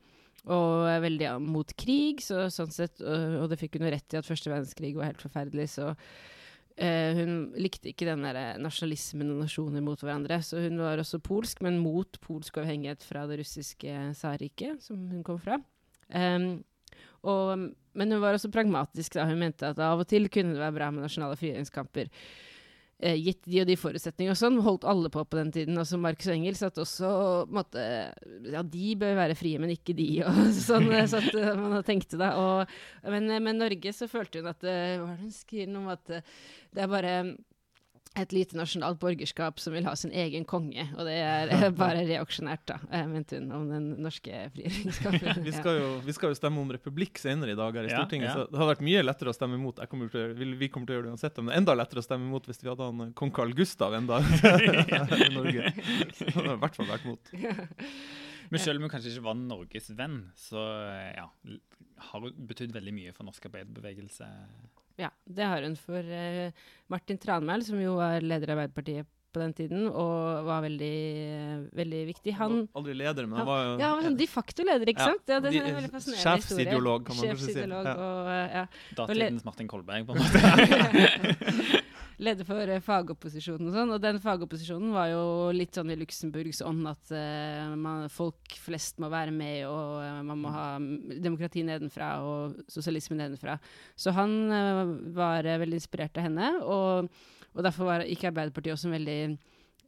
Og 0.44 0.84
er 0.90 1.00
veldig 1.04 1.30
mot 1.40 1.70
krig, 1.80 2.20
så, 2.24 2.46
sånn 2.52 2.72
sett, 2.74 3.00
og, 3.00 3.38
og, 3.40 3.48
det 3.48 3.58
fikk 3.62 3.78
hun 3.78 3.88
rett 3.88 4.12
i 4.12 4.20
at 4.20 4.28
første 4.28 4.52
verdenskrig 4.52 4.92
var 4.98 5.12
helt 5.12 5.24
forferdelig. 5.24 5.70
Så 5.72 5.86
uh, 5.94 7.10
hun 7.20 7.38
likte 7.56 7.92
ikke 7.92 8.10
den 8.10 8.26
der 8.26 8.60
nasjonalismen 8.60 9.32
og 9.32 9.44
nasjoner 9.46 9.84
mot 9.84 10.04
hverandre. 10.04 10.42
Så 10.44 10.60
hun 10.66 10.82
var 10.82 11.00
også 11.00 11.22
polsk, 11.24 11.64
men 11.64 11.80
mot 11.80 12.20
polsk 12.24 12.60
avhengighet 12.60 13.06
fra 13.06 13.24
det 13.30 13.40
russiske 13.40 13.96
tsarriket, 14.18 14.84
som 14.84 15.00
hun 15.12 15.24
kom 15.26 15.40
fra. 15.40 15.60
Um, 16.12 16.58
og, 17.24 17.70
men 17.96 18.12
hun 18.12 18.20
var 18.20 18.36
også 18.36 18.52
pragmatisk. 18.52 19.16
da 19.16 19.24
Hun 19.28 19.40
mente 19.40 19.70
at 19.70 19.80
av 19.80 20.02
og 20.02 20.08
til 20.10 20.28
kunne 20.32 20.52
det 20.52 20.60
være 20.60 20.76
bra 20.76 20.90
med 20.92 21.06
nasjonale 21.06 21.38
frigjøringskamper 21.40 22.10
eh, 22.10 22.26
gitt 23.00 23.42
de 23.50 23.62
og 23.62 23.68
de 23.68 23.76
forutsetninger 23.78 24.32
og 24.32 24.38
sånn, 24.38 24.60
holdt 24.64 24.86
alle 24.88 25.10
på 25.12 25.24
på 25.26 25.38
den 25.40 25.50
tiden. 25.54 25.78
Altså 25.80 25.98
Marcus 26.00 26.28
og 26.30 26.36
Engels 26.36 26.62
at 26.64 26.78
også 26.80 27.10
måtte, 27.52 27.86
Ja, 28.52 28.62
de 28.62 28.94
bør 29.00 29.16
være 29.18 29.38
frie, 29.38 29.58
men 29.60 29.74
ikke 29.74 29.96
de, 29.96 30.08
og 30.26 30.38
sånn. 30.68 30.90
så 31.10 31.20
at 31.22 31.34
uh, 31.34 31.50
man 31.58 31.82
tenkte 31.86 32.20
da. 32.20 32.34
Og, 32.40 32.76
men, 33.10 33.28
med 33.44 33.60
Norge 33.60 33.94
så 33.96 34.08
følte 34.10 34.42
hun 34.42 34.52
at 34.52 34.62
Hva 34.64 34.76
er 34.76 34.94
det 34.98 35.24
hun 35.24 35.34
skriver 35.34 35.80
om 35.80 35.90
at 35.92 36.06
det 36.14 36.82
er 36.82 36.90
bare 36.90 37.16
et 38.14 38.32
lite 38.34 38.54
nasjonalt 38.54 39.00
borgerskap 39.02 39.58
som 39.62 39.74
vil 39.74 39.86
ha 39.88 39.94
sin 39.98 40.12
egen 40.14 40.44
konge. 40.46 40.86
Og 40.94 41.08
det 41.08 41.16
er 41.18 41.50
bare 41.78 42.04
reaksjonært, 42.06 42.62
da, 42.70 42.76
mente 43.10 43.40
hun 43.40 43.50
om 43.56 43.64
den 43.70 43.88
norske 44.04 44.44
frigjøringskampen. 44.54 45.42
vi, 45.48 45.54
skal 45.56 45.80
jo, 45.80 45.88
vi 46.04 46.14
skal 46.16 46.30
jo 46.34 46.38
stemme 46.38 46.62
om 46.62 46.70
republikk 46.74 47.18
senere 47.20 47.56
i 47.56 47.58
dag 47.58 47.80
her 47.80 47.88
i 47.88 47.92
Stortinget, 47.92 48.28
ja, 48.30 48.34
ja. 48.34 48.36
så 48.44 48.52
det 48.52 48.60
hadde 48.60 48.70
vært 48.70 48.84
mye 48.86 49.02
lettere 49.04 49.34
å 49.34 49.36
stemme 49.36 49.58
imot. 49.58 49.82
Kommer 49.90 50.12
til, 50.12 50.34
vi 50.38 50.70
kommer 50.70 50.90
til 50.90 50.96
å 50.96 51.00
gjøre 51.00 51.08
det 51.08 51.16
uansett, 51.16 51.40
men 51.40 51.50
det 51.50 51.56
er 51.56 51.64
enda 51.64 51.78
lettere 51.78 52.04
å 52.04 52.06
stemme 52.06 52.30
imot 52.30 52.46
hvis 52.50 52.62
vi 52.62 52.70
hadde 52.70 52.90
han 52.90 53.10
kong 53.18 53.34
Carl 53.34 53.56
Gustav 53.58 53.98
enda 53.98 54.20
i 55.26 55.32
Norge. 55.34 55.74
Så 56.14 56.28
Det 56.28 56.36
hadde 56.38 56.54
i 56.54 56.62
hvert 56.62 56.78
fall 56.78 56.92
vært 56.92 57.08
mot. 57.10 57.34
Men 58.52 58.62
selv 58.62 58.78
om 58.78 58.86
hun 58.86 58.92
kanskje 58.92 59.10
ikke 59.10 59.26
var 59.26 59.38
Norges 59.40 59.90
venn, 59.98 60.20
så 60.38 60.62
ja, 61.16 61.26
har 62.10 62.22
hun 62.22 62.46
betydd 62.46 62.74
veldig 62.76 62.94
mye 62.94 63.14
for 63.16 63.26
norsk 63.26 63.50
arbeiderbevegelse 63.50 64.28
ja, 65.00 65.10
det 65.24 65.50
har 65.50 65.66
hun. 65.66 65.76
For 65.80 65.98
uh, 65.98 66.70
Martin 66.92 67.18
Tranmæl, 67.20 67.64
som 67.66 67.80
jo 67.82 67.96
var 67.98 68.24
leder 68.24 68.54
av 68.54 68.64
Arbeiderpartiet 68.64 69.10
på 69.34 69.42
den 69.42 69.54
tiden, 69.56 69.86
og 69.90 70.44
var 70.46 70.62
veldig, 70.62 70.94
veldig 71.74 72.02
viktig. 72.12 72.34
Han 72.38 72.60
var 72.60 72.80
Aldri 72.80 72.94
leder, 73.00 73.26
men 73.26 73.40
han 73.40 73.48
var 73.48 73.62
jo 73.64 73.72
Ja, 73.80 73.88
han 73.88 73.96
var 73.98 74.06
sånn 74.06 74.18
de 74.20 74.28
facto 74.30 74.66
leder, 74.66 74.92
ikke 74.92 75.08
sant? 75.10 75.24
Ja, 75.26 75.40
det 75.42 75.50
er 75.50 75.70
en 75.72 75.78
veldig 75.80 75.90
fascinerende 75.90 76.44
Sjefsideolog, 76.44 77.08
kan 77.08 77.18
man 77.18 77.32
kanskje 77.32 77.48
si. 77.50 77.64
Ja. 77.64 77.80
Og, 77.80 78.20
uh, 78.30 78.44
ja. 78.60 78.66
Datidens 79.00 79.48
Martin 79.48 79.70
Kolberg, 79.70 80.06
på 80.06 80.14
en 80.14 80.22
måte. 80.22 81.80
leder 82.22 82.46
for 82.48 82.70
uh, 82.70 82.80
fagopposisjonen 82.84 83.70
og 83.70 83.76
sånn. 83.76 83.94
Og 83.96 84.02
den 84.02 84.20
fagopposisjonen 84.22 84.92
var 84.94 85.10
jo 85.12 85.24
litt 85.56 85.76
sånn 85.76 85.92
i 85.94 85.98
Luxemburgs 86.00 86.62
ånd 86.66 86.86
at 86.90 87.14
uh, 87.14 87.74
man, 87.78 88.08
folk 88.12 88.58
flest 88.62 89.00
må 89.02 89.10
være 89.12 89.34
med, 89.34 89.64
og 89.70 90.00
uh, 90.02 90.20
man 90.26 90.42
må 90.44 90.52
ha 90.54 90.68
demokrati 91.24 91.64
nedenfra 91.66 92.12
og 92.26 92.60
sosialisme 92.70 93.18
nedenfra. 93.18 93.58
Så 93.96 94.14
han 94.14 94.36
var 95.16 95.46
veldig 95.46 95.80
inspirert 95.80 96.16
av 96.20 96.28
henne, 96.28 96.52
og, 96.62 97.10
og 97.54 97.66
derfor 97.66 97.90
var, 97.90 98.06
gikk 98.08 98.28
Arbeiderpartiet 98.30 98.76
også 98.76 98.90
en 98.90 98.98
veldig 98.98 99.18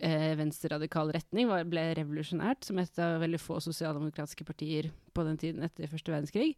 eh, 0.00 0.34
venstreradikal 0.38 1.10
retning, 1.14 1.48
var, 1.50 1.64
ble 1.68 1.88
revolusjonært 1.98 2.66
som 2.66 2.80
et 2.80 3.00
av 3.02 3.20
veldig 3.22 3.40
få 3.40 3.58
sosialdemokratiske 3.64 4.46
partier 4.48 4.90
på 5.16 5.24
den 5.26 5.38
tiden 5.40 5.64
etter 5.66 5.90
første 5.90 6.12
verdenskrig. 6.12 6.54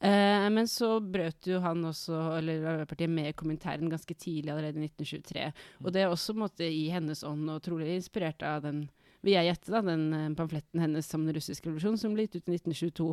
Eh, 0.00 0.50
men 0.54 0.68
så 0.70 1.00
brøt 1.02 1.48
jo 1.50 1.58
han 1.64 1.82
også, 1.88 2.14
eller 2.38 2.62
Arbeiderpartiet, 2.62 3.10
med 3.10 3.34
kommentaren 3.36 3.90
ganske 3.90 4.14
tidlig, 4.14 4.52
allerede 4.52 4.78
i 4.78 4.86
1923. 4.86 5.48
Mm. 5.50 5.86
Og 5.86 5.94
det 5.94 6.02
er 6.02 6.12
også 6.12 6.36
måte, 6.38 6.68
i 6.70 6.86
hennes 6.92 7.24
ånd, 7.26 7.48
og 7.50 7.62
trolig 7.66 7.90
inspirert 7.96 8.44
av 8.46 8.62
den 8.66 8.86
vil 9.26 9.34
jeg 9.34 9.48
gjette, 9.48 9.72
da, 9.74 9.82
den 9.82 10.04
uh, 10.14 10.26
pamfletten 10.38 10.82
hennes 10.82 11.08
om 11.16 11.24
den 11.26 11.34
russiske 11.34 11.66
revolusjonen, 11.66 11.98
som 11.98 12.12
ble 12.14 12.28
gitt 12.28 12.38
ut 12.38 12.52
i 12.52 12.58
1922. 12.60 13.08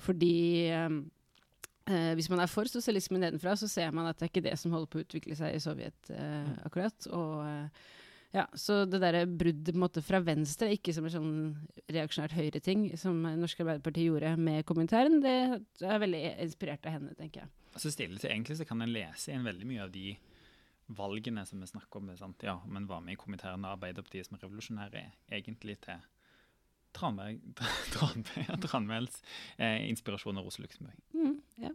Fordi 0.00 0.36
um, 0.72 1.02
uh, 1.90 2.12
hvis 2.16 2.30
man 2.32 2.40
er 2.40 2.48
for 2.48 2.70
sosialisme 2.70 3.20
nedenfra, 3.20 3.52
så 3.60 3.68
ser 3.68 3.92
man 3.92 4.08
at 4.08 4.16
det 4.16 4.30
er 4.30 4.32
ikke 4.32 4.46
det 4.48 4.56
som 4.60 4.72
holder 4.72 4.88
på 4.88 5.02
å 5.02 5.04
utvikle 5.04 5.36
seg 5.36 5.52
i 5.52 5.60
Sovjet 5.60 6.12
eh, 6.16 6.54
akkurat. 6.64 7.10
Og 7.12 7.44
ja, 8.32 8.46
Så 8.56 8.84
det 8.88 9.02
derre 9.02 9.26
bruddet 9.28 9.76
måte, 9.76 10.02
fra 10.04 10.22
venstre, 10.24 10.70
ikke 10.72 10.94
som 10.96 11.04
en 11.04 11.12
sånn 11.12 11.34
reaksjonært 11.92 12.32
høyreting, 12.36 12.86
som 12.96 13.18
Norsk 13.22 13.60
Arbeiderparti 13.60 14.06
gjorde 14.06 14.34
med 14.40 14.64
kommentaren, 14.68 15.20
det 15.24 15.34
er 15.84 16.00
veldig 16.00 16.22
inspirert 16.46 16.88
av 16.88 16.96
henne, 16.96 17.12
tenker 17.18 17.44
jeg. 17.44 17.52
Altså 17.72 17.92
stille 17.92 18.20
til 18.20 18.30
Egentlig 18.30 18.58
så 18.58 18.68
kan 18.68 18.84
en 18.84 18.92
lese 18.92 19.32
inn 19.32 19.44
veldig 19.44 19.68
mye 19.68 19.84
av 19.84 19.92
de 19.92 20.16
valgene 20.92 21.44
som 21.48 21.60
vi 21.60 21.68
snakker 21.68 22.00
om. 22.00 22.10
Sant? 22.16 22.42
Ja, 22.44 22.60
Men 22.66 22.88
var 22.88 23.00
med 23.04 23.14
i 23.14 23.20
kommentaren 23.20 23.64
av 23.64 23.76
Arbeiderpartiet 23.76 24.26
som 24.28 24.40
revolusjonære, 24.40 25.04
egentlig 25.32 25.78
til 25.84 26.00
Tranmæls 26.92 27.40
eh, 29.62 29.88
inspirasjon 29.88 30.38
av 30.38 30.44
Rose 30.44 30.60
Luxemburg. 30.60 30.98
Mm, 31.16 31.38
ja. 31.64 31.72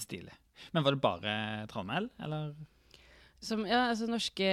Stilig. 0.00 0.32
Men 0.72 0.84
var 0.84 0.92
det 0.96 1.00
bare 1.04 1.66
Tranmæl, 1.72 2.08
eller? 2.20 2.54
Som, 3.44 3.66
ja, 3.68 3.82
altså 3.90 4.08
norske, 4.08 4.46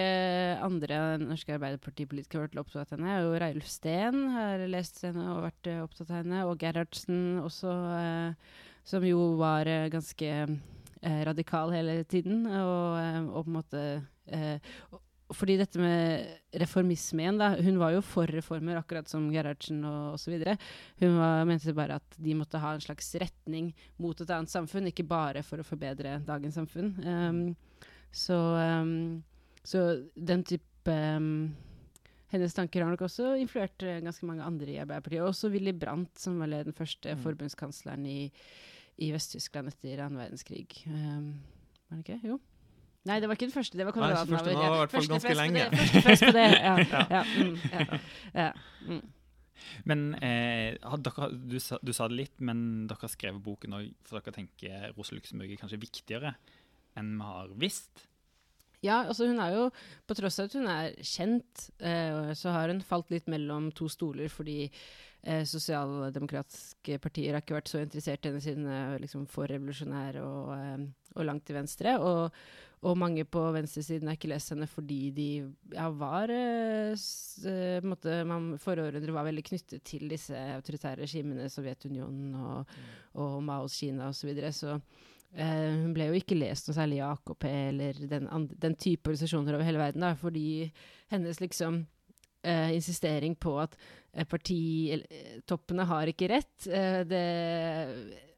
andre 0.61 0.97
norske 1.21 1.55
arbeiderpartipolitikere 1.55 2.41
har 2.41 2.49
vært 2.49 2.59
opptatt 2.61 2.91
av 2.91 2.99
henne. 2.99 3.15
Og 3.27 3.37
Reilf 3.41 3.69
Steen 3.71 4.27
har 4.35 4.65
lest 4.69 4.99
henne 5.05 5.29
og 5.33 5.45
vært 5.47 5.71
uh, 5.71 5.79
opptatt 5.85 6.11
av 6.11 6.19
henne. 6.19 6.43
Og 6.49 6.59
Gerhardsen 6.61 7.39
også, 7.41 7.71
eh, 7.97 8.59
som 8.87 9.07
jo 9.07 9.33
var 9.39 9.69
eh, 9.71 9.89
ganske 9.93 10.35
radikal 11.27 11.73
hele 11.75 11.97
tiden. 12.07 12.45
Og, 12.47 13.25
og 13.33 13.41
på 13.43 13.49
en 13.49 13.57
måte 13.57 13.81
fordi 15.33 15.55
dette 15.57 15.79
med 15.81 16.59
reformisme 16.61 17.23
igjen, 17.23 17.39
da. 17.41 17.53
Hun 17.63 17.79
var 17.81 17.93
jo 17.95 18.03
for 18.05 18.29
reformer, 18.29 18.77
akkurat 18.79 19.09
som 19.09 19.25
Gerhardsen 19.33 19.81
og 19.87 20.17
osv. 20.17 20.35
Hun 21.01 21.17
var, 21.17 21.43
mente 21.49 21.75
bare 21.75 21.97
at 22.01 22.17
de 22.21 22.35
måtte 22.37 22.61
ha 22.61 22.73
en 22.75 22.83
slags 22.83 23.09
retning 23.21 23.71
mot 24.01 24.19
et 24.19 24.33
annet 24.33 24.51
samfunn, 24.51 24.91
ikke 24.91 25.07
bare 25.07 25.43
for 25.45 25.61
å 25.61 25.67
forbedre 25.67 26.19
dagens 26.27 26.59
samfunn. 26.59 26.93
Um, 27.03 27.43
så, 28.13 28.37
um, 28.83 29.23
så 29.65 29.83
den 30.13 30.43
type 30.45 30.93
um, 30.93 31.55
Hennes 32.33 32.55
tanker 32.57 32.81
har 32.81 32.93
nok 32.93 33.05
også 33.07 33.33
influert 33.41 33.85
uh, 33.85 33.99
ganske 34.05 34.25
mange 34.29 34.45
andre 34.45 34.69
i 34.73 34.79
Arbeiderpartiet. 34.81 35.25
Også 35.25 35.51
Willy 35.53 35.73
Brandt, 35.77 36.15
som 36.21 36.39
var 36.41 36.53
den 36.53 36.73
første 36.77 37.13
mm. 37.13 37.21
forbundskansleren 37.25 38.05
i, 38.09 38.31
i 38.97 39.11
Vest-Tyskland 39.13 39.69
etter 39.69 40.01
annen 40.01 40.21
verdenskrig. 40.21 40.67
Um, 40.87 41.35
var 41.89 42.01
det 42.01 42.05
ikke? 42.07 42.33
Jo. 42.33 42.39
Nei, 43.03 43.19
det 43.19 43.27
var 43.27 43.35
ikke 43.35 43.49
den 43.49 43.57
første. 43.57 43.77
Det 43.77 43.85
var 43.85 43.95
Konrad 43.95 44.21
Adenauer. 44.21 44.39
Første, 44.39 44.53
i 44.53 44.77
hvert 44.79 44.93
fall 44.93 45.09
ganske 45.11 45.35
lenge. 45.35 45.65
Første 45.73 46.01
fest 46.07 46.23
på 46.23 46.35
det. 46.37 46.47
Ja. 46.53 46.77
ja. 46.95 47.03
ja, 47.11 47.23
ja, 47.73 47.99
ja 48.33 48.51
mm. 48.87 49.03
Men 49.87 50.01
eh, 50.23 50.75
dere, 51.05 51.29
du, 51.33 51.57
sa, 51.61 51.77
du, 51.83 51.93
sa, 51.95 52.07
det 52.11 52.17
litt, 52.19 52.35
men 52.43 52.85
dere 52.89 53.05
har 53.05 53.11
skrevet 53.11 53.43
boken 53.43 53.77
òg 53.77 53.91
for 54.07 54.19
dere 54.19 54.35
tenker 54.35 54.89
Rose 54.97 55.15
Luxemburg 55.15 55.53
er 55.53 55.59
kanskje 55.61 55.79
viktigere 55.81 56.33
enn 56.99 57.15
vi 57.17 57.29
har 57.29 57.53
visst? 57.61 58.07
Ja, 58.83 59.05
altså 59.07 59.29
hun 59.29 59.39
er 59.39 59.55
jo, 59.55 59.69
på 60.07 60.15
tross 60.17 60.41
av 60.41 60.49
at 60.49 60.57
hun 60.57 60.67
er 60.67 60.97
kjent, 61.07 61.69
eh, 61.79 62.33
så 62.35 62.51
har 62.51 62.71
hun 62.71 62.83
falt 62.83 63.13
litt 63.13 63.29
mellom 63.31 63.69
to 63.75 63.87
stoler 63.91 64.27
fordi 64.31 64.65
eh, 64.67 65.45
sosialdemokratiske 65.47 66.99
partier 67.03 67.31
har 67.31 67.45
ikke 67.45 67.55
vært 67.55 67.71
så 67.71 67.79
interessert 67.83 68.25
i 68.25 68.31
henne 68.33 68.43
siden 68.43 68.67
hun 68.67 68.99
liksom 68.99 69.23
for 69.31 69.47
revolusjonær 69.47 70.19
og, 70.25 70.51
eh, 70.57 70.83
og 71.15 71.29
langt 71.29 71.47
til 71.47 71.57
venstre. 71.61 71.95
Og, 72.03 72.35
og, 72.83 72.97
mange 72.99 73.23
på 73.23 73.45
venstresiden 73.55 74.11
har 74.11 74.19
ikke 74.19 74.33
lest 74.33 74.51
henne 74.51 74.67
fordi 74.67 74.99
de 75.15 75.29
ja, 75.77 75.87
var 75.87 76.33
eh, 76.35 76.91
måtte, 76.91 77.87
måte, 77.87 78.19
man, 78.27 78.51
Forrige 78.59 79.15
var 79.15 79.29
veldig 79.29 79.45
knyttet 79.47 79.87
til 79.87 80.11
disse 80.11 80.35
autoritære 80.57 81.05
regimene, 81.05 81.47
Sovjetunionen 81.47 82.35
og, 82.35 82.67
mm. 82.67 82.93
og 83.23 83.39
Maos 83.47 83.79
Kina 83.79 84.11
osv. 84.11 84.25
Så, 84.25 84.31
videre, 84.33 84.51
så 84.51 84.75
Uh, 85.33 85.81
hun 85.81 85.93
ble 85.95 86.11
jo 86.11 86.17
ikke 86.19 86.37
lest 86.37 86.67
noe 86.69 86.77
særlig 86.77 86.99
i 86.99 87.05
AKP 87.07 87.47
eller 87.49 88.01
den, 88.05 88.27
den 88.53 88.75
type 88.77 89.09
organisasjoner 89.09 89.55
over 89.57 89.65
hele 89.65 89.81
verden, 89.81 90.05
da, 90.05 90.13
fordi 90.19 90.67
hennes 91.09 91.39
liksom 91.41 91.79
uh, 92.45 92.69
insistering 92.69 93.33
på 93.41 93.55
at 93.63 93.73
uh, 93.79 94.27
partitoppene 94.29 95.87
har 95.89 96.11
ikke 96.11 96.29
rett. 96.29 96.51
Det, 97.09 97.23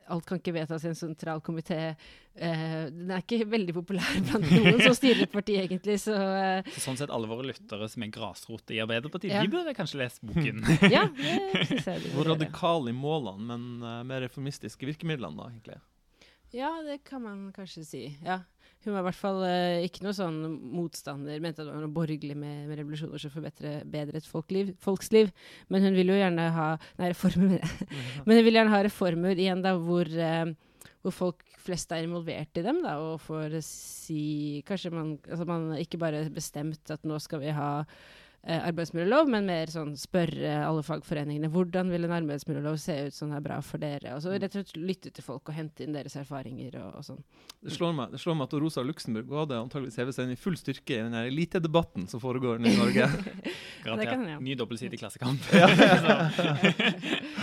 alt 0.08 0.28
kan 0.30 0.40
ikke 0.40 0.54
vedtas 0.56 0.86
i 0.86 0.92
en 0.94 0.96
sentral 0.96 1.42
komité. 1.44 1.98
den 2.36 3.10
er 3.10 3.24
ikke 3.24 3.48
veldig 3.50 3.74
populær 3.74 4.20
blant 4.28 4.46
noen 4.54 4.78
som 4.84 4.94
styrer 4.96 5.24
et 5.26 5.34
parti, 5.34 5.56
egentlig. 5.60 5.98
Så, 6.04 6.16
sånn 6.78 7.00
sett, 7.00 7.12
alle 7.12 7.28
våre 7.28 7.48
lyttere 7.50 7.90
som 7.92 8.06
er 8.06 8.14
grasrot 8.14 8.72
i 8.72 8.80
Arbeiderpartiet, 8.86 9.34
ja. 9.34 9.42
de 9.42 9.52
burde 9.52 9.74
kanskje 9.76 10.00
lese 10.04 10.30
boken? 10.30 10.62
ja, 10.96 11.08
det 11.18 11.66
synes 11.66 11.90
jeg 11.90 12.06
de 12.06 12.14
Hvor 12.14 12.30
radikal 12.36 12.88
i 12.88 12.96
målene, 12.96 13.50
men 13.50 14.08
mer 14.08 14.24
reformistiske 14.28 14.94
virkemidlene, 14.94 15.36
da, 15.42 15.50
egentlig. 15.50 15.82
Ja, 16.56 16.72
det 16.86 17.02
kan 17.04 17.24
man 17.26 17.48
kanskje 17.56 17.84
si. 17.84 18.04
Ja. 18.24 18.40
Hun 18.86 18.94
var 18.94 19.02
i 19.02 19.08
hvert 19.08 19.18
fall 19.18 19.40
uh, 19.42 19.84
ikke 19.84 20.04
noe 20.06 20.14
sånn 20.14 20.38
motstander, 20.76 21.42
mente 21.42 21.64
at 21.64 21.68
det 21.68 21.74
var 21.74 21.82
noe 21.84 21.94
borgerlig 21.94 22.36
med, 22.38 22.68
med 22.70 22.80
revolusjoner 22.80 23.22
som 23.22 23.34
forbedrer 23.34 24.22
folk 24.22 24.30
folkliv, 24.46 24.76
folks 24.84 25.10
liv. 25.12 25.32
Men 25.74 25.88
hun 25.88 25.98
vil 25.98 26.14
jo 26.14 26.20
gjerne 26.20 26.46
ha 26.54 26.68
Nei, 27.00 27.10
reformer. 27.12 27.58
Men 28.28 28.40
hun 28.40 28.46
vil 28.46 28.60
gjerne 28.60 28.76
ha 28.76 28.84
reformer 28.86 29.42
igjen 29.42 29.66
da 29.66 29.74
hvor, 29.82 30.08
uh, 30.08 30.54
hvor 31.04 31.18
folk 31.18 31.44
flest 31.66 31.92
er 31.92 32.06
involvert 32.06 32.62
i 32.62 32.64
dem, 32.66 32.84
da, 32.86 33.00
og 33.02 33.24
får 33.26 33.58
si 33.66 34.62
Kanskje 34.68 34.94
man, 34.94 35.16
altså 35.26 35.50
man 35.50 35.72
ikke 35.82 36.00
bare 36.02 36.28
bestemt 36.34 36.94
at 36.94 37.04
nå 37.10 37.18
skal 37.24 37.42
vi 37.42 37.56
ha 37.58 37.72
eh, 37.82 38.06
arbeidsmiljølov, 38.46 39.30
men 39.34 39.48
mer 39.50 39.72
sånn 39.74 39.96
spørre 39.98 40.52
alle 40.62 40.84
fagforeningene 40.86 41.50
hvordan 41.54 41.90
vil 41.90 42.06
en 42.06 42.14
arbeidsmiljølov 42.20 42.78
se 42.82 42.98
ut 43.08 43.16
som 43.16 43.34
er 43.34 43.42
bra 43.46 43.58
for 43.66 43.82
dere? 43.82 44.14
Og 44.14 44.22
så 44.22 44.34
mm. 44.34 44.38
rett 44.44 44.58
og 44.58 44.62
slett 44.62 44.78
lytte 44.78 45.14
til 45.16 45.26
folk 45.26 45.50
og 45.50 45.58
hente 45.58 45.86
inn 45.86 45.96
deres 45.96 46.18
erfaringer 46.22 46.78
og, 46.84 47.00
og 47.00 47.08
sånn. 47.08 47.24
Det 47.66 47.74
slår, 47.74 47.96
meg, 47.98 48.14
det 48.14 48.22
slår 48.22 48.38
meg 48.38 48.46
at 48.50 48.58
Rosa 48.62 48.86
Luxemburg 48.86 49.34
hadde 49.40 49.58
antageligvis 49.58 49.98
hevet 50.02 50.18
seg 50.18 50.28
inn 50.28 50.36
i 50.36 50.40
full 50.40 50.58
styrke 50.60 51.00
i 51.00 51.02
den 51.02 51.18
elitedebatten 51.26 52.06
som 52.12 52.22
foregår 52.22 52.62
i 52.62 52.76
Norge. 52.78 53.10
Garantert. 53.86 54.28
Ja. 54.36 54.40
Ny 54.42 54.58
dobbeltside 54.60 54.94
i 54.94 55.02
Klassekamp. 55.02 55.42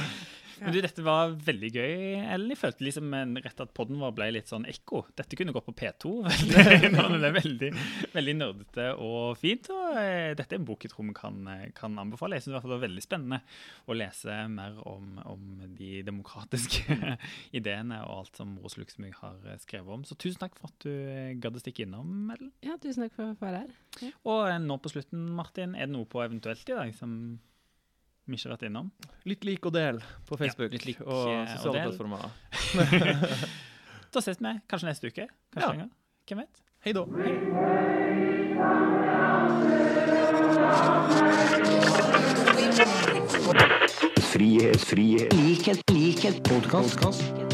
Men 0.62 0.75
du, 0.75 0.79
Dette 0.85 1.05
var 1.05 1.33
veldig 1.46 1.70
gøy, 1.75 1.92
Ellen. 2.22 2.53
Jeg 2.53 2.61
følte 2.61 2.87
liksom 2.87 3.14
rett 3.42 3.62
at 3.64 3.72
podden 3.77 3.98
vår 4.03 4.14
ble 4.16 4.29
litt 4.37 4.51
sånn 4.51 4.66
ekko. 4.70 5.03
Dette 5.18 5.38
kunne 5.38 5.55
gått 5.55 5.66
på 5.66 5.75
P2. 5.79 6.12
det 6.53 7.29
er 7.29 7.37
veldig, 7.37 7.70
veldig 8.14 8.35
nerdete 8.38 8.88
og 9.03 9.38
fint. 9.40 9.70
og 9.75 9.98
eh, 10.01 10.33
Dette 10.38 10.57
er 10.57 10.61
en 10.61 10.68
bok 10.68 10.87
jeg 10.87 10.94
tror 10.94 11.09
vi 11.09 11.16
kan, 11.16 11.38
eh, 11.51 11.68
kan 11.77 11.98
anbefale. 12.01 12.38
Jeg 12.38 12.46
synes 12.46 12.62
det 12.62 12.72
var 12.72 12.83
veldig 12.85 13.05
spennende 13.05 13.42
å 13.90 13.96
lese 13.96 14.38
mer 14.53 14.79
om, 14.88 15.20
om 15.29 15.62
de 15.79 16.03
demokratiske 16.07 16.98
ideene 17.59 18.03
og 18.07 18.22
alt 18.22 18.42
som 18.42 18.57
Rose 18.62 18.81
Luxemburg 18.81 19.18
har 19.22 19.38
eh, 19.46 19.61
skrevet 19.62 19.96
om. 19.98 20.07
Så 20.09 20.18
tusen 20.18 20.42
takk 20.42 20.59
for 20.59 20.70
at 20.70 20.87
du 20.87 21.40
gadd 21.42 21.59
å 21.59 21.62
stikke 21.62 21.87
innom, 21.87 22.31
Ellen. 22.35 22.53
Ja, 22.64 22.79
tusen 22.83 23.07
takk 23.07 23.16
for 23.18 23.33
å 23.33 23.38
være 23.42 23.64
her. 23.64 23.79
Ja. 24.03 24.12
Og 24.31 24.53
nå 24.62 24.79
på 24.83 24.92
slutten, 24.94 25.27
Martin, 25.37 25.77
er 25.77 25.88
det 25.88 25.96
noe 25.96 26.09
på 26.09 26.22
eventuelt 26.25 26.68
i 26.68 26.77
dag 26.77 26.94
som 26.96 27.16
vi 28.32 28.40
ikke 28.40 28.48
har 28.48 28.56
vært 28.56 28.68
innom. 28.68 28.90
Litt 29.28 29.44
lik 29.46 29.66
og 29.68 29.74
del 29.76 30.00
på 30.28 30.38
Facebook 30.40 30.72
ja, 30.72 30.82
lik, 30.86 31.00
og 31.04 31.28
eh, 31.32 31.54
sosiale 31.56 31.84
plattformer. 31.86 32.20
da 34.14 34.24
ses 34.24 34.40
vi 34.40 34.54
kanskje 34.68 34.88
neste 34.90 35.12
uke. 35.12 35.28
Kanskje 35.54 35.84
ja. 35.84 35.88
Hvem 36.28 36.44
vet? 36.44 36.62
Hei 36.82 36.92
da. 36.96 37.06
Frihet, 44.32 44.80
frihet, 44.80 45.32
likhet, 45.32 45.90
likhet, 45.92 46.42
podkast. 46.48 47.51